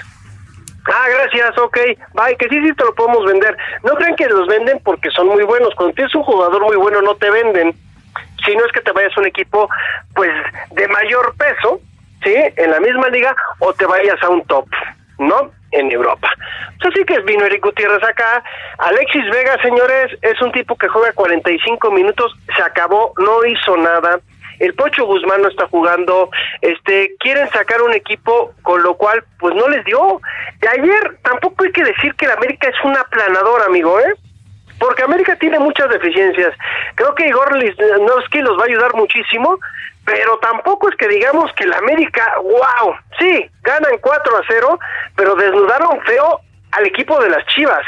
[0.86, 1.78] Ah, gracias, ok,
[2.12, 3.56] bye, que sí, sí te lo podemos vender.
[3.82, 5.74] No crean que los venden porque son muy buenos.
[5.74, 7.74] Cuando tienes un jugador muy bueno, no te venden.
[8.44, 9.68] Si no es que te vayas a un equipo,
[10.14, 10.30] pues,
[10.72, 11.80] de mayor peso,
[12.22, 12.34] ¿sí?
[12.56, 14.66] En la misma liga, o te vayas a un top,
[15.18, 15.50] ¿no?
[15.72, 16.30] En Europa.
[16.80, 18.42] Pues así que vino Eric Gutiérrez acá.
[18.78, 24.20] Alexis Vega, señores, es un tipo que juega 45 minutos, se acabó, no hizo nada.
[24.60, 26.30] El Pocho Guzmán no está jugando,
[26.60, 30.20] este, quieren sacar un equipo con lo cual pues no les dio.
[30.60, 34.14] De ayer tampoco hay que decir que el América es un aplanador, amigo, ¿eh?
[34.84, 36.54] Porque América tiene muchas deficiencias.
[36.94, 39.58] Creo que Igor Lisnowski los va a ayudar muchísimo,
[40.04, 44.78] pero tampoco es que digamos que el América, wow, sí, ganan 4 a 0,
[45.16, 46.38] pero desnudaron feo
[46.72, 47.82] al equipo de las Chivas.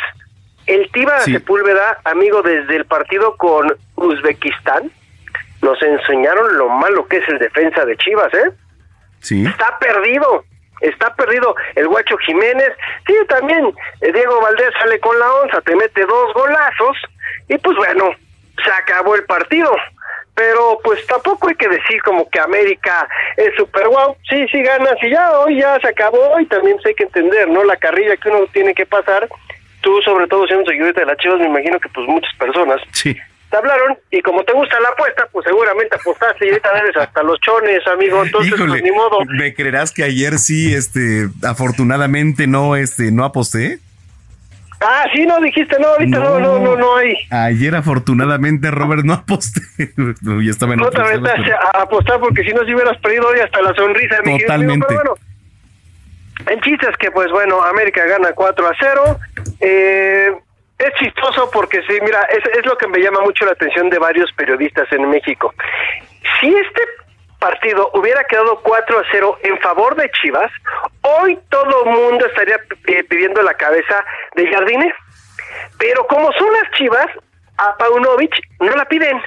[0.67, 4.91] El Tiba Sepúlveda, amigo, desde el partido con Uzbekistán,
[5.61, 8.53] nos enseñaron lo malo que es el defensa de Chivas, ¿eh?
[9.21, 9.45] Sí.
[9.45, 10.45] Está perdido,
[10.81, 12.73] está perdido el Guacho Jiménez.
[13.07, 16.97] Sí, también eh, Diego Valdés sale con la onza, te mete dos golazos
[17.49, 18.15] y pues bueno,
[18.65, 19.75] se acabó el partido.
[20.35, 23.09] Pero pues tampoco hay que decir como que América
[23.39, 24.17] es super guau.
[24.29, 27.65] Sí, sí ganas y ya hoy ya se acabó y también hay que entender, ¿no?
[27.65, 29.29] La carrilla que uno tiene que pasar.
[29.81, 33.17] Tú sobre todo siendo seguidor de las Chivas, me imagino que pues muchas personas Sí.
[33.57, 37.41] Hablaron y como te gusta la apuesta, pues seguramente apostaste y ahorita debes hasta los
[37.41, 38.25] chones, amigo.
[38.25, 39.19] Entonces, Híjole, pues ni modo.
[39.27, 43.81] ¿me creerás que ayer sí, este, afortunadamente no, este, no aposté?
[44.81, 47.15] Ah, sí, no dijiste, no, ahorita no, no, no, no hay.
[47.31, 49.61] Ayer afortunadamente, Robert, no aposté.
[49.89, 51.21] ya estaba en Otra vez
[51.75, 54.17] a apostar porque si no, si hubieras perdido hoy hasta la sonrisa.
[54.25, 54.39] mi.
[54.39, 54.87] Totalmente.
[54.87, 55.15] Pero bueno,
[56.47, 59.19] en chistes que, pues bueno, América gana 4 a 0.
[59.61, 60.31] Eh,
[60.79, 63.99] es chistoso porque sí, mira, es, es lo que me llama mucho la atención de
[63.99, 65.55] varios periodistas en México.
[66.41, 66.83] Si este
[67.39, 70.51] partido hubiera quedado 4 a 0 en favor de Chivas,
[71.03, 74.05] hoy todo el mundo estaría eh, pidiendo la cabeza
[74.35, 74.93] de Jardine.
[75.79, 77.07] Pero como son las Chivas,
[77.57, 79.21] a Paunovic no la piden.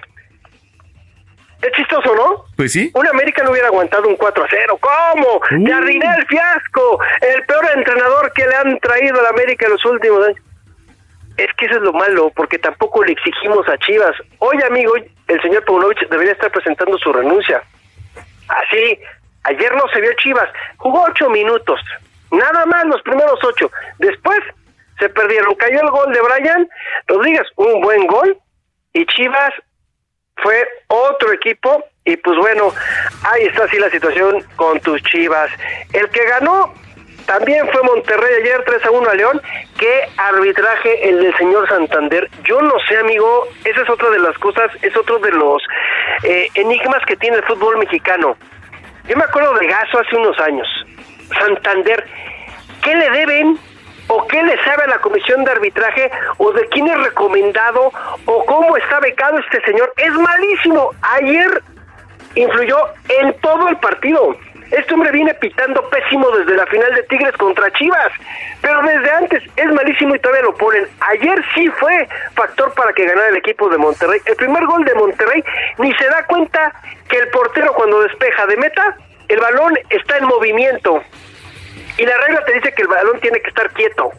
[1.62, 2.46] Es chistoso, ¿no?
[2.56, 2.90] Pues sí.
[2.94, 4.80] Un América no hubiera aguantado un 4 a 0.
[4.80, 5.36] ¿Cómo?
[5.38, 5.68] Uh.
[5.68, 7.00] Jardine el fiasco.
[7.22, 10.49] El peor entrenador que le han traído al América en los últimos años.
[11.40, 14.14] Es que eso es lo malo, porque tampoco le exigimos a Chivas.
[14.40, 14.94] Oye, amigo,
[15.28, 17.64] el señor Paunovic debería estar presentando su renuncia.
[18.50, 19.00] Así,
[19.44, 20.50] ayer no se vio Chivas.
[20.76, 21.80] Jugó ocho minutos.
[22.32, 23.72] Nada más los primeros ocho.
[24.00, 24.40] Después
[25.00, 25.56] se perdieron.
[25.56, 26.70] Cayó el gol de Brian
[27.08, 28.38] Rodríguez, un buen gol.
[28.92, 29.54] Y Chivas
[30.44, 32.74] fue otro equipo y pues bueno,
[33.24, 35.50] ahí está así la situación con tus Chivas.
[35.94, 36.74] El que ganó
[37.30, 39.40] también fue Monterrey ayer 3 a 1 a León.
[39.78, 42.28] Qué arbitraje el del señor Santander.
[42.44, 45.62] Yo no sé, amigo, esa es otra de las cosas, es otro de los
[46.24, 48.36] eh, enigmas que tiene el fútbol mexicano.
[49.08, 50.68] Yo me acuerdo de Gaso hace unos años.
[51.40, 52.04] Santander,
[52.82, 53.60] ¿qué le deben?
[54.08, 56.10] ¿O qué le sabe a la comisión de arbitraje?
[56.38, 57.92] ¿O de quién es recomendado?
[58.26, 59.94] ¿O cómo está becado este señor?
[59.98, 60.90] Es malísimo.
[61.04, 61.62] Ayer
[62.34, 62.78] influyó
[63.08, 64.36] en todo el partido.
[64.72, 68.12] Este hombre viene pitando pésimo desde la final de Tigres contra Chivas,
[68.62, 70.88] pero desde antes es malísimo y todavía lo ponen.
[71.02, 74.20] Ayer sí fue factor para que ganara el equipo de Monterrey.
[74.26, 75.44] El primer gol de Monterrey
[75.80, 76.74] ni se da cuenta
[77.10, 78.96] que el portero cuando despeja de meta,
[79.28, 81.02] el balón está en movimiento.
[81.98, 84.12] Y la regla te dice que el balón tiene que estar quieto.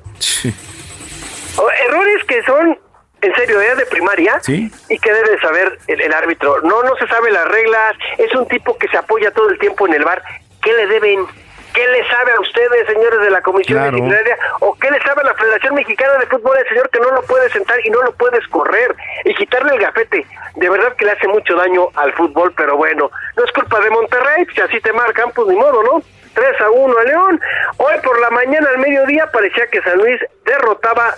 [1.57, 2.79] O- Errores que son
[3.23, 3.75] en serio, ¿eh?
[3.75, 4.71] de primaria, Sí.
[4.89, 6.61] y que debe saber el, el árbitro.
[6.63, 9.87] No, no se sabe las reglas, es un tipo que se apoya todo el tiempo
[9.87, 10.23] en el bar.
[10.63, 11.27] ¿Qué le deben?
[11.75, 13.93] ¿Qué le sabe a ustedes, señores de la Comisión Claro.
[13.93, 14.37] Disciplinaria?
[14.59, 17.23] ¿O qué le sabe a la Federación Mexicana de Fútbol el señor que no lo
[17.23, 18.93] puede sentar y no lo puedes correr
[19.25, 20.27] y quitarle el gafete?
[20.57, 23.91] De verdad que le hace mucho daño al fútbol, pero bueno, no es culpa de
[23.91, 26.03] Monterrey, si así te marcan, pues ni modo, ¿no?
[26.35, 27.41] 3 a 1 a León.
[27.77, 31.15] Hoy por la mañana al mediodía parecía que San Luis derrotaba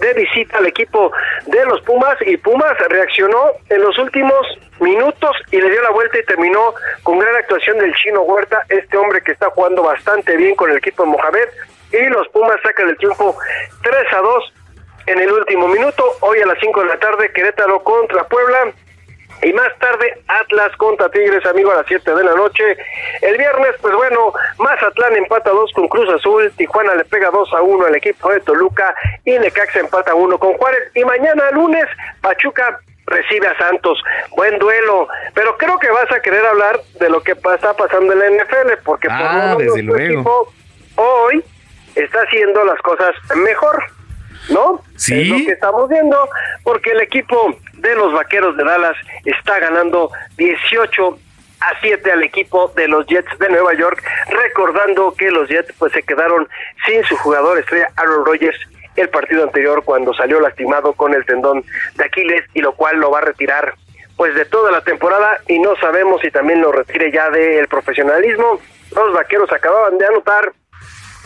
[0.00, 1.12] de visita al equipo
[1.46, 4.46] de los Pumas y Pumas reaccionó en los últimos
[4.80, 8.96] minutos y le dio la vuelta y terminó con gran actuación del chino Huerta, este
[8.96, 11.48] hombre que está jugando bastante bien con el equipo de Mohamed
[11.92, 13.36] y los Pumas sacan el triunfo
[13.82, 14.52] 3 a 2
[15.06, 18.72] en el último minuto, hoy a las 5 de la tarde Querétaro contra Puebla
[19.48, 22.64] y más tarde Atlas contra Tigres, amigo, a las 7 de la noche.
[23.22, 27.62] El viernes, pues bueno, Mazatlán empata 2 con Cruz Azul, Tijuana le pega 2 a
[27.62, 28.94] 1 al equipo de Toluca
[29.24, 30.90] y Necaxa empata 1 con Juárez.
[30.94, 31.84] Y mañana lunes,
[32.20, 34.02] Pachuca recibe a Santos.
[34.36, 38.18] Buen duelo, pero creo que vas a querer hablar de lo que está pasando en
[38.18, 40.04] la NFL, porque por Ah, lo menos desde luego.
[40.04, 40.52] equipo
[40.96, 41.44] hoy
[41.94, 43.82] está haciendo las cosas mejor.
[44.48, 44.80] ¿no?
[44.96, 45.22] Sí.
[45.22, 46.28] Es lo que estamos viendo,
[46.62, 51.18] porque el equipo de los Vaqueros de Dallas está ganando 18
[51.60, 55.92] a 7 al equipo de los Jets de Nueva York, recordando que los Jets pues
[55.92, 56.48] se quedaron
[56.86, 58.58] sin su jugador estrella Aaron Rodgers
[58.96, 61.64] el partido anterior cuando salió lastimado con el tendón
[61.96, 63.74] de Aquiles y lo cual lo va a retirar
[64.16, 68.58] pues de toda la temporada y no sabemos si también lo retire ya del profesionalismo.
[68.94, 70.52] Los Vaqueros acababan de anotar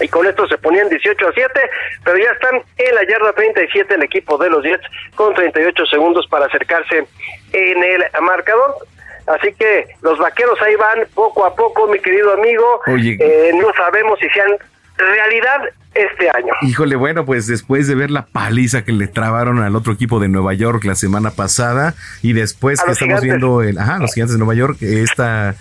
[0.01, 1.61] y con esto se ponían 18 a 7,
[2.05, 6.27] pero ya están en la yarda 37 el equipo de los Jets con 38 segundos
[6.29, 7.07] para acercarse
[7.53, 8.75] en el marcador.
[9.27, 12.81] Así que los vaqueros ahí van poco a poco, mi querido amigo.
[12.87, 13.17] Oye.
[13.21, 14.51] Eh, no sabemos si sean
[14.97, 15.61] realidad
[15.95, 16.53] este año.
[16.63, 20.29] Híjole, bueno, pues después de ver la paliza que le trabaron al otro equipo de
[20.29, 23.41] Nueva York la semana pasada y después A que estamos Gigantes.
[23.41, 25.55] viendo el, ajá, los gigantes de Nueva York, esta,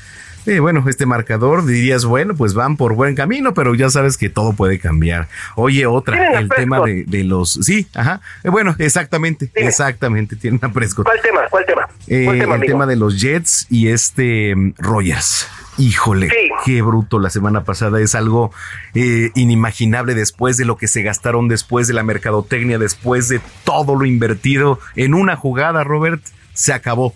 [0.46, 4.30] eh, bueno, este marcador, dirías, bueno, pues van por buen camino, pero ya sabes que
[4.30, 5.28] todo puede cambiar.
[5.56, 10.72] Oye, otra, el tema de, de los, sí, ajá, eh, bueno, exactamente, exactamente, tienen a
[10.72, 11.06] Prescott.
[11.06, 11.42] ¿Cuál tema?
[11.50, 11.88] ¿Cuál tema?
[12.08, 12.74] Eh, ¿Cuál tema, el amigo?
[12.74, 15.48] tema de los Jets y este mm, Rogers.
[15.78, 16.36] Híjole, Sí.
[16.66, 18.02] qué bruto la semana pasada.
[18.02, 18.52] Es algo
[18.96, 23.96] eh, inimaginable después de lo que se gastaron, después de la mercadotecnia, después de todo
[23.96, 26.22] lo invertido en una jugada, Robert.
[26.54, 27.14] Se acabó.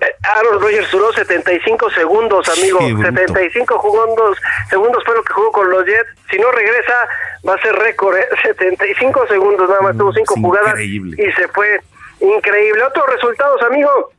[0.00, 2.78] Eh, Aaron Rodgers duró 75 segundos, amigo.
[2.78, 3.02] Bruto.
[3.02, 6.08] 75 segundos, segundos fue lo que jugó con los Jets.
[6.30, 7.08] Si no regresa,
[7.46, 8.16] va a ser récord.
[8.16, 8.28] ¿eh?
[8.42, 11.16] 75 segundos, nada más tuvo cinco es jugadas increíble.
[11.22, 11.80] y se fue
[12.20, 12.82] increíble.
[12.84, 14.10] Otros resultados, amigo.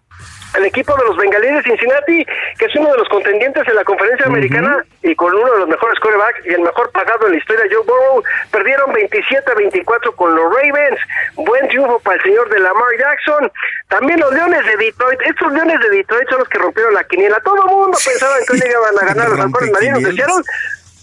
[0.56, 2.26] El equipo de los bengalíes de Cincinnati,
[2.58, 5.70] que es uno de los contendientes en la conferencia americana y con uno de los
[5.70, 10.16] mejores quarterbacks y el mejor pagado en la historia, Joe Burrow, perdieron 27 a 24
[10.16, 11.00] con los Ravens.
[11.36, 13.52] Buen triunfo para el señor de Lamar Jackson.
[13.88, 15.22] También los Leones de Detroit.
[15.22, 17.40] Estos Leones de Detroit son los que rompieron la quiniela.
[17.40, 20.44] Todo el mundo pensaba que hoy llegaban a ganar los halcones marinos Seattle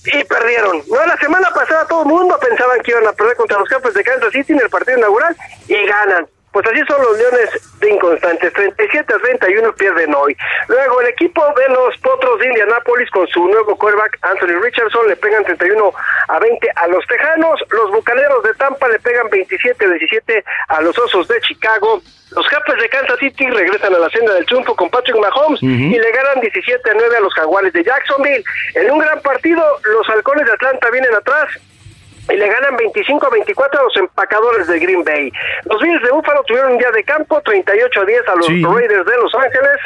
[0.04, 0.82] y perdieron.
[0.88, 3.94] No, la semana pasada todo el mundo pensaban que iban a perder contra los Jefes
[3.94, 5.36] de Kansas City en el partido inaugural
[5.68, 6.26] y ganan.
[6.58, 8.52] Pues así son los Leones de inconstantes.
[8.52, 10.36] 37 a 31 pierden hoy.
[10.66, 15.14] Luego el equipo de los Potros de Indianápolis con su nuevo quarterback Anthony Richardson le
[15.14, 15.92] pegan 31
[16.26, 17.60] a 20 a los Tejanos.
[17.70, 22.02] Los Bucaneros de Tampa le pegan 27 a 17 a los Osos de Chicago.
[22.32, 25.96] Los Jefes de Kansas City regresan a la senda del triunfo con Patrick Mahomes y
[25.96, 28.42] le ganan 17 a 9 a los Jaguares de Jacksonville.
[28.74, 29.62] En un gran partido,
[29.94, 31.50] los Halcones de Atlanta vienen atrás
[32.30, 35.32] y le ganan 25 a 24 a los empacadores de Green Bay.
[35.64, 38.62] Los Bills de Búfalo tuvieron un día de campo, 38 a 10 a los Sí.
[38.64, 39.76] Raiders de Los Ángeles.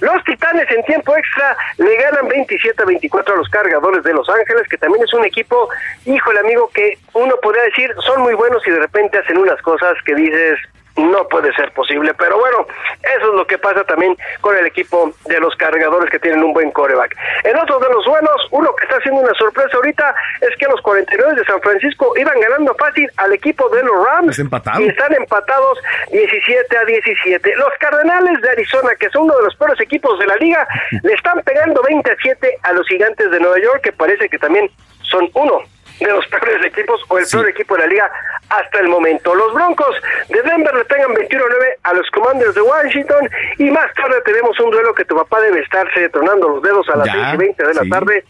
[0.00, 4.28] Los Titanes en tiempo extra le ganan 27 a 24 a los Cargadores de Los
[4.28, 5.68] Ángeles, que también es un equipo,
[6.06, 9.94] híjole amigo, que uno podría decir son muy buenos y de repente hacen unas cosas
[10.04, 10.58] que dices
[11.00, 12.66] no puede ser posible, pero bueno,
[13.02, 16.52] eso es lo que pasa también con el equipo de los cargadores que tienen un
[16.52, 17.16] buen coreback.
[17.44, 20.80] En otro de los buenos, uno que está haciendo una sorpresa ahorita es que los
[20.82, 24.80] 49 de San Francisco iban ganando fácil al equipo de los Rams Es empatado.
[24.80, 25.78] y están empatados
[26.12, 27.56] 17 a 17.
[27.56, 30.66] Los Cardenales de Arizona, que son uno de los peores equipos de la liga,
[31.02, 34.38] le están pegando 20 a 7 a los Gigantes de Nueva York, que parece que
[34.38, 34.70] también
[35.02, 35.60] son uno
[36.00, 38.10] de los peores equipos o el peor equipo de la liga
[38.48, 39.34] hasta el momento.
[39.34, 39.94] Los Broncos
[40.28, 43.28] de Denver le pegan 21 a 9 a los Commanders de Washington
[43.58, 46.96] y más tarde tenemos un duelo que tu papá debe estarse tronando los dedos a
[46.96, 47.90] las Ya, 6 y 20 de la sí.
[47.90, 48.24] tarde.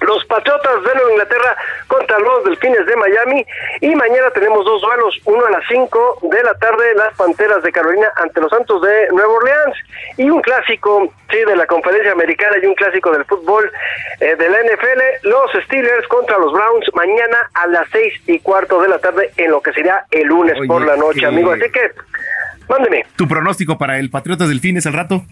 [0.00, 1.56] Los Patriotas de Nueva Inglaterra
[1.86, 3.46] contra los Delfines de Miami
[3.80, 7.72] y mañana tenemos dos duelos, uno a las 5 de la tarde, las Panteras de
[7.72, 9.74] Carolina ante los Santos de Nueva Orleans
[10.18, 13.70] y un clásico, sí, de la conferencia americana y un clásico del fútbol
[14.20, 18.80] eh, de la NFL, los Steelers contra los Browns mañana a las seis y cuarto
[18.82, 21.52] de la tarde en lo que será el lunes Oye, por la noche, que- amigo,
[21.52, 21.90] así que
[22.68, 23.06] mándeme.
[23.16, 25.22] ¿Tu pronóstico para el Patriotas Delfines al rato?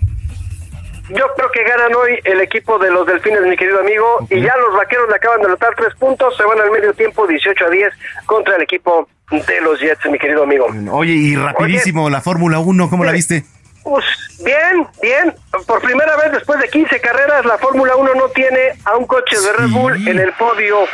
[1.11, 4.57] Yo creo que ganan hoy el equipo de los Delfines, mi querido amigo, y ya
[4.57, 7.71] los vaqueros le acaban de anotar tres puntos, se van al medio tiempo 18 a
[7.71, 7.93] 10
[8.27, 10.67] contra el equipo de los Jets, mi querido amigo.
[10.93, 13.45] Oye, y rapidísimo, la Fórmula 1, ¿cómo la viste?
[13.83, 14.05] Pues
[14.43, 15.35] bien, bien.
[15.67, 19.39] Por primera vez después de 15 carreras, la Fórmula 1 no tiene a un coche
[19.39, 20.85] de Red Bull en el podio.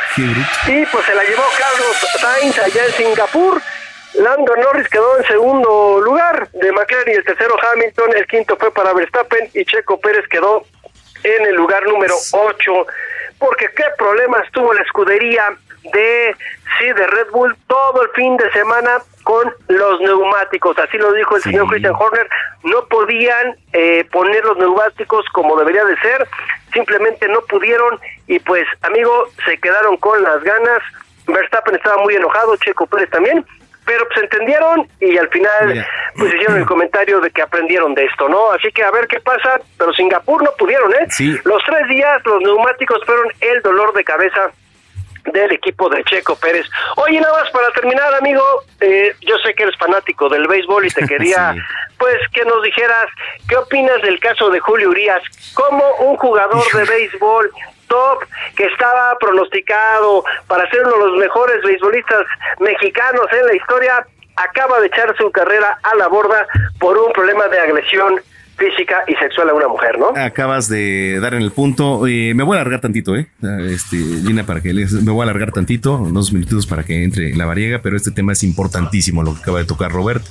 [0.67, 3.61] Y pues se la llevó Carlos Sainz allá en Singapur.
[4.13, 8.11] Lando Norris quedó en segundo lugar de McLaren y el tercero Hamilton.
[8.15, 10.63] El quinto fue para Verstappen y Checo Pérez quedó
[11.23, 12.87] en el lugar número 8.
[13.39, 15.57] Porque qué problemas tuvo la escudería
[15.93, 16.35] de,
[16.77, 20.77] sí, de Red Bull todo el fin de semana con los neumáticos.
[20.77, 22.29] Así lo dijo el señor Christian Horner.
[22.63, 26.27] No podían eh, poner los neumáticos como debería de ser.
[26.73, 30.81] Simplemente no pudieron y pues, amigo, se quedaron con las ganas.
[31.27, 33.45] Verstappen estaba muy enojado, Checo Pérez también.
[33.85, 35.87] Pero pues entendieron y al final Mira.
[36.15, 38.51] pues hicieron el comentario de que aprendieron de esto, ¿no?
[38.51, 41.07] Así que a ver qué pasa, pero Singapur no pudieron, ¿eh?
[41.09, 41.35] Sí.
[41.43, 44.51] Los tres días los neumáticos fueron el dolor de cabeza
[45.33, 46.65] del equipo de Checo Pérez.
[46.97, 48.43] Oye, nada más para terminar, amigo,
[48.79, 51.59] eh, yo sé que eres fanático del béisbol y te quería, Sí.
[51.99, 53.05] pues, que nos dijeras
[53.47, 55.21] qué opinas del caso de Julio Urias,
[55.53, 57.51] como un jugador de béisbol
[57.91, 58.23] top
[58.55, 62.23] que estaba pronosticado para ser uno de los mejores beisbolistas
[62.59, 66.47] mexicanos en la historia, acaba de echar su carrera a la borda
[66.79, 68.15] por un problema de agresión
[68.57, 70.09] física y sexual a una mujer, ¿no?
[70.15, 72.05] Acabas de dar en el punto.
[72.05, 73.27] Eh, me voy a alargar tantito, ¿eh?
[73.43, 77.03] Ah, Este, Gina, para que les- me voy a alargar tantito, unos minutitos para que
[77.03, 80.23] entre la variega, pero este tema es importantísimo, lo que acaba de tocar Robert.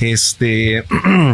[0.00, 0.84] Este,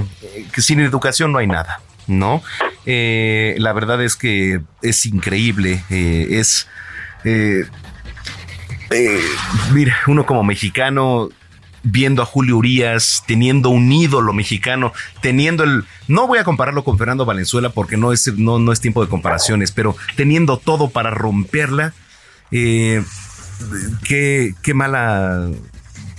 [0.58, 2.42] sin educación no hay nada, ¿no?
[2.86, 6.68] Eh, la verdad es que es increíble, eh, es.
[7.24, 7.64] eh,
[8.90, 9.20] eh,
[9.72, 11.30] mira, uno como mexicano
[11.84, 16.96] viendo a Julio Urias, teniendo un ídolo mexicano, teniendo el, no voy a compararlo con
[16.96, 21.10] Fernando Valenzuela porque no es, no, no es tiempo de comparaciones, pero teniendo todo para
[21.10, 21.92] romperla,
[22.50, 23.02] qué,
[24.62, 25.50] qué mala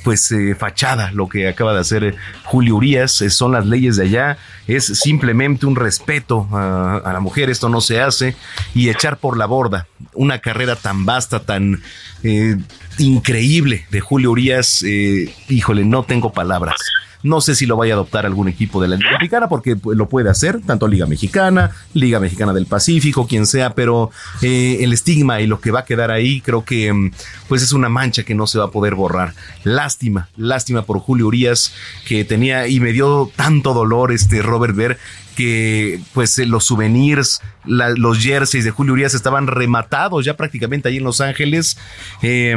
[0.04, 3.96] pues eh, fachada lo que acaba de hacer eh, Julio Urias, eh, son las leyes
[3.96, 8.36] de allá, es simplemente un respeto a, la mujer, esto no se hace,
[8.74, 11.82] y echar por la borda una carrera tan vasta, tan
[12.24, 12.58] eh,
[12.98, 16.76] increíble de Julio Urias, eh, híjole, no tengo palabras.
[17.24, 19.98] No sé si lo vaya a adoptar algún equipo de la Liga Mexicana porque pues,
[19.98, 24.94] lo puede hacer, tanto Liga Mexicana, Liga Mexicana del Pacífico, quien sea, pero eh, el
[24.94, 27.12] estigma y lo que va a quedar ahí creo que mm,
[27.48, 29.34] pues es una mancha que no se va a poder borrar.
[29.64, 31.74] Lástima, lástima por Julio Urias
[32.06, 34.98] que tenía y me dio tanto dolor este Robert ver
[35.36, 40.98] que pues eh, los souvenirs, los jerseys de Julio Urias estaban rematados ya prácticamente ahí
[40.98, 41.78] en Los Ángeles.
[42.22, 42.56] Eh,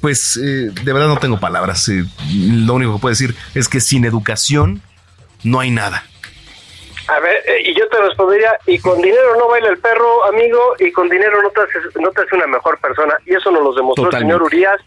[0.00, 1.88] pues eh, de verdad no tengo palabras.
[1.88, 4.82] eh, lo único que puedo decir es que sin educación
[5.44, 6.04] no hay nada.
[7.08, 10.74] A ver, eh, y yo te respondería, y con dinero no baila el perro, amigo,
[10.78, 13.14] y con dinero no te haces, no te hace una mejor persona.
[13.26, 14.32] Y eso nos lo demostró Totalmente.
[14.32, 14.80] el señor Urias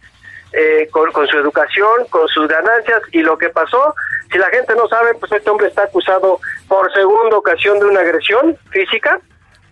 [0.53, 3.93] eh, con, con su educación, con sus ganancias, y lo que pasó,
[4.31, 6.39] si la gente no sabe, pues este hombre está acusado
[6.69, 9.19] por segunda ocasión de una agresión física.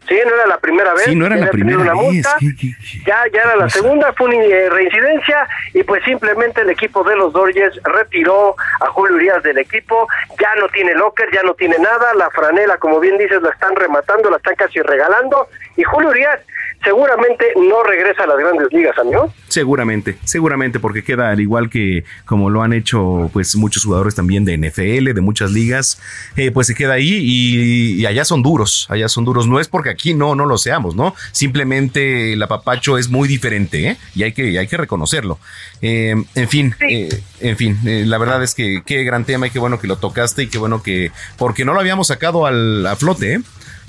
[0.08, 1.04] Sí, no era la primera vez.
[1.04, 2.02] Sí, no era la primera una vez.
[2.02, 3.00] multa, ¿Qué- qué- qué?
[3.06, 7.16] ya, ya era la segunda, fue una eh, reincidencia y pues simplemente el equipo de
[7.16, 10.08] los Dodgers retiró a Julio Urias del equipo,
[10.40, 13.76] ya no tiene locker, ya no tiene nada, la franela, como bien dices, la están
[13.76, 15.48] rematando, la están casi regalando
[15.78, 16.40] y Julio Urias
[16.84, 19.34] seguramente no regresa a las grandes ligas, amigo.
[19.48, 24.46] Seguramente, seguramente, porque queda al igual que como lo han hecho pues muchos jugadores también
[24.46, 26.00] de NFL, de muchas ligas,
[26.36, 29.48] eh, pues se queda ahí y, y allá son duros, allá son duros.
[29.48, 31.16] No es porque aquí no, no lo seamos, ¿no?
[31.32, 33.98] Simplemente el apapacho es muy diferente, ¿eh?
[34.16, 35.40] Y hay que, hay que reconocerlo.
[35.82, 39.50] Eh, en fin, eh, en fin, eh, la verdad es que qué gran tema y
[39.50, 42.86] qué bueno que lo tocaste y qué bueno que, porque no lo habíamos sacado al,
[42.86, 43.42] a flote, ¿eh?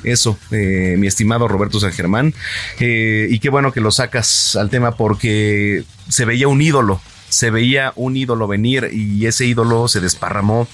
[0.05, 2.35] Eso, eh, mi estimado Roberto San Germán.
[2.81, 7.51] Eh, y qué bueno que lo sacas al tema porque se veía un ídolo, se
[7.51, 10.67] veía un ídolo venir y ese ídolo se desparramó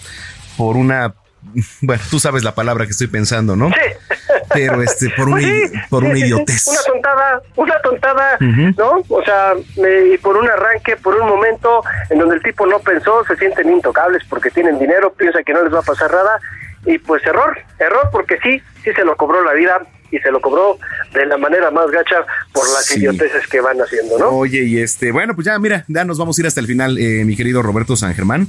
[0.57, 1.15] por una...
[1.81, 3.71] Bueno, tú sabes la palabra que estoy pensando, ¿no?
[4.53, 6.67] Pero este, por, una, Pues sí, por sí, una sí, sí, idiotez.
[6.67, 8.37] Una tontada, una tontada.
[8.41, 9.03] ¿no?
[9.09, 12.79] O sea, eh, y por un arranque, por un momento en donde el tipo no
[12.81, 16.41] pensó, se sienten intocables porque tienen dinero, piensa que no les va a pasar nada
[16.89, 20.41] y pues error, error porque sí, sí se lo cobró la vida y se lo
[20.41, 20.79] cobró
[21.13, 22.99] de la manera más gacha por las Sí.
[22.99, 24.31] idioteces que van haciendo, ¿no?
[24.31, 26.97] Oye, y este, bueno, pues ya, mira, ya nos vamos a ir hasta el final,
[26.99, 28.47] eh, mi querido Roberto San Germán.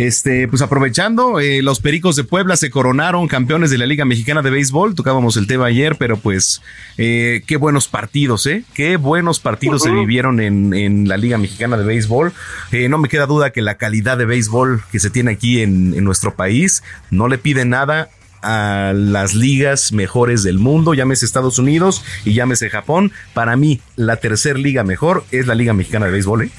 [0.00, 4.40] Este, pues aprovechando, eh, los Pericos de Puebla se coronaron campeones de la Liga Mexicana
[4.40, 4.94] de Béisbol.
[4.94, 6.62] Tocábamos el tema ayer, pero pues
[6.96, 8.64] eh, qué buenos partidos, ¿eh?
[8.72, 12.32] Qué buenos partidos se vivieron en, en la Liga Mexicana de Béisbol.
[12.72, 15.92] Eh, no me queda duda que la calidad de béisbol que se tiene aquí en,
[15.94, 18.08] en nuestro país no le pide nada
[18.42, 23.12] a las ligas mejores del mundo, llámese Estados Unidos y llámese Japón.
[23.34, 26.44] Para mí, la tercer liga mejor es la Liga Mexicana de Béisbol.
[26.44, 26.50] ¿eh?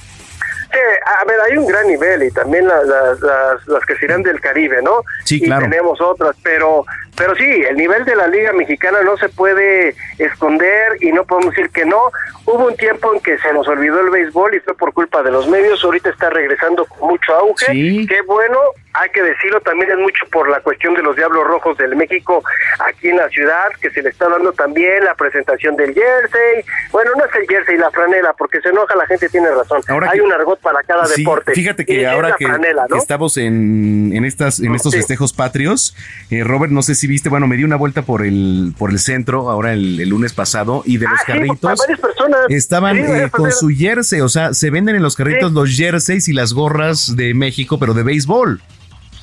[0.72, 0.77] Sí,
[1.22, 4.39] a ver, hay un gran nivel y también la- la- las, las que serán del
[4.41, 5.03] Caribe, ¿no?
[5.26, 5.64] Sí, y claro.
[5.69, 6.85] tenemos otras, pero
[7.18, 11.53] pero sí, el nivel de la Liga Mexicana no se puede esconder y no podemos
[11.53, 12.11] decir que no.
[12.45, 15.30] Hubo un tiempo en que se nos olvidó el béisbol y fue por culpa de
[15.30, 17.65] los medios, ahorita está regresando con mucho auge.
[17.68, 18.07] Sí.
[18.07, 18.57] Qué bueno,
[18.93, 22.43] hay que decirlo, también es mucho por la cuestión de los Diablos Rojos del México
[22.80, 26.65] aquí en la ciudad, que se le está dando también la presentación del jersey.
[26.91, 29.81] Bueno, no es el jersey, la franela, porque se enoja la gente, tiene razón.
[29.89, 31.53] Ahora hay que- un argot para cada Sí, deporte.
[31.53, 33.01] Fíjate que ahora que, franela, que ¿no?
[33.01, 34.97] estamos en, en estas en estos Sí.
[34.97, 35.95] festejos patrios,
[36.29, 38.99] eh, Robert, no sé si viste, bueno, me di una vuelta por el por el
[38.99, 42.39] centro ahora el, el lunes pasado y de los Ah, sí, carritos personas.
[42.49, 46.33] estaban eh, con su jersey, o sea, se venden en los carritos los jerseys y
[46.33, 48.61] las gorras de México, pero de béisbol.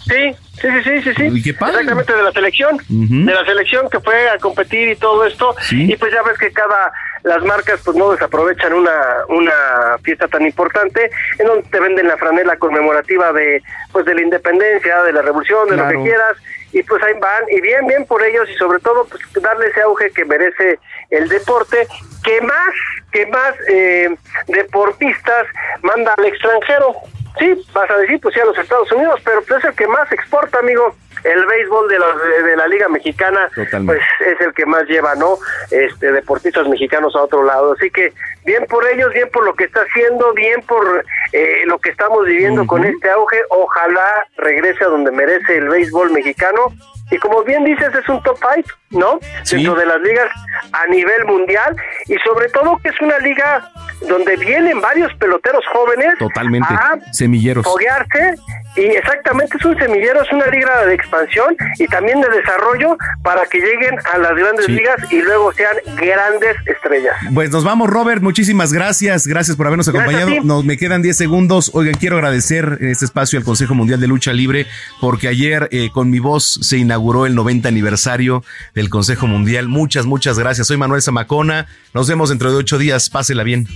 [0.09, 1.81] Sí, sí, sí, sí, sí, qué padre.
[1.83, 2.79] Exactamente, de la selección.
[2.89, 5.55] De la selección que fue a competir y todo esto.
[5.61, 5.93] Sí.
[5.93, 6.93] Y pues ya ves que cada,
[7.25, 8.93] las marcas pues no desaprovechan una,
[9.29, 13.63] una fiesta tan importante en donde te venden la franela conmemorativa de,
[13.93, 16.37] pues de la independencia, de la revolución, de lo que quieras.
[16.73, 19.81] Y pues ahí van, y bien, bien por ellos, y sobre todo pues darle ese
[19.83, 20.79] auge que merece
[21.11, 21.87] el deporte,
[22.23, 22.75] que más,
[23.11, 24.15] que más eh,
[24.49, 25.47] deportistas
[25.83, 26.95] manda al extranjero.
[27.39, 29.87] Sí, vas a decir, pues sí, a los Estados Unidos, pero pues, es el que
[29.87, 30.95] más exporta, amigo.
[31.25, 34.01] El béisbol de, los, de, la Liga Mexicana, Totalmente.
[34.21, 35.37] pues es el que más lleva, ¿no?
[35.71, 37.73] Este, deportistas mexicanos a otro lado.
[37.73, 38.13] Así que
[38.45, 42.25] bien por ellos, bien por lo que está haciendo, bien por eh, lo que estamos
[42.25, 43.41] viviendo con este auge.
[43.51, 46.73] Ojalá regrese a donde merece el béisbol mexicano.
[47.11, 49.19] Y como bien dices, es un top five, ¿no?
[49.45, 49.57] Sí.
[49.57, 50.29] Dentro de las ligas
[50.73, 53.71] a nivel mundial y sobre todo que es una liga
[54.09, 56.73] donde vienen varios peloteros jóvenes Totalmente.
[56.73, 57.65] a Semilleros.
[57.67, 58.35] foguearse
[58.77, 63.45] y exactamente es un semillero, es una liga de expansión y también de desarrollo para
[63.47, 64.73] que lleguen a las grandes Sí.
[64.73, 67.17] ligas y luego sean grandes estrellas.
[67.35, 68.23] Pues nos vamos, Robert.
[68.23, 69.27] Muchísimas gracias.
[69.27, 70.31] Gracias por habernos acompañado.
[70.45, 71.71] Nos me quedan 10 segundos.
[71.75, 74.67] Oigan, quiero agradecer en este espacio al Consejo Mundial de Lucha Libre
[75.01, 78.45] porque ayer eh, con mi voz se inauguró el 90 aniversario
[78.79, 79.67] del Consejo Mundial.
[79.67, 80.69] Muchas, muchas gracias.
[80.69, 81.67] Soy Manuel Zamacona.
[81.95, 83.11] Nos vemos dentro de ocho días.
[83.11, 83.67] Pásela bien.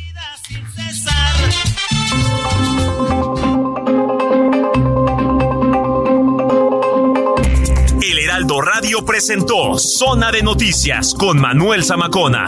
[8.00, 12.46] El Heraldo Radio presentó Zona de Noticias con Manuel Zamacona.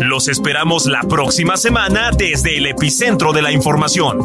[0.00, 4.24] Los esperamos la próxima semana desde el epicentro de la información.